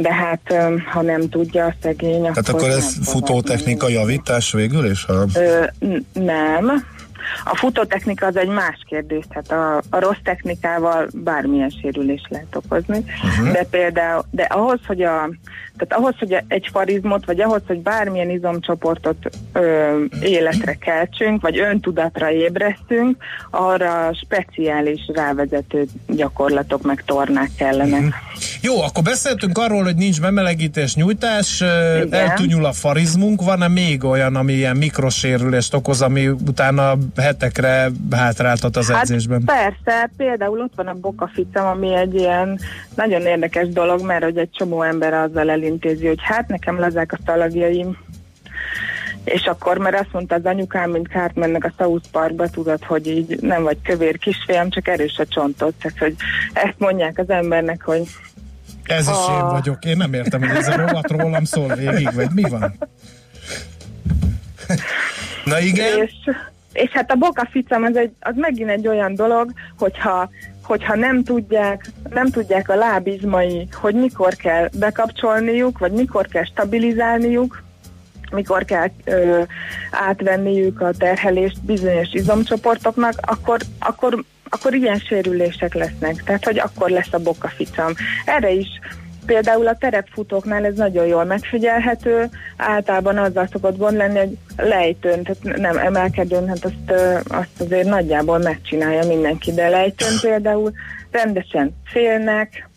de 0.00 0.14
hát 0.14 0.54
ha 0.92 1.02
nem 1.02 1.28
tudja 1.28 1.64
a 1.64 1.74
szegény, 1.82 2.20
Tehát 2.20 2.48
akkor, 2.48 2.54
akkor 2.54 2.68
ez 2.68 2.96
futótechnika 3.02 3.88
javítás 3.88 4.52
végül 4.52 4.90
is? 4.90 5.04
Ha... 5.04 5.24
Ö, 5.34 5.64
nem, 6.12 6.84
a 7.44 7.56
futótechnika 7.56 8.26
az 8.26 8.36
egy 8.36 8.48
más 8.48 8.84
kérdés, 8.88 9.24
tehát 9.28 9.50
a, 9.50 9.82
a 9.96 10.00
rossz 10.00 10.18
technikával 10.22 11.08
bármilyen 11.14 11.68
sérülés 11.68 12.22
lehet 12.28 12.56
okozni, 12.56 13.04
uh-huh. 13.24 13.52
de 13.52 13.66
például, 13.70 14.24
de 14.30 14.42
ahhoz, 14.42 14.80
hogy 14.86 15.02
a 15.02 15.30
tehát 15.78 16.02
ahhoz, 16.02 16.14
hogy 16.18 16.36
egy 16.48 16.68
farizmot, 16.72 17.26
vagy 17.26 17.40
ahhoz, 17.40 17.62
hogy 17.66 17.78
bármilyen 17.78 18.30
izomcsoportot 18.30 19.16
ö, 19.52 19.98
életre 20.20 20.74
keltsünk, 20.74 21.42
vagy 21.42 21.58
öntudatra 21.58 22.30
ébresztünk, 22.30 23.16
arra 23.50 24.10
speciális 24.24 25.00
rávezető 25.14 25.86
gyakorlatok 26.06 26.82
meg 26.82 27.02
tornák 27.04 27.50
kellene. 27.56 28.00
Mm. 28.00 28.08
Jó, 28.60 28.82
akkor 28.82 29.02
beszéltünk 29.02 29.58
arról, 29.58 29.82
hogy 29.82 29.96
nincs 29.96 30.20
bemelegítés, 30.20 30.94
nyújtás, 30.94 31.60
Igen. 31.60 32.12
eltűnyül 32.12 32.64
a 32.64 32.72
farizmunk, 32.72 33.42
van-e 33.42 33.68
még 33.68 34.04
olyan, 34.04 34.36
ami 34.36 34.52
ilyen 34.52 34.76
mikrosérülést 34.76 35.74
okoz, 35.74 36.02
ami 36.02 36.28
utána 36.28 36.96
hetekre 37.16 37.90
hátráltat 38.10 38.76
az 38.76 38.90
hát 38.90 39.02
edzésben? 39.02 39.44
Persze, 39.44 40.10
például 40.16 40.60
ott 40.60 40.72
van 40.76 40.86
a 40.86 40.94
bokaficam, 40.94 41.66
ami 41.66 41.94
egy 41.94 42.14
ilyen 42.14 42.58
nagyon 42.94 43.20
érdekes 43.20 43.68
dolog, 43.68 44.02
mert 44.02 44.24
hogy 44.24 44.36
egy 44.36 44.50
csomó 44.50 44.82
ember 44.82 45.14
azzal 45.14 45.50
el 45.50 45.62
elintézi, 45.64 46.06
hogy 46.06 46.22
hát 46.22 46.48
nekem 46.48 46.78
lazák 46.78 47.12
a 47.12 47.18
szalagjaim, 47.26 47.96
és 49.24 49.44
akkor, 49.44 49.78
mert 49.78 50.00
azt 50.00 50.12
mondta 50.12 50.34
az 50.34 50.44
anyukám, 50.44 50.90
mint 50.90 51.08
kárt 51.08 51.34
mennek 51.34 51.64
a 51.64 51.72
South 51.78 52.08
Parkba, 52.10 52.48
tudod, 52.48 52.84
hogy 52.84 53.06
így 53.06 53.38
nem 53.40 53.62
vagy 53.62 53.78
kövér 53.82 54.18
kisfiam, 54.18 54.70
csak 54.70 54.88
erős 54.88 55.18
a 55.18 55.26
csontod. 55.26 55.74
Tehát, 55.74 55.98
hogy 55.98 56.14
ezt 56.52 56.78
mondják 56.78 57.18
az 57.18 57.30
embernek, 57.30 57.82
hogy 57.82 58.02
ez 58.84 59.08
is 59.08 59.26
a... 59.28 59.38
én 59.38 59.48
vagyok. 59.50 59.84
Én 59.84 59.96
nem 59.96 60.14
értem, 60.14 60.40
hogy 60.40 60.56
ez 60.56 60.68
a 60.68 60.76
rovat 60.76 61.10
rólam 61.10 61.44
szól 61.44 61.74
végig, 61.74 62.14
vagy 62.14 62.30
mi 62.34 62.42
van? 62.42 62.74
Na 65.44 65.60
igen? 65.60 66.02
És, 66.02 66.12
és 66.72 66.90
hát 66.90 67.10
a 67.10 67.14
bokaficam 67.14 67.82
az, 67.82 67.96
egy, 67.96 68.12
az 68.20 68.34
megint 68.36 68.70
egy 68.70 68.88
olyan 68.88 69.14
dolog, 69.14 69.52
hogyha 69.78 70.30
hogyha 70.64 70.94
nem 70.94 71.22
tudják, 71.22 71.90
nem 72.10 72.30
tudják 72.30 72.68
a 72.68 72.74
lábizmai, 72.74 73.68
hogy 73.72 73.94
mikor 73.94 74.34
kell 74.34 74.68
bekapcsolniuk, 74.78 75.78
vagy 75.78 75.92
mikor 75.92 76.26
kell 76.26 76.44
stabilizálniuk, 76.44 77.62
mikor 78.30 78.64
kell 78.64 78.88
ö, 79.04 79.42
átvenniük 79.90 80.80
a 80.80 80.90
terhelést 80.98 81.64
bizonyos 81.64 82.12
izomcsoportoknak, 82.12 83.14
akkor, 83.20 83.60
akkor, 83.78 84.24
akkor 84.48 84.74
ilyen 84.74 84.98
sérülések 84.98 85.74
lesznek. 85.74 86.22
Tehát, 86.24 86.44
hogy 86.44 86.58
akkor 86.58 86.90
lesz 86.90 87.12
a 87.12 87.18
bokaficam. 87.18 87.92
Erre 88.24 88.50
is 88.50 88.68
Például 89.26 89.66
a 89.66 89.76
terepfutóknál 89.76 90.64
ez 90.64 90.74
nagyon 90.74 91.06
jól 91.06 91.24
megfigyelhető, 91.24 92.28
általában 92.56 93.18
azzal 93.18 93.48
szokott 93.52 93.76
gond 93.76 93.96
lenni, 93.96 94.18
hogy 94.18 94.36
lejtőn, 94.56 95.22
tehát 95.22 95.58
nem 95.58 95.76
emelkedőn, 95.76 96.48
hát 96.48 96.64
azt, 96.64 97.00
azt 97.28 97.60
azért 97.60 97.88
nagyjából 97.88 98.38
megcsinálja 98.38 99.06
mindenki, 99.06 99.52
de 99.52 99.68
lejtőn 99.68 100.18
például 100.20 100.72
rendesen 101.10 101.76
félnek, 101.84 102.68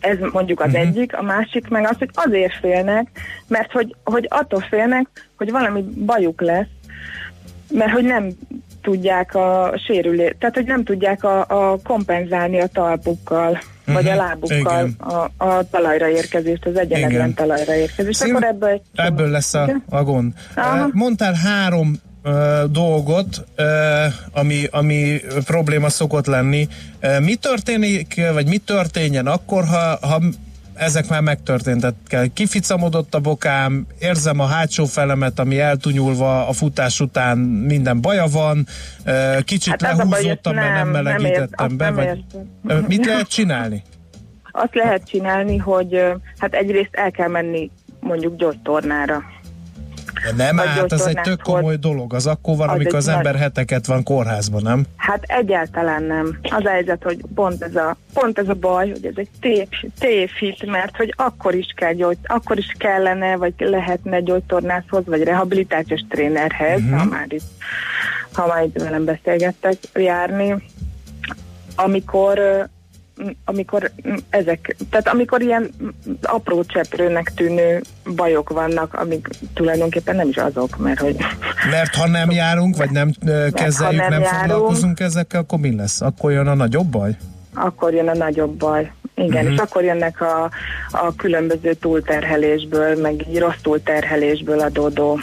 ez 0.00 0.18
mondjuk 0.32 0.60
az 0.60 0.66
uh-huh. 0.66 0.82
egyik, 0.82 1.16
a 1.16 1.22
másik 1.22 1.68
meg 1.68 1.86
az, 1.88 1.96
hogy 1.98 2.10
azért 2.12 2.58
félnek, 2.60 3.08
mert 3.46 3.72
hogy, 3.72 3.94
hogy 4.04 4.26
attól 4.30 4.60
félnek, 4.60 5.30
hogy 5.36 5.50
valami 5.50 5.82
bajuk 5.82 6.40
lesz, 6.40 6.66
mert 7.70 7.90
hogy 7.90 8.04
nem 8.04 8.28
tudják 8.82 9.34
a 9.34 9.74
sérülés, 9.86 10.34
tehát 10.38 10.54
hogy 10.54 10.66
nem 10.66 10.84
tudják 10.84 11.24
a, 11.24 11.44
a 11.48 11.78
kompenzálni 11.84 12.60
a 12.60 12.66
talpukkal, 12.66 13.58
vagy 13.86 14.08
a 14.08 14.14
lábukkal 14.14 14.58
igen. 14.58 14.96
a, 14.98 15.44
a 15.44 15.68
talajra 15.70 16.08
érkezést, 16.08 16.66
az 16.66 16.76
egyenletlen 16.78 17.10
Igen. 17.10 17.34
talajra 17.34 17.74
érkezést. 17.74 18.18
Szín- 18.18 18.30
Akkor 18.34 18.46
ebből, 18.46 18.82
Ebből 18.94 19.28
lesz 19.30 19.54
a, 19.54 19.62
Igen? 19.62 19.82
a 19.88 20.02
gond. 20.02 20.32
Aha. 20.54 20.76
Eh, 20.78 20.84
Mondtál 20.92 21.32
három 21.34 21.94
ö, 22.22 22.64
dolgot, 22.70 23.44
ö, 23.56 24.04
ami, 24.32 24.64
ami 24.70 25.20
probléma 25.44 25.88
szokott 25.88 26.26
lenni. 26.26 26.68
Eh, 27.00 27.20
Mi 27.20 27.34
történik, 27.34 28.20
vagy 28.32 28.46
mi 28.48 28.56
történjen 28.58 29.26
akkor, 29.26 29.64
ha, 29.64 29.98
ha 30.00 30.22
ezek 30.74 31.08
már 31.08 31.20
megtörténtek. 31.20 31.94
Kificamodott 32.34 33.14
a 33.14 33.20
bokám, 33.20 33.86
érzem 33.98 34.40
a 34.40 34.46
hátsó 34.46 34.84
felemet, 34.84 35.38
ami 35.38 35.60
eltunyulva 35.60 36.48
a 36.48 36.52
futás 36.52 37.00
után 37.00 37.38
minden 37.38 38.00
baja 38.00 38.26
van, 38.26 38.66
kicsit 39.44 39.82
Hát 39.82 39.96
baj, 39.96 40.06
lehúzottam, 40.06 40.54
mert 40.54 40.66
nem 40.66 40.74
nem- 40.90 40.92
nem 40.92 41.04
melegítettem 41.04 41.66
azt 41.66 41.76
be. 41.76 41.84
nem 41.84 41.94
Vagy, 41.94 42.06
értem. 42.64 42.84
Mit 42.88 43.06
lehet 43.06 43.28
csinálni? 43.28 43.82
azt 44.56 44.74
lehet 44.74 45.08
csinálni, 45.08 45.56
hogy 45.56 46.00
hát 46.38 46.54
egyrészt 46.54 46.88
el 46.92 47.10
kell 47.10 47.28
menni 47.28 47.70
mondjuk 48.00 48.36
gyógytornára. 48.36 49.22
Nem, 50.36 50.56
Vagy 50.56 50.66
hát 50.66 50.92
ez 50.92 51.06
egy 51.06 51.20
tök 51.20 51.42
komoly 51.42 51.76
dolog. 51.76 52.14
Az 52.14 52.26
akkor 52.26 52.56
van, 52.56 52.68
Az 52.68 52.74
amikor 52.74 52.94
az 52.94 53.08
ember 53.08 53.32
nagy- 53.32 53.42
heteket 53.42 53.86
van 53.86 54.02
kórházban, 54.02 54.62
nem? 54.62 54.84
Hát 54.96 55.22
egyáltalán 55.26 56.02
nem. 56.02 56.38
Az 56.42 56.64
helyzet, 56.64 57.02
hogy 57.02 57.20
pont 57.34 57.62
ez 57.62 57.76
a, 57.76 57.96
pont 58.12 58.38
ez 58.38 58.48
a 58.48 58.54
baj, 58.54 58.90
hogy 58.90 59.06
ez 59.06 59.14
egy 59.16 59.28
tév, 59.40 59.68
tévhit, 59.98 60.66
mert 60.66 60.96
hogy 60.96 61.14
akkor 61.16 61.54
is 61.54 61.72
kell 61.76 61.92
gyógy, 61.92 62.18
akkor 62.22 62.58
is 62.58 62.74
kellene, 62.78 63.36
vagy 63.36 63.54
lehetne 63.58 64.20
gyógytornászhoz, 64.20 65.06
vagy 65.06 65.22
rehabilitációs 65.22 66.00
trénerhez, 66.08 66.80
uh-huh. 66.80 66.98
ha 66.98 67.04
már 67.04 67.26
itt, 67.28 67.50
ha 68.32 68.46
már 68.46 68.64
itt 68.64 68.82
velem 68.82 69.04
beszélgettek, 69.04 69.76
járni, 69.94 70.54
amikor 71.76 72.68
amikor 73.44 73.90
ezek, 74.30 74.76
tehát 74.90 75.08
amikor 75.08 75.42
ilyen 75.42 75.70
apró 76.22 76.64
cseprőnek 76.64 77.32
tűnő 77.34 77.82
bajok 78.16 78.50
vannak, 78.50 78.94
amik 78.94 79.28
tulajdonképpen 79.54 80.16
nem 80.16 80.28
is 80.28 80.36
azok, 80.36 80.76
mert 80.76 81.00
hogy 81.00 81.16
Mert 81.70 81.94
ha 81.94 82.08
nem 82.08 82.30
járunk, 82.30 82.76
vagy 82.76 82.90
nem 82.90 83.12
kezeljük, 83.52 84.00
nem 84.00 84.10
nem 84.10 84.20
járunk- 84.20 84.40
foglalkozunk 84.40 85.00
ezekkel, 85.00 85.40
akkor 85.40 85.58
mi 85.58 85.76
lesz? 85.76 86.00
Akkor 86.00 86.32
jön 86.32 86.46
a 86.46 86.54
nagyobb 86.54 86.86
baj? 86.86 87.16
akkor 87.54 87.94
jön 87.94 88.08
a 88.08 88.14
nagyobb 88.14 88.56
baj. 88.56 88.92
Igen, 89.14 89.42
uh-huh. 89.42 89.52
és 89.52 89.58
akkor 89.58 89.84
jönnek 89.84 90.20
a, 90.20 90.50
a 90.90 91.14
különböző 91.16 91.74
túlterhelésből, 91.74 93.00
meg 93.00 93.28
így 93.28 93.38
rossz 93.38 93.60
túlterhelésből 93.62 94.60
adódó 94.60 95.18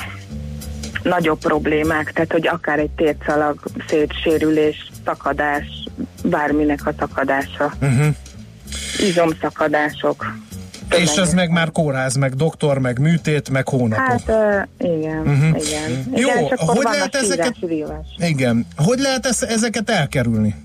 nagyobb 1.03 1.39
problémák, 1.39 2.11
tehát 2.13 2.31
hogy 2.31 2.47
akár 2.47 2.79
egy 2.79 2.89
tércalag, 2.89 3.59
szétsérülés, 3.87 4.91
szakadás, 5.05 5.87
bárminek 6.23 6.87
a 6.87 6.93
szakadása, 6.99 7.73
Uh-huh. 7.81 8.15
izomszakadások. 8.99 10.25
És 10.97 11.15
ez 11.15 11.33
meg 11.33 11.49
már 11.49 11.71
kórház, 11.71 12.15
meg 12.15 12.33
doktor, 12.33 12.77
meg 12.77 12.99
műtét, 12.99 13.49
meg 13.49 13.67
hónapok. 13.67 14.05
Hát 14.05 14.67
uh, 14.79 14.91
igen, 14.97 15.19
uh-huh. 15.19 15.63
igen. 15.67 16.03
Jó, 16.15 16.29
igen, 16.29 16.57
hogy 16.57 16.83
lehet 16.83 17.15
ezeket-. 17.15 17.55
Igen. 18.17 18.65
Hogy 18.75 18.99
lehet 18.99 19.25
ezeket 19.41 19.89
elkerülni? 19.89 20.55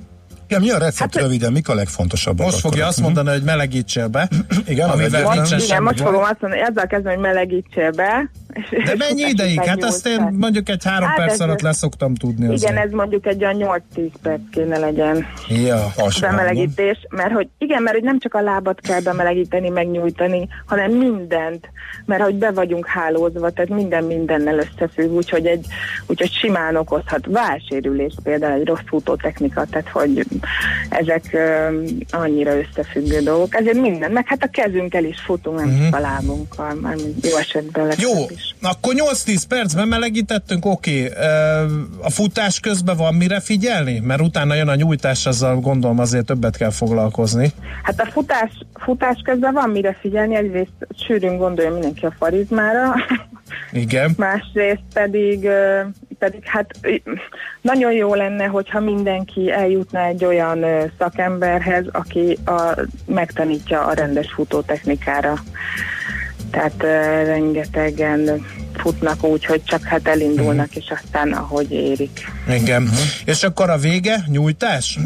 Ja, 0.49 0.59
mi 0.59 0.71
a 0.71 0.79
recept 0.79 1.15
Hát, 1.15 1.23
röviden, 1.23 1.53
mik 1.53 1.69
a 1.69 1.75
legfontosabbak? 1.75 2.47
Most 2.47 2.61
fogja 2.61 2.79
akkor? 2.79 2.89
azt 2.89 3.01
mondani, 3.01 3.29
hogy 3.29 3.43
melegítsél 3.43 4.09
be. 4.09 4.29
Igen, 4.67 4.89
amivel 4.89 5.05
egyértelmű. 5.05 5.35
nincsen 5.35 5.39
Most, 5.39 5.53
igen, 5.53 5.67
semmi 5.67 5.85
most 5.85 6.01
fogom 6.01 6.23
azt 6.23 6.41
mondani, 6.41 6.63
ezzel 6.63 6.87
kezdem, 6.87 7.13
hogy 7.13 7.23
melegítsél 7.23 7.91
be. 7.91 8.31
De 8.85 8.95
mennyi 8.99 9.23
ideig? 9.23 9.65
Hát 9.65 9.85
azt 9.85 10.07
én 10.07 10.29
mondjuk 10.33 10.69
egy 10.69 10.85
három 10.85 11.09
Hát 11.09 11.17
perc 11.17 11.41
alatt 11.41 11.61
leszoktam 11.61 12.15
tudni. 12.15 12.45
Igen, 12.45 12.55
azért. 12.55 12.77
ez 12.77 12.91
mondjuk 12.91 13.27
egy 13.27 13.45
olyan 13.45 13.83
8-10 13.95 14.11
perc 14.23 14.41
kéne 14.51 14.79
legyen 14.79 15.27
Ja. 15.49 15.93
Alsó 15.97 16.21
bemelegítés, 16.21 16.99
mert 17.11 17.33
hogy 17.33 17.49
igen, 17.59 17.83
mert 17.83 17.95
hogy 17.95 18.05
nem 18.05 18.21
csak 18.21 18.35
a 18.35 18.41
lábat 18.41 18.81
kell 18.81 19.01
bemelegíteni, 19.01 19.69
megnyújtani, 19.69 20.49
hanem 20.67 20.91
mindent, 20.93 21.69
mert 22.05 22.23
hogy 22.23 22.35
be 22.35 22.51
vagyunk 22.51 22.87
hálózva, 22.87 23.51
tehát 23.51 23.71
minden 23.71 24.05
mindennel 24.05 24.59
összefügg, 24.59 25.13
úgyhogy 25.13 25.47
egy, 25.47 25.67
úgyhogy 26.07 26.33
simán 26.33 26.77
okozhat 26.77 27.27
válsérülés, 27.27 28.15
például 28.23 28.61
egy 28.61 28.67
rossz 28.67 28.87
futótechnika, 28.87 29.65
tehát 29.71 29.89
hogy 29.89 30.27
ezek 30.89 31.37
annyira 32.11 32.59
összefüggő 32.59 33.21
dolgok. 33.21 33.55
Ezért 33.55 33.81
minden, 33.81 34.11
meg 34.11 34.27
hát 34.27 34.43
a 34.43 34.49
kezünkkel 34.51 35.05
is 35.05 35.21
futunk, 35.21 35.59
nem 35.59 35.79
csak 35.83 35.95
a 35.95 36.01
lábunkkal, 36.01 36.75
mármint 36.75 37.27
jó 37.27 37.37
esetben 37.37 37.93
Jó, 37.99 38.09
legalábbis. 38.09 38.55
akkor 38.63 38.95
8-10 38.97 39.43
percben 39.49 39.89
melegítettünk, 39.89 40.65
oké. 40.65 41.07
Okay. 41.07 41.13
A 42.03 42.11
futás 42.11 42.61
közben 42.61 42.97
van 42.97 43.15
mire 43.15 43.41
figyelni? 43.41 43.99
Mert 43.99 44.21
utána 44.21 44.55
jön 44.55 44.69
a 44.69 44.75
nyújtás, 44.75 45.27
azzal 45.27 45.61
gondolom 45.61 45.99
azért 45.99 46.27
többet 46.27 46.57
kell 46.57 46.71
foglalkozni. 46.71 47.53
Hát 47.83 48.01
a 48.01 48.07
futás, 48.07 48.51
futás 48.75 49.21
közben 49.25 49.53
van 49.53 49.71
mire 49.71 49.97
figyelni, 50.01 50.35
egyrészt 50.37 50.87
sűrűn 51.07 51.37
gondolja 51.37 51.73
mindenki 51.73 52.07
a 52.07 52.15
farizmára, 52.19 52.95
Igen. 53.73 54.15
másrészt 54.27 54.83
pedig, 54.93 55.49
pedig 56.19 56.45
hát 56.45 56.71
nagyon 57.67 57.93
jó 57.93 58.15
lenne, 58.15 58.45
hogyha 58.45 58.81
mindenki 58.81 59.51
eljutna 59.51 60.05
egy 60.05 60.25
olyan 60.25 60.65
szakemberhez, 60.99 61.85
aki 61.93 62.39
a, 62.45 62.81
megtanítja 63.07 63.85
a 63.87 63.93
rendes 63.93 64.33
futótechnikára. 64.33 65.35
Tehát 66.51 66.83
rengetegen 67.27 68.47
futnak 68.77 69.25
úgy, 69.25 69.45
hogy 69.45 69.63
csak 69.65 69.83
hát 69.83 70.09
elindulnak, 70.09 70.67
Mhm. 70.69 70.77
és 70.79 70.93
aztán 71.03 71.33
ahogy 71.33 71.73
érik. 71.73 72.21
Igen. 72.49 72.89
És 73.25 73.43
akkor 73.43 73.71
a 73.71 73.77
vége, 73.77 74.17
nyújtás? 74.27 74.99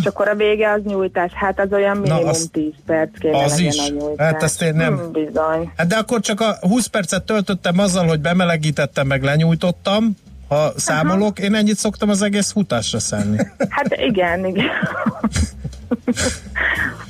És 0.00 0.04
akkor 0.06 0.28
a 0.28 0.34
vége 0.34 0.70
az 0.72 0.80
nyújtás, 0.84 1.32
hát 1.32 1.60
az 1.60 1.72
olyan 1.72 1.96
minimum 1.96 2.28
az- 2.28 2.48
10 2.52 2.72
perc 2.86 3.18
kéne 3.18 3.36
az 3.44 3.50
legyen 3.56 3.72
is. 3.72 3.78
a 3.78 3.92
nyújtás. 3.92 4.26
Hát 4.32 4.42
ezt 4.42 4.62
én 4.62 4.74
nem- 4.74 4.98
Hmm, 4.98 5.12
bizony. 5.12 5.70
Hát 5.76 5.86
de 5.86 5.96
akkor 5.96 6.20
csak 6.20 6.40
a 6.40 6.56
20 6.60 6.86
percet 6.86 7.22
töltöttem 7.22 7.78
azzal, 7.78 8.06
hogy 8.06 8.20
bemelegítettem, 8.20 9.06
meg 9.06 9.22
lenyújtottam. 9.22 10.16
Ha 10.48 10.72
számolok, 10.76 11.38
én 11.38 11.54
ennyit 11.54 11.76
szoktam 11.76 12.08
az 12.08 12.22
egész 12.22 12.50
futásra 12.52 12.98
szenni. 12.98 13.36
Hát 13.68 13.96
igen, 13.96 14.46
igen. 14.46 14.66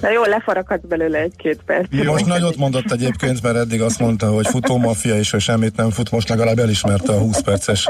Na 0.01 0.11
jó, 0.11 0.25
lefarakadsz 0.25 0.85
belőle 0.89 1.19
egy-két 1.19 1.61
perc. 1.67 2.05
Most 2.05 2.27
nagyot 2.27 2.57
mondott 2.57 2.93
egyébként, 2.93 3.43
mert 3.43 3.57
eddig 3.57 3.83
azt 3.83 3.99
mondta, 3.99 4.31
hogy 4.31 4.47
futómafia 4.47 5.19
is, 5.19 5.31
hogy 5.31 5.41
semmit 5.41 5.77
nem 5.77 5.91
fut, 5.91 6.11
most 6.11 6.29
legalább 6.29 6.59
elismerte 6.59 7.13
a 7.13 7.19
20 7.19 7.41
perces 7.41 7.89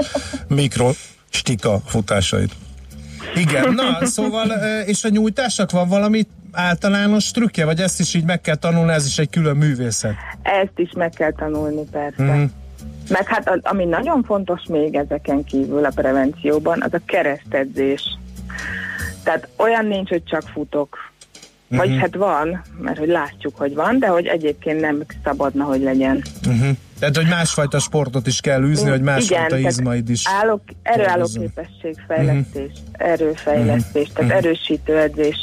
mikro 0.48 0.90
stika 1.28 1.80
futásait. 1.84 2.52
Igen, 3.34 3.74
na, 3.74 4.06
szóval, 4.06 4.50
és 4.86 5.04
a 5.04 5.08
nyújtásnak 5.08 5.70
van 5.70 5.88
valami 5.88 6.26
általános 6.52 7.30
trükkje, 7.30 7.64
vagy 7.64 7.80
ezt 7.80 8.00
is 8.00 8.14
így 8.14 8.24
meg 8.24 8.40
kell 8.40 8.54
tanulni, 8.54 8.92
ez 8.92 9.06
is 9.06 9.18
egy 9.18 9.30
külön 9.30 9.56
művészet. 9.56 10.14
Ezt 10.42 10.72
is 10.78 10.90
meg 10.96 11.10
kell 11.10 11.32
tanulni, 11.32 11.84
persze. 11.90 12.22
Mhm. 12.22 12.44
Meg 13.08 13.26
hát 13.26 13.58
ami 13.62 13.84
nagyon 13.84 14.22
fontos 14.22 14.62
még 14.68 14.94
ezeken 14.94 15.44
kívül 15.44 15.84
a 15.84 15.90
prevencióban, 15.94 16.82
az 16.82 16.94
a 16.94 17.00
keresztedzés. 17.06 18.18
Tehát 19.22 19.48
olyan 19.56 19.86
nincs, 19.86 20.08
hogy 20.08 20.24
csak 20.24 20.42
futok. 20.42 20.96
Vagy 21.68 21.88
Mhm. 21.90 21.98
hát 21.98 22.14
van, 22.14 22.62
mert 22.80 22.98
hogy 22.98 23.08
látjuk, 23.08 23.56
hogy 23.56 23.74
van, 23.74 23.98
de 23.98 24.06
hogy 24.06 24.26
egyébként 24.26 24.80
nem 24.80 25.04
szabadna, 25.24 25.64
hogy 25.64 25.80
legyen. 25.82 26.22
Uh-huh. 26.46 26.76
Tehát, 26.98 27.16
hogy 27.16 27.26
másfajta 27.28 27.78
sportot 27.78 28.26
is 28.26 28.40
kell 28.40 28.62
űzni, 28.62 28.90
hogy 28.90 29.00
másfajta 29.00 29.56
tehát 29.56 29.70
izmaid 29.70 30.08
is. 30.08 30.22
Állok, 30.28 30.60
erőálló 30.82 31.26
képességfejlesztés, 31.34 32.70
erőfejlesztés, 32.92 34.08
tehát 34.14 34.30
erősítő 34.30 34.98
edzés. 34.98 35.36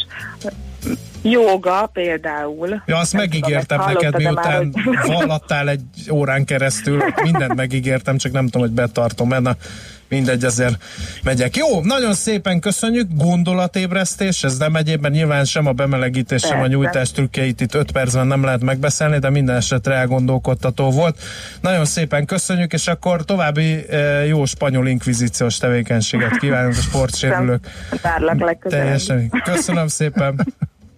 Jóga 1.23 1.89
például. 1.93 2.81
Ja, 2.85 2.97
azt 2.97 3.13
Nem 3.13 3.21
megígértem 3.21 3.79
tudom, 3.79 3.93
neked, 3.93 4.13
hallottad-e 4.13 4.49
már, 4.49 4.59
miután 4.61 4.83
hogy- 4.83 5.07
vallattál 5.15 5.69
egy 5.69 5.81
órán 6.11 6.45
keresztül, 6.45 7.03
mindent 7.23 7.55
megígértem, 7.55 8.17
csak 8.17 8.31
nem 8.31 8.45
tudom, 8.45 8.61
hogy 8.61 8.71
betartom, 8.71 9.27
mert 9.27 9.41
na, 9.41 9.55
mindegy, 10.07 10.43
ezért 10.43 10.83
megyek. 11.23 11.55
Jó, 11.55 11.81
nagyon 11.81 12.13
szépen 12.13 12.59
köszönjük, 12.59 13.07
gondolatébresztés, 13.15 14.43
ez 14.43 14.57
nem 14.57 14.75
egyébben 14.75 15.11
nyilván 15.11 15.45
sem 15.45 15.67
a 15.67 15.71
bemelegítés, 15.71 16.41
sem 16.41 16.61
a 16.61 16.67
nyújtás 16.67 17.11
trükkeit 17.11 17.61
itt 17.61 17.73
5 17.75 17.91
percben 17.91 18.27
nem 18.27 18.43
lehet 18.43 18.61
megbeszélni, 18.61 19.19
de 19.19 19.29
minden 19.29 19.55
esetre 19.55 19.93
elgondolkodtató 19.93 20.91
volt. 20.91 21.21
Nagyon 21.61 21.85
szépen 21.85 22.25
köszönjük, 22.25 22.73
és 22.73 22.87
akkor 22.87 23.25
további 23.25 23.89
eh, 23.89 24.27
jó 24.27 24.45
spanyol 24.45 24.87
inkvizíciós 24.87 25.57
tevékenységet 25.57 26.37
kívánunk 26.37 26.73
a 26.77 26.81
sportsérülők. 26.87 27.67
Teljesen. 28.79 29.29
Köszönöm 29.43 29.87
szépen. 29.87 30.47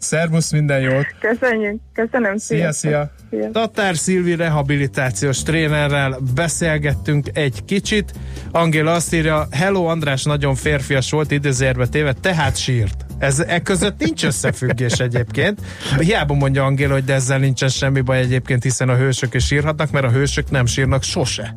Szervusz, 0.06 0.52
minden 0.52 0.80
jót. 0.80 1.06
Köszönjük, 1.20 1.82
köszönöm. 1.94 2.38
Szia, 2.38 2.72
szia! 2.72 3.12
Szia. 3.30 3.52
Tatár 3.52 3.96
Szilvi 3.96 4.36
rehabilitációs 4.36 5.44
trénerrel 5.44 6.20
beszélgettünk 6.36 7.28
egy 7.34 7.66
kicsit. 7.66 8.14
Angéla 8.52 8.94
azt 8.94 9.14
írja, 9.14 9.48
Hello 9.52 9.86
András 9.86 10.24
nagyon 10.24 10.56
férfias 10.56 11.12
volt, 11.12 11.32
idézérbe 11.32 11.88
téve, 11.88 12.14
tehát 12.14 12.58
sírt. 12.58 13.06
Ez 13.18 13.40
e 13.40 13.62
között 13.62 14.00
nincs 14.00 14.24
összefüggés 14.24 14.94
egyébként. 14.94 15.62
Hiába 16.00 16.34
mondja 16.34 16.64
Angéla, 16.64 16.94
hogy 16.94 17.04
de 17.04 17.14
ezzel 17.14 17.38
nincsen 17.38 17.70
semmi 17.70 18.02
baj 18.02 18.20
egyébként, 18.20 18.64
hiszen 18.64 18.90
a 18.90 18.96
hősök 18.96 19.34
is 19.34 19.46
sírhatnak, 19.46 19.92
mert 19.92 20.06
a 20.06 20.12
hősök 20.12 20.50
nem 20.50 20.66
sírnak 20.66 21.04
sose. 21.04 21.56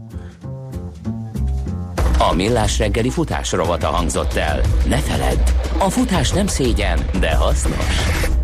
A 2.18 2.34
Millás 2.34 2.78
reggeli 2.78 3.10
futás 3.10 3.52
rovata 3.52 3.86
hangzott 3.86 4.34
el. 4.34 4.60
Ne 4.88 4.98
feledd, 4.98 5.38
a 5.78 5.90
futás 5.90 6.30
nem 6.30 6.46
szégyen, 6.46 6.98
de 7.20 7.34
hasznos. 7.34 8.36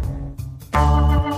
Thank 0.75 1.27
you. 1.27 1.34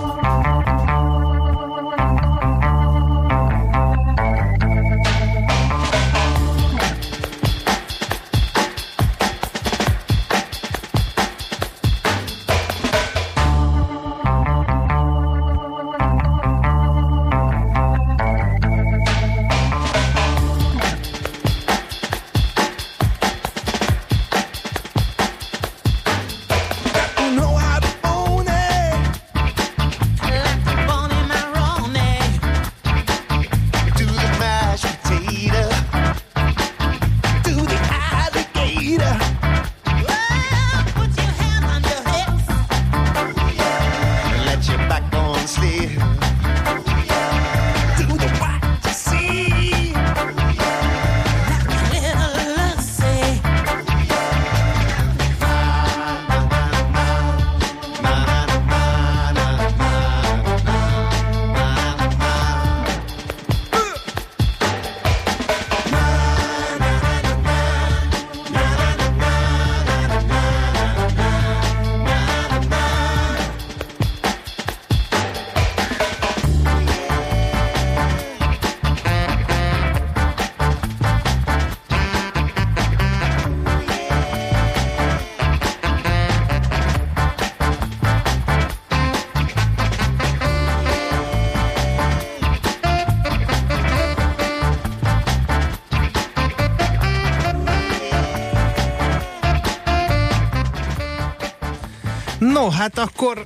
Hát 102.69 102.97
akkor 102.97 103.45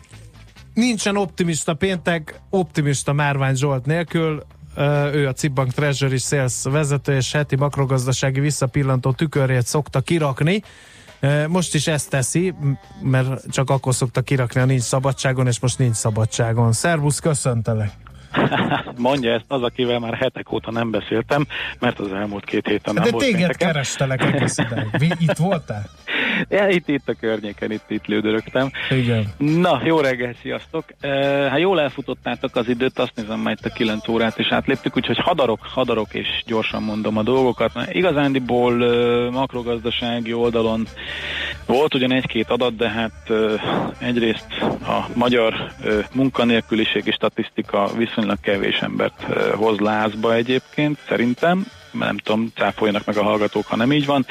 nincsen 0.73 1.17
optimista 1.17 1.73
péntek, 1.73 2.39
optimista 2.49 3.13
Márvány 3.13 3.55
Zsolt 3.55 3.85
nélkül. 3.85 4.43
Ő 5.13 5.27
a 5.27 5.33
Cibbank 5.33 5.73
Treasury 5.73 6.17
Sales 6.17 6.53
vezető, 6.63 7.15
és 7.15 7.31
heti 7.31 7.55
makrogazdasági 7.55 8.39
visszapillantó 8.39 9.11
tükörét 9.11 9.65
szokta 9.65 10.01
kirakni. 10.01 10.61
Most 11.47 11.75
is 11.75 11.87
ezt 11.87 12.09
teszi, 12.09 12.53
mert 13.01 13.51
csak 13.51 13.69
akkor 13.69 13.95
szokta 13.95 14.21
kirakni, 14.21 14.59
ha 14.59 14.65
nincs 14.65 14.81
szabadságon, 14.81 15.47
és 15.47 15.59
most 15.59 15.77
nincs 15.77 15.95
szabadságon. 15.95 16.71
Szervusz, 16.71 17.19
köszöntelek! 17.19 17.91
Mondja 18.97 19.33
ezt 19.33 19.45
az, 19.47 19.61
akivel 19.61 19.99
már 19.99 20.13
hetek 20.13 20.51
óta 20.51 20.71
nem 20.71 20.91
beszéltem, 20.91 21.47
mert 21.79 21.99
az 21.99 22.11
elmúlt 22.13 22.45
két 22.45 22.67
héten 22.67 22.93
nem 22.93 23.03
De 23.03 23.11
volt 23.11 23.23
téged 23.23 23.39
pénteken. 23.39 23.67
kerestelek 23.67 24.21
egész 24.21 24.57
ideig. 24.57 25.15
Itt 25.19 25.37
voltál? 25.37 25.89
Ja, 26.49 26.67
itt, 26.67 26.87
itt 26.87 27.09
a 27.09 27.13
környéken, 27.19 27.71
itt, 27.71 27.85
itt 27.87 28.05
lődörögtem. 28.05 28.71
Igen. 28.89 29.33
Na, 29.37 29.81
jó 29.83 29.99
reggel, 29.99 30.33
sziasztok! 30.41 30.85
E, 30.99 31.09
hát 31.49 31.59
jól 31.59 31.81
elfutottátok 31.81 32.55
az 32.55 32.67
időt, 32.67 32.99
azt 32.99 33.11
nézem, 33.15 33.39
majd 33.39 33.57
a 33.63 33.69
9 33.69 34.07
órát 34.07 34.37
is 34.37 34.51
átléptük, 34.51 34.97
úgyhogy 34.97 35.17
hadarok, 35.17 35.59
hadarok, 35.61 36.13
és 36.13 36.43
gyorsan 36.45 36.83
mondom 36.83 37.17
a 37.17 37.23
dolgokat. 37.23 37.73
Mert 37.73 37.93
igazándiból 37.93 38.83
e, 38.83 39.29
makrogazdasági 39.29 40.33
oldalon 40.33 40.87
volt 41.65 41.95
ugyan 41.95 42.13
egy-két 42.13 42.49
adat, 42.49 42.75
de 42.75 42.89
hát 42.89 43.29
e, 43.29 43.33
egyrészt 43.99 44.61
a 44.87 45.07
magyar 45.13 45.53
e, 45.53 45.89
munkanélküliségi 46.13 47.11
statisztika 47.11 47.89
viszonylag 47.97 48.39
kevés 48.39 48.79
embert 48.79 49.23
e, 49.23 49.55
hoz 49.55 49.79
lázba 49.79 50.33
egyébként, 50.33 50.97
szerintem 51.07 51.65
nem 51.91 52.17
tudom, 52.17 52.51
cáfoljanak 52.55 53.05
meg 53.05 53.17
a 53.17 53.23
hallgatók, 53.23 53.65
ha 53.65 53.75
nem 53.75 53.91
így 53.91 54.05
van, 54.05 54.25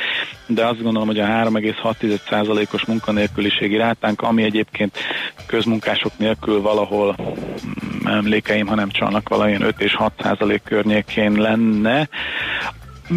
de 0.47 0.67
azt 0.67 0.83
gondolom, 0.83 1.09
hogy 1.09 1.19
a 1.19 1.27
3,6%-os 1.27 2.85
munkanélküliségi 2.85 3.77
rátánk, 3.77 4.23
ami 4.23 4.43
egyébként 4.43 4.99
közmunkások 5.47 6.13
nélkül 6.19 6.61
valahol 6.61 7.17
mm, 7.19 8.07
emlékeim, 8.07 8.67
ha 8.67 8.75
nem 8.75 8.91
csalnak, 8.91 9.29
valahol 9.29 9.61
5 9.61 9.81
és 9.81 9.95
6 9.95 10.13
százalék 10.23 10.63
környékén 10.63 11.33
lenne. 11.33 12.09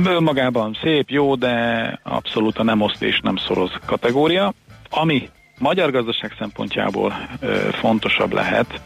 Önmagában 0.06 0.78
szép, 0.84 1.10
jó, 1.10 1.36
de 1.36 2.00
abszolút 2.04 2.58
a 2.58 2.64
nem 2.64 2.82
oszt 2.82 3.02
és 3.02 3.20
nem 3.20 3.36
szoroz 3.36 3.72
kategória. 3.86 4.54
Ami 4.90 5.30
magyar 5.60 5.92
gazdaság 5.92 6.36
szempontjából 6.40 7.28
ö, 7.40 7.70
fontosabb 7.72 8.34
lehet, 8.34 8.82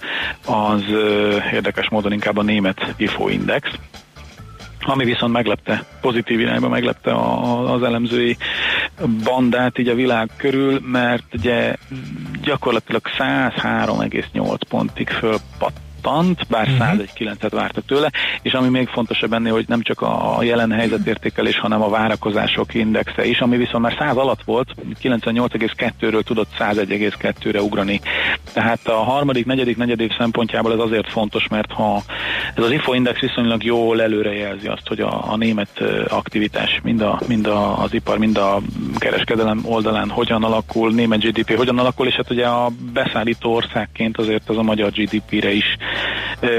az 0.45 0.83
ö, 0.89 1.37
érdekes 1.53 1.89
módon 1.89 2.11
inkább 2.11 2.37
a 2.37 2.41
német 2.43 2.93
IFO 2.97 3.29
index, 3.29 3.69
ami 4.87 5.05
viszont 5.05 5.33
meglepte, 5.33 5.83
pozitív 6.01 6.39
irányba 6.39 6.69
meglepte 6.69 7.11
a, 7.11 7.73
az 7.73 7.83
elemzői 7.83 8.37
bandát 9.23 9.77
így 9.77 9.87
a 9.87 9.95
világ 9.95 10.29
körül, 10.37 10.79
mert 10.83 11.33
ugye 11.33 11.75
gyakorlatilag 12.41 13.01
103,8 13.17 14.59
pontig 14.69 15.09
fölpattant, 16.01 16.47
bár 16.49 16.67
101,9-et 16.79 17.51
vártak 17.51 17.85
tőle, 17.85 18.11
és 18.41 18.53
ami 18.53 18.69
még 18.69 18.87
fontosabb 18.87 19.33
ennél, 19.33 19.53
hogy 19.53 19.65
nem 19.67 19.81
csak 19.81 20.01
a 20.01 20.37
jelen 20.41 20.71
helyzetértékelés, 20.71 21.59
hanem 21.59 21.81
a 21.81 21.89
várakozások 21.89 22.73
indexe 22.73 23.25
is, 23.25 23.39
ami 23.39 23.57
viszont 23.57 23.83
már 23.83 23.95
100 23.99 24.17
alatt 24.17 24.43
volt, 24.43 24.75
98,2-ről 25.01 26.23
tudott 26.23 26.49
101,2-re 26.59 27.61
ugrani. 27.61 28.01
Tehát 28.53 28.87
a 28.87 28.95
harmadik, 28.95 29.45
negyedik, 29.45 29.77
negyedik 29.77 30.15
szempontjából 30.17 30.73
ez 30.73 30.79
azért 30.79 31.11
fontos, 31.11 31.47
mert 31.47 31.71
ha 31.71 32.01
ez 32.55 32.63
az 32.63 32.71
IFO 32.71 32.93
index 32.93 33.19
viszonylag 33.19 33.63
jól 33.63 34.01
előrejelzi 34.01 34.67
azt, 34.67 34.87
hogy 34.87 34.99
a, 34.99 35.31
a 35.31 35.37
német 35.37 35.83
aktivitás 36.07 36.79
mind, 36.83 37.01
a, 37.01 37.19
mind 37.27 37.47
a, 37.47 37.81
az 37.81 37.93
ipar, 37.93 38.17
mind 38.17 38.37
a 38.37 38.59
kereskedelem 38.97 39.61
oldalán 39.65 40.09
hogyan 40.09 40.43
alakul, 40.43 40.91
német 40.91 41.19
GDP 41.19 41.55
hogyan 41.55 41.79
alakul, 41.79 42.07
és 42.07 42.15
hát 42.15 42.29
ugye 42.29 42.47
a 42.47 42.69
beszállító 42.93 43.53
országként 43.53 44.17
azért 44.17 44.49
az 44.49 44.57
a 44.57 44.61
magyar 44.61 44.91
GDP-re 44.91 45.51
is 45.51 45.77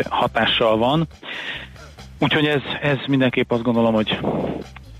hatással 0.08 0.76
van. 0.76 1.06
Úgyhogy 2.18 2.46
ez, 2.46 2.62
ez 2.82 2.96
mindenképp 3.06 3.50
azt 3.50 3.62
gondolom, 3.62 3.94
hogy 3.94 4.18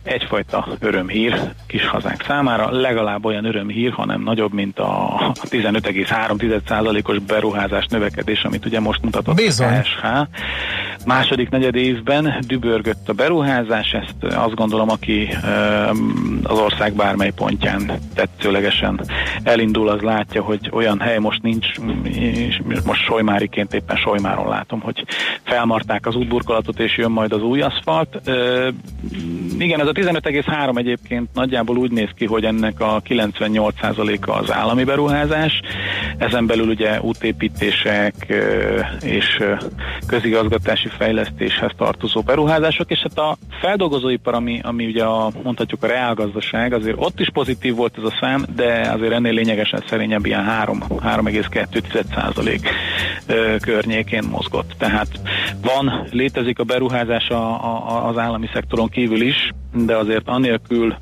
egyfajta 0.03 0.66
örömhír 0.80 1.53
kis 1.66 1.86
hazánk 1.86 2.22
számára, 2.22 2.70
legalább 2.70 3.24
olyan 3.24 3.45
örömhír, 3.45 3.93
hanem 3.93 4.22
nagyobb, 4.22 4.53
mint 4.53 4.78
a 4.78 5.16
15,3%-os 5.34 7.18
beruházás 7.18 7.86
növekedés, 7.86 8.43
amit 8.43 8.66
ugye 8.66 8.80
most 8.80 9.03
mutatott 9.03 9.34
Bizony. 9.34 9.76
a 9.76 9.80
KSH. 9.80 10.07
Második 11.07 11.49
negyed 11.49 11.75
évben 11.75 12.45
dübörgött 12.47 13.09
a 13.09 13.13
beruházás, 13.13 13.93
ezt 13.93 14.35
azt 14.35 14.55
gondolom, 14.55 14.91
aki 14.91 15.29
az 16.43 16.59
ország 16.59 16.93
bármely 16.93 17.31
pontján 17.31 17.93
tetszőlegesen 18.15 19.01
elindul, 19.43 19.89
az 19.89 20.01
látja, 20.01 20.43
hogy 20.43 20.71
olyan 20.73 21.01
hely 21.01 21.19
most 21.19 21.43
nincs, 21.43 21.67
és 22.13 22.61
most 22.85 23.05
Solymáriként 23.05 23.75
éppen 23.75 23.97
Solymáron 23.97 24.49
látom, 24.49 24.81
hogy 24.81 25.05
felmarták 25.43 26.07
az 26.07 26.15
útburkolatot, 26.15 26.81
és 26.81 26.97
jön 26.97 27.11
majd 27.11 27.33
az 27.33 27.43
új 27.43 27.61
aszfalt. 27.61 28.21
Igen, 29.59 29.81
ez 29.81 29.87
a 29.87 29.93
15,3 29.93 30.79
egyébként 30.79 31.29
nagyjából 31.35 31.77
úgy 31.77 31.91
néz 31.91 32.11
ki, 32.15 32.27
hogy 32.27 32.45
ennek 32.45 32.81
a 32.81 33.03
98%-a 33.09 34.31
az 34.31 34.53
állami 34.53 34.85
beruházás, 34.85 35.61
ezen 36.19 36.47
belül 36.47 36.69
ugye 36.69 37.01
útépítések 37.01 38.15
és 39.01 39.37
ö, 39.41 39.55
közigazgatási 40.89 40.97
fejlesztéshez 40.97 41.70
tartozó 41.76 42.20
beruházások, 42.20 42.91
és 42.91 42.99
hát 42.99 43.18
a 43.18 43.36
feldolgozóipar, 43.61 44.34
ami, 44.34 44.61
ami 44.62 44.86
ugye 44.86 45.05
a, 45.05 45.30
mondhatjuk 45.43 45.82
a 45.82 45.86
reálgazdaság, 45.86 46.72
azért 46.72 46.97
ott 46.99 47.20
is 47.20 47.30
pozitív 47.32 47.74
volt 47.74 47.99
ez 47.99 48.05
a 48.05 48.16
szám, 48.20 48.45
de 48.57 48.91
azért 48.93 49.12
ennél 49.12 49.32
lényegesen 49.32 49.82
szerényebb, 49.89 50.26
ilyen 50.26 50.45
3, 50.45 50.82
3,2% 50.89 52.61
ö, 53.26 53.57
környékén 53.61 54.24
mozgott. 54.30 54.74
Tehát 54.78 55.09
van, 55.62 56.07
létezik 56.11 56.59
a 56.59 56.64
beruházás 56.64 57.28
a, 57.28 57.64
a, 57.64 58.09
az 58.09 58.18
állami 58.18 58.49
szektoron 58.53 58.89
kívül 58.89 59.20
is, 59.20 59.53
de 59.74 59.97
azért 59.97 60.28
anélkül 60.28 60.97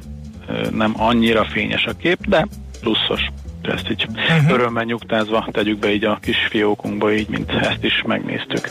nem 0.72 0.94
annyira 0.96 1.44
fényes 1.44 1.84
a 1.84 1.92
kép, 1.92 2.18
de 2.26 2.46
pluszos. 2.80 3.20
Ezt 3.68 3.90
így 3.90 4.06
uh-huh. 4.08 4.50
örömmel 4.50 4.84
nyugtázva 4.84 5.48
tegyük 5.52 5.78
be 5.78 5.92
így 5.92 6.04
a 6.04 6.18
kis 6.22 6.36
fiókunkba, 6.50 7.12
így, 7.12 7.28
mint 7.28 7.50
ezt 7.50 7.84
is 7.84 8.02
megnéztük. 8.06 8.68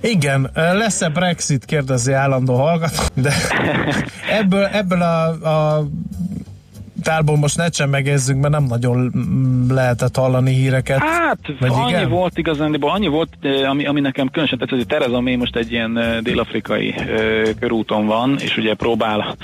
Igen, 0.00 0.50
lesz-e 0.54 1.08
Brexit, 1.08 1.64
kérdezi 1.64 2.12
állandó 2.12 2.54
hallgató, 2.54 3.02
de 3.14 3.32
ebből, 4.40 4.64
ebből 4.64 5.02
a, 5.02 5.26
a 5.28 5.88
tárból 7.08 7.36
most 7.36 7.56
ne 7.56 7.70
sem 7.70 7.90
megezzünk, 7.90 8.40
mert 8.40 8.52
nem 8.52 8.64
nagyon 8.64 9.12
lehetett 9.68 10.16
hallani 10.16 10.52
híreket. 10.52 10.98
Hát, 10.98 11.38
Vagy 11.60 11.70
annyi 11.72 11.88
igen? 11.88 12.08
volt 12.08 12.38
igazán, 12.38 12.74
annyi 12.74 13.06
volt, 13.06 13.28
eh, 13.40 13.70
ami, 13.70 13.86
ami 13.86 14.00
nekem 14.00 14.28
különösen 14.28 14.58
tetszett, 14.58 14.76
hogy 14.76 14.86
Tereza 14.86 15.20
May 15.20 15.36
most 15.36 15.56
egy 15.56 15.72
ilyen 15.72 15.98
eh, 15.98 16.18
dél-afrikai 16.20 16.94
eh, 16.96 17.06
körúton 17.60 18.06
van, 18.06 18.36
és 18.40 18.56
ugye 18.56 18.74
próbál 18.74 19.36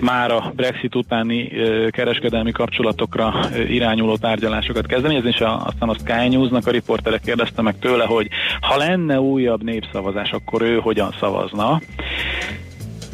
már 0.00 0.30
a 0.30 0.52
Brexit 0.56 0.94
utáni 0.94 1.50
kereskedelmi 1.90 2.52
kapcsolatokra 2.52 3.34
irányuló 3.68 4.16
tárgyalásokat 4.16 4.86
kezdeményezni, 4.86 5.28
és 5.28 5.40
a, 5.40 5.66
aztán 5.66 5.88
a 5.88 5.94
Sky 5.94 6.28
News-nak 6.28 6.66
a 6.66 6.70
riportere 6.70 7.18
kérdezte 7.18 7.62
meg 7.62 7.78
tőle, 7.78 8.04
hogy 8.04 8.28
ha 8.60 8.76
lenne 8.76 9.20
újabb 9.20 9.62
népszavazás, 9.62 10.30
akkor 10.30 10.62
ő 10.62 10.78
hogyan 10.78 11.14
szavazna. 11.20 11.80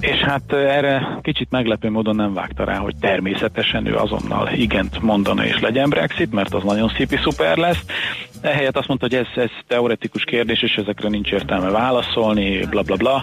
És 0.01 0.17
hát 0.17 0.53
erre 0.53 1.19
kicsit 1.23 1.51
meglepő 1.51 1.91
módon 1.91 2.17
nem 2.17 2.35
vágta 2.35 2.65
rá, 2.65 2.77
hogy 2.77 2.95
természetesen 3.01 3.87
ő 3.87 3.95
azonnal 3.95 4.49
igent 4.53 5.03
mondana 5.03 5.45
és 5.45 5.61
legyen 5.61 5.89
Brexit, 5.89 6.33
mert 6.33 6.55
az 6.55 6.63
nagyon 6.63 6.89
szipi 6.97 7.17
szuper 7.17 7.57
lesz. 7.57 7.85
Ehelyett 8.41 8.77
azt 8.77 8.89
mondta, 8.89 9.07
hogy 9.11 9.15
ez, 9.15 9.43
ez 9.45 9.51
teoretikus 9.67 10.25
kérdés, 10.25 10.63
és 10.63 10.75
ezekre 10.75 11.09
nincs 11.09 11.31
értelme 11.31 11.71
válaszolni, 11.71 12.67
bla 12.71 12.83
bla 12.83 12.97
bla. 12.97 13.23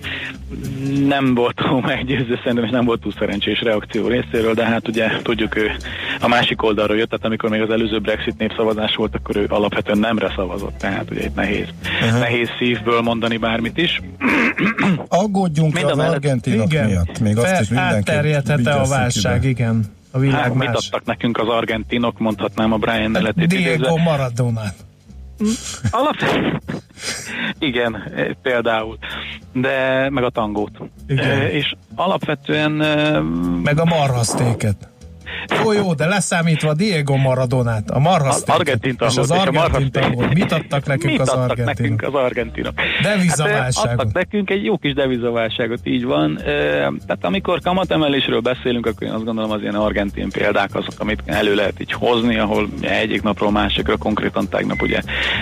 Nem 1.07 1.33
volt 1.33 1.55
túl 1.55 1.81
meggyőző 1.95 2.35
szerintem, 2.37 2.63
és 2.63 2.69
nem 2.71 2.85
volt 2.85 3.01
túl 3.01 3.11
szerencsés 3.19 3.61
reakció 3.61 4.07
részéről, 4.07 4.53
de 4.53 4.65
hát 4.65 4.87
ugye 4.87 5.07
tudjuk, 5.21 5.55
ő 5.55 5.71
a 6.19 6.27
másik 6.27 6.63
oldalról 6.63 6.97
jött, 6.97 7.09
tehát 7.09 7.25
amikor 7.25 7.49
még 7.49 7.61
az 7.61 7.69
előző 7.69 7.99
Brexit 7.99 8.37
népszavazás 8.37 8.95
volt, 8.95 9.15
akkor 9.15 9.35
ő 9.35 9.45
alapvetően 9.49 9.97
nemre 9.97 10.33
szavazott, 10.35 10.77
tehát 10.77 11.11
ugye 11.11 11.23
itt 11.23 11.35
nehéz, 11.35 11.67
uh-huh. 12.03 12.19
nehéz 12.19 12.49
szívből 12.59 13.01
mondani 13.01 13.37
bármit 13.37 13.77
is. 13.77 14.01
Aggódjunk 15.07 15.73
Mind 15.73 15.85
a 15.85 15.89
az 15.89 15.97
mellett- 15.97 16.13
argentinok 16.13 16.71
Igen. 16.71 16.85
miatt. 16.85 17.19
Még 17.19 17.37
azt 17.37 17.61
is 17.61 17.67
Fel- 17.67 18.03
mindenki 18.05 18.69
a 18.69 18.85
válság, 18.87 19.37
ide. 19.39 19.47
igen. 19.49 19.85
A 20.11 20.19
világ 20.19 20.41
Hát, 20.41 20.53
mit 20.53 20.67
más. 20.67 20.75
adtak 20.75 21.05
nekünk 21.05 21.37
az 21.37 21.47
argentinok, 21.47 22.19
mondhatnám 22.19 22.73
a 22.73 22.77
Brian 22.77 23.11
neletét 23.11 23.43
idézve. 23.53 23.75
Diego 23.77 23.97
Maradonát. 23.97 24.75
Alap... 25.91 26.15
Igen, 27.59 28.11
például. 28.41 28.97
De 29.53 30.07
meg 30.09 30.23
a 30.23 30.29
tangót. 30.29 30.71
Igen. 31.07 31.41
És 31.41 31.75
alapvetően 31.95 32.71
Meg 33.63 33.79
a 33.79 33.85
marhasztéket. 33.85 34.89
Jó, 35.63 35.71
jó, 35.71 35.93
de 35.93 36.05
leszámítva 36.05 36.73
Diego 36.73 37.15
Maradonát, 37.15 37.89
a 37.89 37.99
marhasztéket. 37.99 38.53
az 38.53 38.59
argentin 38.59 38.95
és 38.99 39.05
az 39.17 39.31
és 39.31 39.37
a 39.37 39.41
argentin 39.41 39.59
marhaszték. 39.61 39.91
tangot. 39.91 40.33
Mit 40.33 40.51
adtak 40.51 40.85
nekünk 40.85 41.11
Mit 41.11 41.21
az 41.21 41.29
adtak 41.29 41.49
argentinok? 41.49 41.77
nekünk 41.79 42.01
az 42.03 42.13
argentinok? 42.13 42.73
Devizaválságot. 43.01 43.89
Hát, 43.89 43.99
adtak 43.99 44.13
nekünk 44.13 44.49
egy 44.49 44.63
jó 44.63 44.77
kis 44.77 44.93
devizaválságot, 44.93 45.79
így 45.83 46.03
van. 46.03 46.39
Eh, 46.39 46.43
Tehát 47.07 47.17
amikor 47.21 47.59
kamatemelésről 47.61 48.39
beszélünk, 48.39 48.85
akkor 48.85 49.07
én 49.07 49.13
azt 49.13 49.23
gondolom 49.23 49.51
az 49.51 49.61
ilyen 49.61 49.75
argentin 49.75 50.29
példák 50.29 50.75
azok, 50.75 50.93
amit 50.99 51.21
elő 51.25 51.55
lehet 51.55 51.81
így 51.81 51.91
hozni, 51.91 52.37
ahol 52.37 52.67
egyik 52.81 53.21
napról 53.21 53.51
másikra 53.51 53.97
konkrétan 53.97 54.49
tegnap 54.49 54.81
ugye 54.81 54.99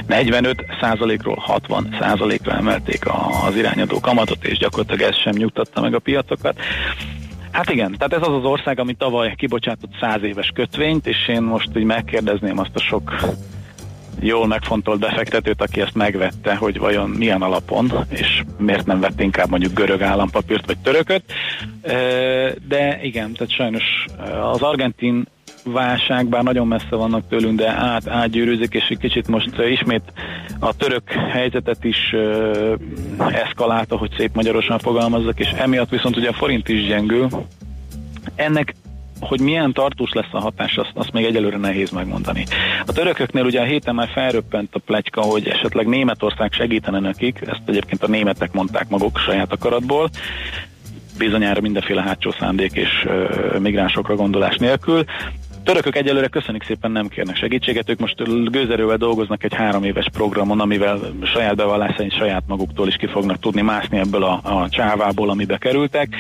45 0.08 0.66
százalékról 0.82 1.36
60 1.40 1.96
százalékra 2.00 2.56
emelték 2.56 3.04
az 3.48 3.56
irányadó 3.56 4.00
kamatot, 4.00 4.46
és 4.46 4.58
gyakorlatilag 4.58 5.02
ez 5.12 5.18
sem 5.18 5.34
nyugtatta 5.36 5.82
meg 5.82 5.94
a 5.94 6.00
piacokat. 6.00 6.60
Hát 7.54 7.70
igen, 7.70 7.96
tehát 7.98 8.14
ez 8.14 8.28
az 8.28 8.36
az 8.36 8.44
ország, 8.44 8.80
ami 8.80 8.94
tavaly 8.94 9.34
kibocsátott 9.36 9.92
száz 10.00 10.24
éves 10.24 10.52
kötvényt, 10.54 11.08
és 11.08 11.28
én 11.28 11.42
most 11.42 11.70
így 11.78 11.84
megkérdezném 11.84 12.60
azt 12.60 12.76
a 12.76 12.80
sok 12.80 13.16
jól 14.20 14.48
megfontolt 14.48 15.00
befektetőt, 15.00 15.62
aki 15.62 15.82
ezt 15.82 15.96
megvette, 15.96 16.56
hogy 16.56 16.80
vajon 16.80 17.10
milyen 17.10 17.42
alapon, 17.42 17.92
és 18.10 18.44
miért 18.58 18.86
nem 18.86 19.00
vett 19.00 19.22
inkább 19.22 19.50
mondjuk 19.50 19.74
görög 19.74 20.02
állampapírt 20.02 20.66
vagy 20.66 20.78
törököt. 20.78 21.24
De 22.68 23.00
igen, 23.02 23.34
tehát 23.34 23.54
sajnos 23.54 23.84
az 24.52 24.62
argentin 24.62 25.28
válság, 25.64 26.28
bár 26.28 26.44
nagyon 26.44 26.68
messze 26.68 26.96
vannak 26.96 27.28
tőlünk, 27.30 27.60
de 27.60 27.70
át, 27.70 28.08
átgyűrűzik, 28.08 28.74
és 28.74 28.88
egy 28.90 28.98
kicsit 28.98 29.28
most 29.28 29.60
ismét 29.60 30.14
a 30.60 30.76
török 30.76 31.12
helyzetet 31.12 31.84
is 31.84 32.14
ö, 32.14 32.76
eszkalálta, 33.18 33.98
hogy 33.98 34.12
szép 34.18 34.36
magyarosan 34.36 34.80
fogalmazzak, 34.80 35.40
és 35.40 35.50
emiatt 35.58 35.90
viszont 35.90 36.18
ugye 36.18 36.30
a 36.30 36.34
forint 36.34 36.70
is 36.70 36.88
gyengül. 36.88 37.28
Ennek 38.36 38.76
hogy 39.20 39.40
milyen 39.40 39.74
tartós 39.74 40.12
lesz 40.12 40.32
a 40.32 40.40
hatás, 40.40 40.78
azt, 40.78 40.92
azt 40.94 41.12
még 41.12 41.26
egyelőre 41.26 41.58
nehéz 41.58 41.90
megmondani. 41.90 42.46
A 42.86 42.92
törököknél 42.92 43.44
ugye 43.44 43.62
a 43.62 43.64
héten 43.64 43.96
már 43.96 44.10
felröppent 44.14 44.76
a 44.76 44.80
pletyka, 44.80 45.22
hogy 45.22 45.48
esetleg 45.48 45.88
Németország 45.88 46.52
segítene 46.52 47.00
nekik, 47.00 47.42
ezt 47.46 47.62
egyébként 47.66 48.04
a 48.04 48.08
németek 48.08 48.52
mondták 48.52 48.90
maguk 48.90 49.18
saját 49.18 49.52
akaratból, 49.52 50.10
bizonyára 51.18 51.62
mindenféle 51.62 52.02
hátsó 52.02 52.32
szándék 52.40 52.74
és 52.74 53.04
ö, 53.06 53.58
migránsokra 53.60 54.16
gondolás 54.16 54.56
nélkül. 54.56 55.04
Törökök 55.64 55.96
egyelőre 55.96 56.28
köszönik 56.28 56.64
szépen 56.64 56.92
nem 56.92 57.08
kérnek 57.08 57.36
segítséget, 57.36 57.90
ők 57.90 58.00
most 58.00 58.50
gőzerővel 58.52 58.98
dolgoznak 58.98 59.44
egy 59.44 59.54
három 59.54 59.84
éves 59.84 60.06
programon, 60.14 60.60
amivel 60.60 61.00
saját 61.24 61.56
bevallás 61.56 61.96
saját 62.10 62.44
maguktól 62.48 62.88
is 62.88 62.96
ki 62.96 63.08
fognak 63.08 63.40
tudni 63.40 63.62
mászni 63.62 63.98
ebből 63.98 64.24
a, 64.24 64.40
a 64.44 64.70
csávából, 64.70 65.30
amibe 65.30 65.58
kerültek. 65.58 66.16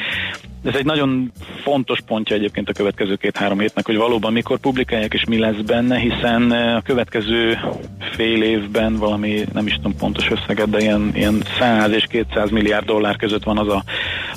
Ez 0.63 0.75
egy 0.75 0.85
nagyon 0.85 1.31
fontos 1.61 1.99
pontja 2.07 2.35
egyébként 2.35 2.69
a 2.69 2.73
következő 2.73 3.15
két-három 3.15 3.59
hétnek, 3.59 3.85
hogy 3.85 3.97
valóban 3.97 4.31
mikor 4.31 4.59
publikálják 4.59 5.13
és 5.13 5.23
mi 5.23 5.39
lesz 5.39 5.61
benne, 5.65 5.97
hiszen 5.97 6.53
eh, 6.53 6.75
a 6.75 6.81
következő 6.81 7.57
fél 7.99 8.43
évben 8.43 8.97
valami, 8.97 9.43
nem 9.53 9.67
is 9.67 9.75
tudom 9.75 9.95
pontos 9.97 10.29
összeget, 10.31 10.69
de 10.69 10.79
ilyen, 10.79 11.11
ilyen 11.13 11.43
100 11.59 11.91
és 11.91 12.05
200 12.07 12.49
milliárd 12.49 12.85
dollár 12.85 13.15
között 13.15 13.43
van 13.43 13.57
az 13.57 13.67
a, 13.67 13.83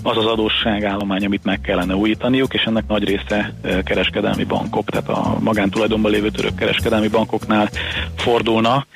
az, 0.03 0.17
az 0.17 0.27
adósságállomány, 0.27 1.25
amit 1.25 1.45
meg 1.45 1.61
kellene 1.61 1.95
újítaniuk, 1.95 2.55
és 2.55 2.63
ennek 2.63 2.87
nagy 2.89 3.05
része 3.05 3.53
eh, 3.63 3.79
kereskedelmi 3.85 4.45
bankok, 4.45 4.91
tehát 4.97 5.25
a 5.25 5.39
magántulajdonban 5.41 6.11
lévő 6.11 6.31
török 6.31 6.55
kereskedelmi 6.55 7.09
bankoknál 7.09 7.71
fordulna. 8.17 8.87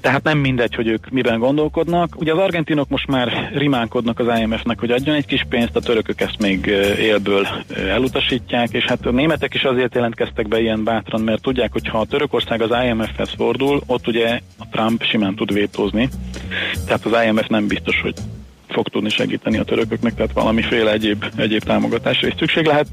Tehát 0.00 0.22
nem 0.22 0.38
mindegy, 0.38 0.74
hogy 0.74 0.86
ők 0.86 1.10
miben 1.10 1.38
gondolkodnak. 1.38 2.20
Ugye 2.20 2.32
az 2.32 2.38
argentinok 2.38 2.88
most 2.88 3.06
már 3.06 3.50
rimánkodnak 3.54 4.18
az 4.18 4.38
IMF-nek, 4.40 4.80
hogy 4.80 4.90
adjon 4.90 5.16
egy 5.16 5.26
kis 5.26 5.46
pénzt, 5.48 5.76
a 5.76 5.80
törökök 5.80 6.20
ezt 6.20 6.38
még 6.38 6.66
élből 6.98 7.46
elutasítják, 7.88 8.68
és 8.70 8.84
hát 8.84 9.06
a 9.06 9.10
németek 9.10 9.54
is 9.54 9.62
azért 9.62 9.94
jelentkeztek 9.94 10.48
be 10.48 10.60
ilyen 10.60 10.84
bátran, 10.84 11.20
mert 11.20 11.42
tudják, 11.42 11.72
hogy 11.72 11.88
ha 11.88 11.98
a 11.98 12.06
Törökország 12.06 12.62
az 12.62 12.70
IMF-hez 12.84 13.30
fordul, 13.36 13.82
ott 13.86 14.06
ugye 14.06 14.40
a 14.58 14.68
Trump 14.70 15.02
simán 15.02 15.34
tud 15.34 15.52
vétózni. 15.52 16.08
Tehát 16.86 17.04
az 17.04 17.24
IMF 17.26 17.46
nem 17.46 17.66
biztos, 17.66 18.00
hogy 18.00 18.14
fog 18.74 18.88
tudni 18.88 19.08
segíteni 19.08 19.58
a 19.58 19.64
törököknek, 19.64 20.14
tehát 20.14 20.32
valamiféle 20.32 20.92
egyéb, 20.92 21.24
egyéb 21.36 21.62
támogatásra 21.62 22.26
is 22.26 22.34
szükség 22.38 22.66
lehet. 22.66 22.86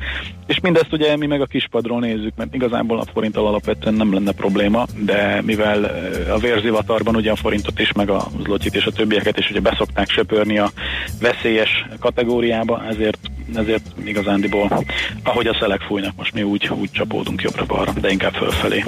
És 0.48 0.60
mindezt 0.60 0.94
ugye 0.94 1.18
mi 1.18 1.26
meg 1.26 1.42
a 1.42 1.46
kispadról 1.46 2.00
nézzük, 2.00 2.34
mert 2.36 2.54
igazából 2.54 3.00
a 3.00 3.06
forinttal 3.14 3.48
alapvetően 3.48 3.94
nem 3.94 4.14
lenne 4.14 4.32
probléma, 4.32 4.86
de 4.98 5.42
mivel 5.46 5.88
eh, 5.88 6.34
a 6.34 6.38
vérzivatarban 6.38 7.16
ugye 7.16 7.32
a 7.32 7.36
forintot 7.36 7.80
is, 7.80 7.92
meg 7.92 8.10
a 8.10 8.28
zlotyit 8.44 8.76
és 8.76 8.86
a 8.86 8.92
többieket 8.92 9.38
is 9.38 9.50
ugye 9.50 9.60
beszokták 9.60 10.10
söpörni 10.10 10.58
a 10.58 10.72
veszélyes 11.20 11.86
kategóriába, 12.00 12.84
ezért, 12.90 13.20
ezért 13.56 13.86
igazándiból, 14.04 14.84
ahogy 15.24 15.48
a 15.48 15.58
szelek 15.60 15.82
fújnak, 15.82 16.14
most 16.18 16.34
mi 16.34 16.44
úgy, 16.44 16.70
úgy 16.80 16.92
csapódunk 16.92 17.42
jobbra-balra, 17.42 17.94
de 18.02 18.12
inkább 18.12 18.34
fölfelé. 18.34 18.84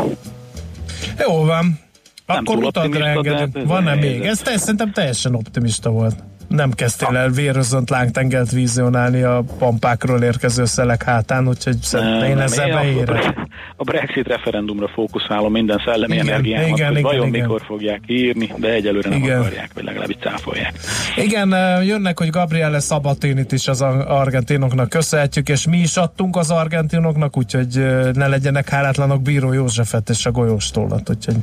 Jó 1.27 1.45
van. 1.45 1.79
Akkor 2.25 2.57
utadra 2.57 3.05
engedünk. 3.05 3.67
Van-e 3.67 3.95
még? 3.95 4.21
Ez 4.21 4.39
te, 4.39 4.57
szerintem 4.57 4.91
teljesen 4.91 5.35
optimista 5.35 5.89
volt. 5.89 6.15
Nem 6.55 6.71
kezdtél 6.71 7.17
el 7.17 7.29
vérözönt 7.29 7.89
lángtengelt 7.89 8.51
vizionálni 8.51 9.21
a 9.21 9.43
pampákról 9.57 10.21
érkező 10.21 10.65
szelek 10.65 11.03
hátán, 11.03 11.47
úgyhogy 11.47 11.81
szerintem 11.81 12.29
én 12.29 12.39
ezzel 12.39 12.69
beérek. 12.69 13.33
a, 13.75 13.83
Brexit 13.83 14.27
referendumra 14.27 14.87
fókuszálom 14.87 15.51
minden 15.51 15.81
szellemi 15.85 16.13
Igen, 16.13 16.27
energiámat, 16.27 16.67
igen, 16.67 16.87
hogy 16.87 16.97
igen, 16.97 17.11
vajon 17.11 17.27
igen. 17.27 17.41
mikor 17.41 17.61
fogják 17.65 18.01
írni, 18.07 18.53
de 18.57 18.69
egyelőre 18.69 19.09
nem 19.09 19.17
Igen. 19.17 19.39
akarják, 19.39 19.69
vagy 19.73 19.83
legalábbis 19.83 20.15
cáfolják. 20.19 20.73
Igen, 21.15 21.55
jönnek, 21.83 22.19
hogy 22.19 22.29
Gabriele 22.29 22.79
Sabatinit 22.79 23.51
is 23.51 23.67
az 23.67 23.81
ar- 23.81 24.07
argentinoknak 24.07 24.89
köszönhetjük, 24.89 25.49
és 25.49 25.67
mi 25.67 25.77
is 25.77 25.97
adtunk 25.97 26.35
az 26.35 26.51
argentinoknak, 26.51 27.37
úgyhogy 27.37 27.83
ne 28.13 28.27
legyenek 28.27 28.69
hálátlanok 28.69 29.21
Bíró 29.21 29.53
Józsefet 29.53 30.09
és 30.09 30.25
a 30.25 30.31
golyóstólat, 30.31 31.09
úgyhogy 31.09 31.35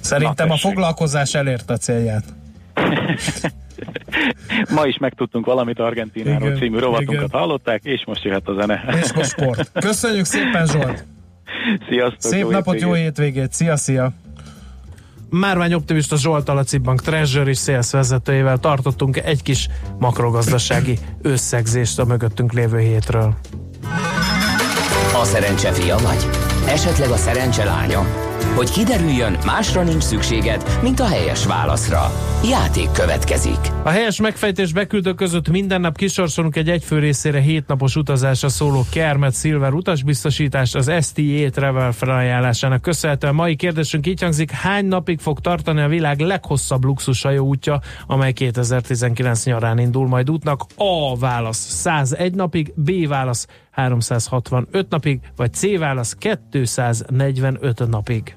szerintem 0.00 0.46
Na, 0.46 0.54
a 0.54 0.56
foglalkozás 0.56 1.34
elérte 1.34 1.72
a 1.72 1.76
célját. 1.76 2.24
Ma 4.74 4.86
is 4.86 4.98
megtudtunk 4.98 5.46
valamit 5.46 5.78
Argentináról 5.78 6.46
Igen, 6.48 6.58
című 6.58 6.78
rovatunkat 6.78 7.14
igen. 7.14 7.40
hallották, 7.40 7.80
és 7.84 8.04
most 8.06 8.24
jöhet 8.24 8.48
a 8.48 8.54
zene. 8.54 8.84
És 9.02 9.12
most 9.12 9.30
sport. 9.30 9.70
Köszönjük 9.72 10.24
szépen 10.24 10.66
Zsolt! 10.66 11.04
Sziasztok! 11.88 12.32
Szép 12.32 12.48
napot, 12.48 12.80
jó 12.80 12.92
hétvégét! 12.92 13.52
Szia, 13.52 13.76
szia! 13.76 14.12
Márvány 15.30 15.74
Optimista 15.74 16.16
Zsolt 16.16 16.48
a 16.48 16.62
Cibbank 16.62 17.02
Treasury 17.02 17.54
Sales 17.54 17.90
vezetőjével 17.90 18.58
tartottunk 18.58 19.16
egy 19.16 19.42
kis 19.42 19.68
makrogazdasági 19.98 20.98
összegzést 21.22 21.98
a 21.98 22.04
mögöttünk 22.04 22.52
lévő 22.52 22.78
hétről. 22.78 23.34
A 25.20 25.24
szerencse 25.24 25.72
fia 25.72 25.96
vagy? 25.96 26.26
Esetleg 26.68 27.10
a 27.10 27.16
szerencse 27.16 27.64
lánya? 27.64 28.06
Hogy 28.56 28.70
kiderüljön, 28.70 29.36
másra 29.44 29.82
nincs 29.82 30.02
szükséged, 30.02 30.78
mint 30.82 31.00
a 31.00 31.06
helyes 31.06 31.46
válaszra. 31.46 32.10
Játék 32.44 32.90
következik. 32.90 33.58
A 33.82 33.88
helyes 33.88 34.20
megfejtés 34.20 34.72
beküldő 34.72 35.14
között 35.14 35.48
minden 35.48 35.80
nap 35.80 35.96
kisorsolunk 35.96 36.56
egy 36.56 36.68
egyfő 36.68 36.98
részére 36.98 37.40
hétnapos 37.40 37.96
utazásra 37.96 38.48
szóló 38.48 38.84
Kermet 38.90 39.34
Silver 39.34 39.72
utasbiztosítást 39.72 40.74
az 40.74 40.92
STA 41.00 41.50
Travel 41.50 41.92
felajánlásának 41.92 42.82
köszönhetően. 42.82 43.34
Mai 43.34 43.56
kérdésünk 43.56 44.06
így 44.06 44.22
hangzik, 44.22 44.50
hány 44.50 44.86
napig 44.86 45.18
fog 45.18 45.40
tartani 45.40 45.80
a 45.80 45.88
világ 45.88 46.20
leghosszabb 46.20 46.84
luxushajó 46.84 47.46
útja, 47.46 47.80
amely 48.06 48.32
2019 48.32 49.44
nyarán 49.44 49.78
indul 49.78 50.08
majd 50.08 50.30
útnak? 50.30 50.64
A 50.76 51.18
válasz 51.18 51.68
101 51.68 52.34
napig, 52.34 52.72
B 52.76 53.08
válasz 53.08 53.46
365 53.70 54.88
napig, 54.88 55.20
vagy 55.36 55.52
C 55.52 55.78
válasz 55.78 56.14
245 56.14 57.88
napig. 57.88 58.36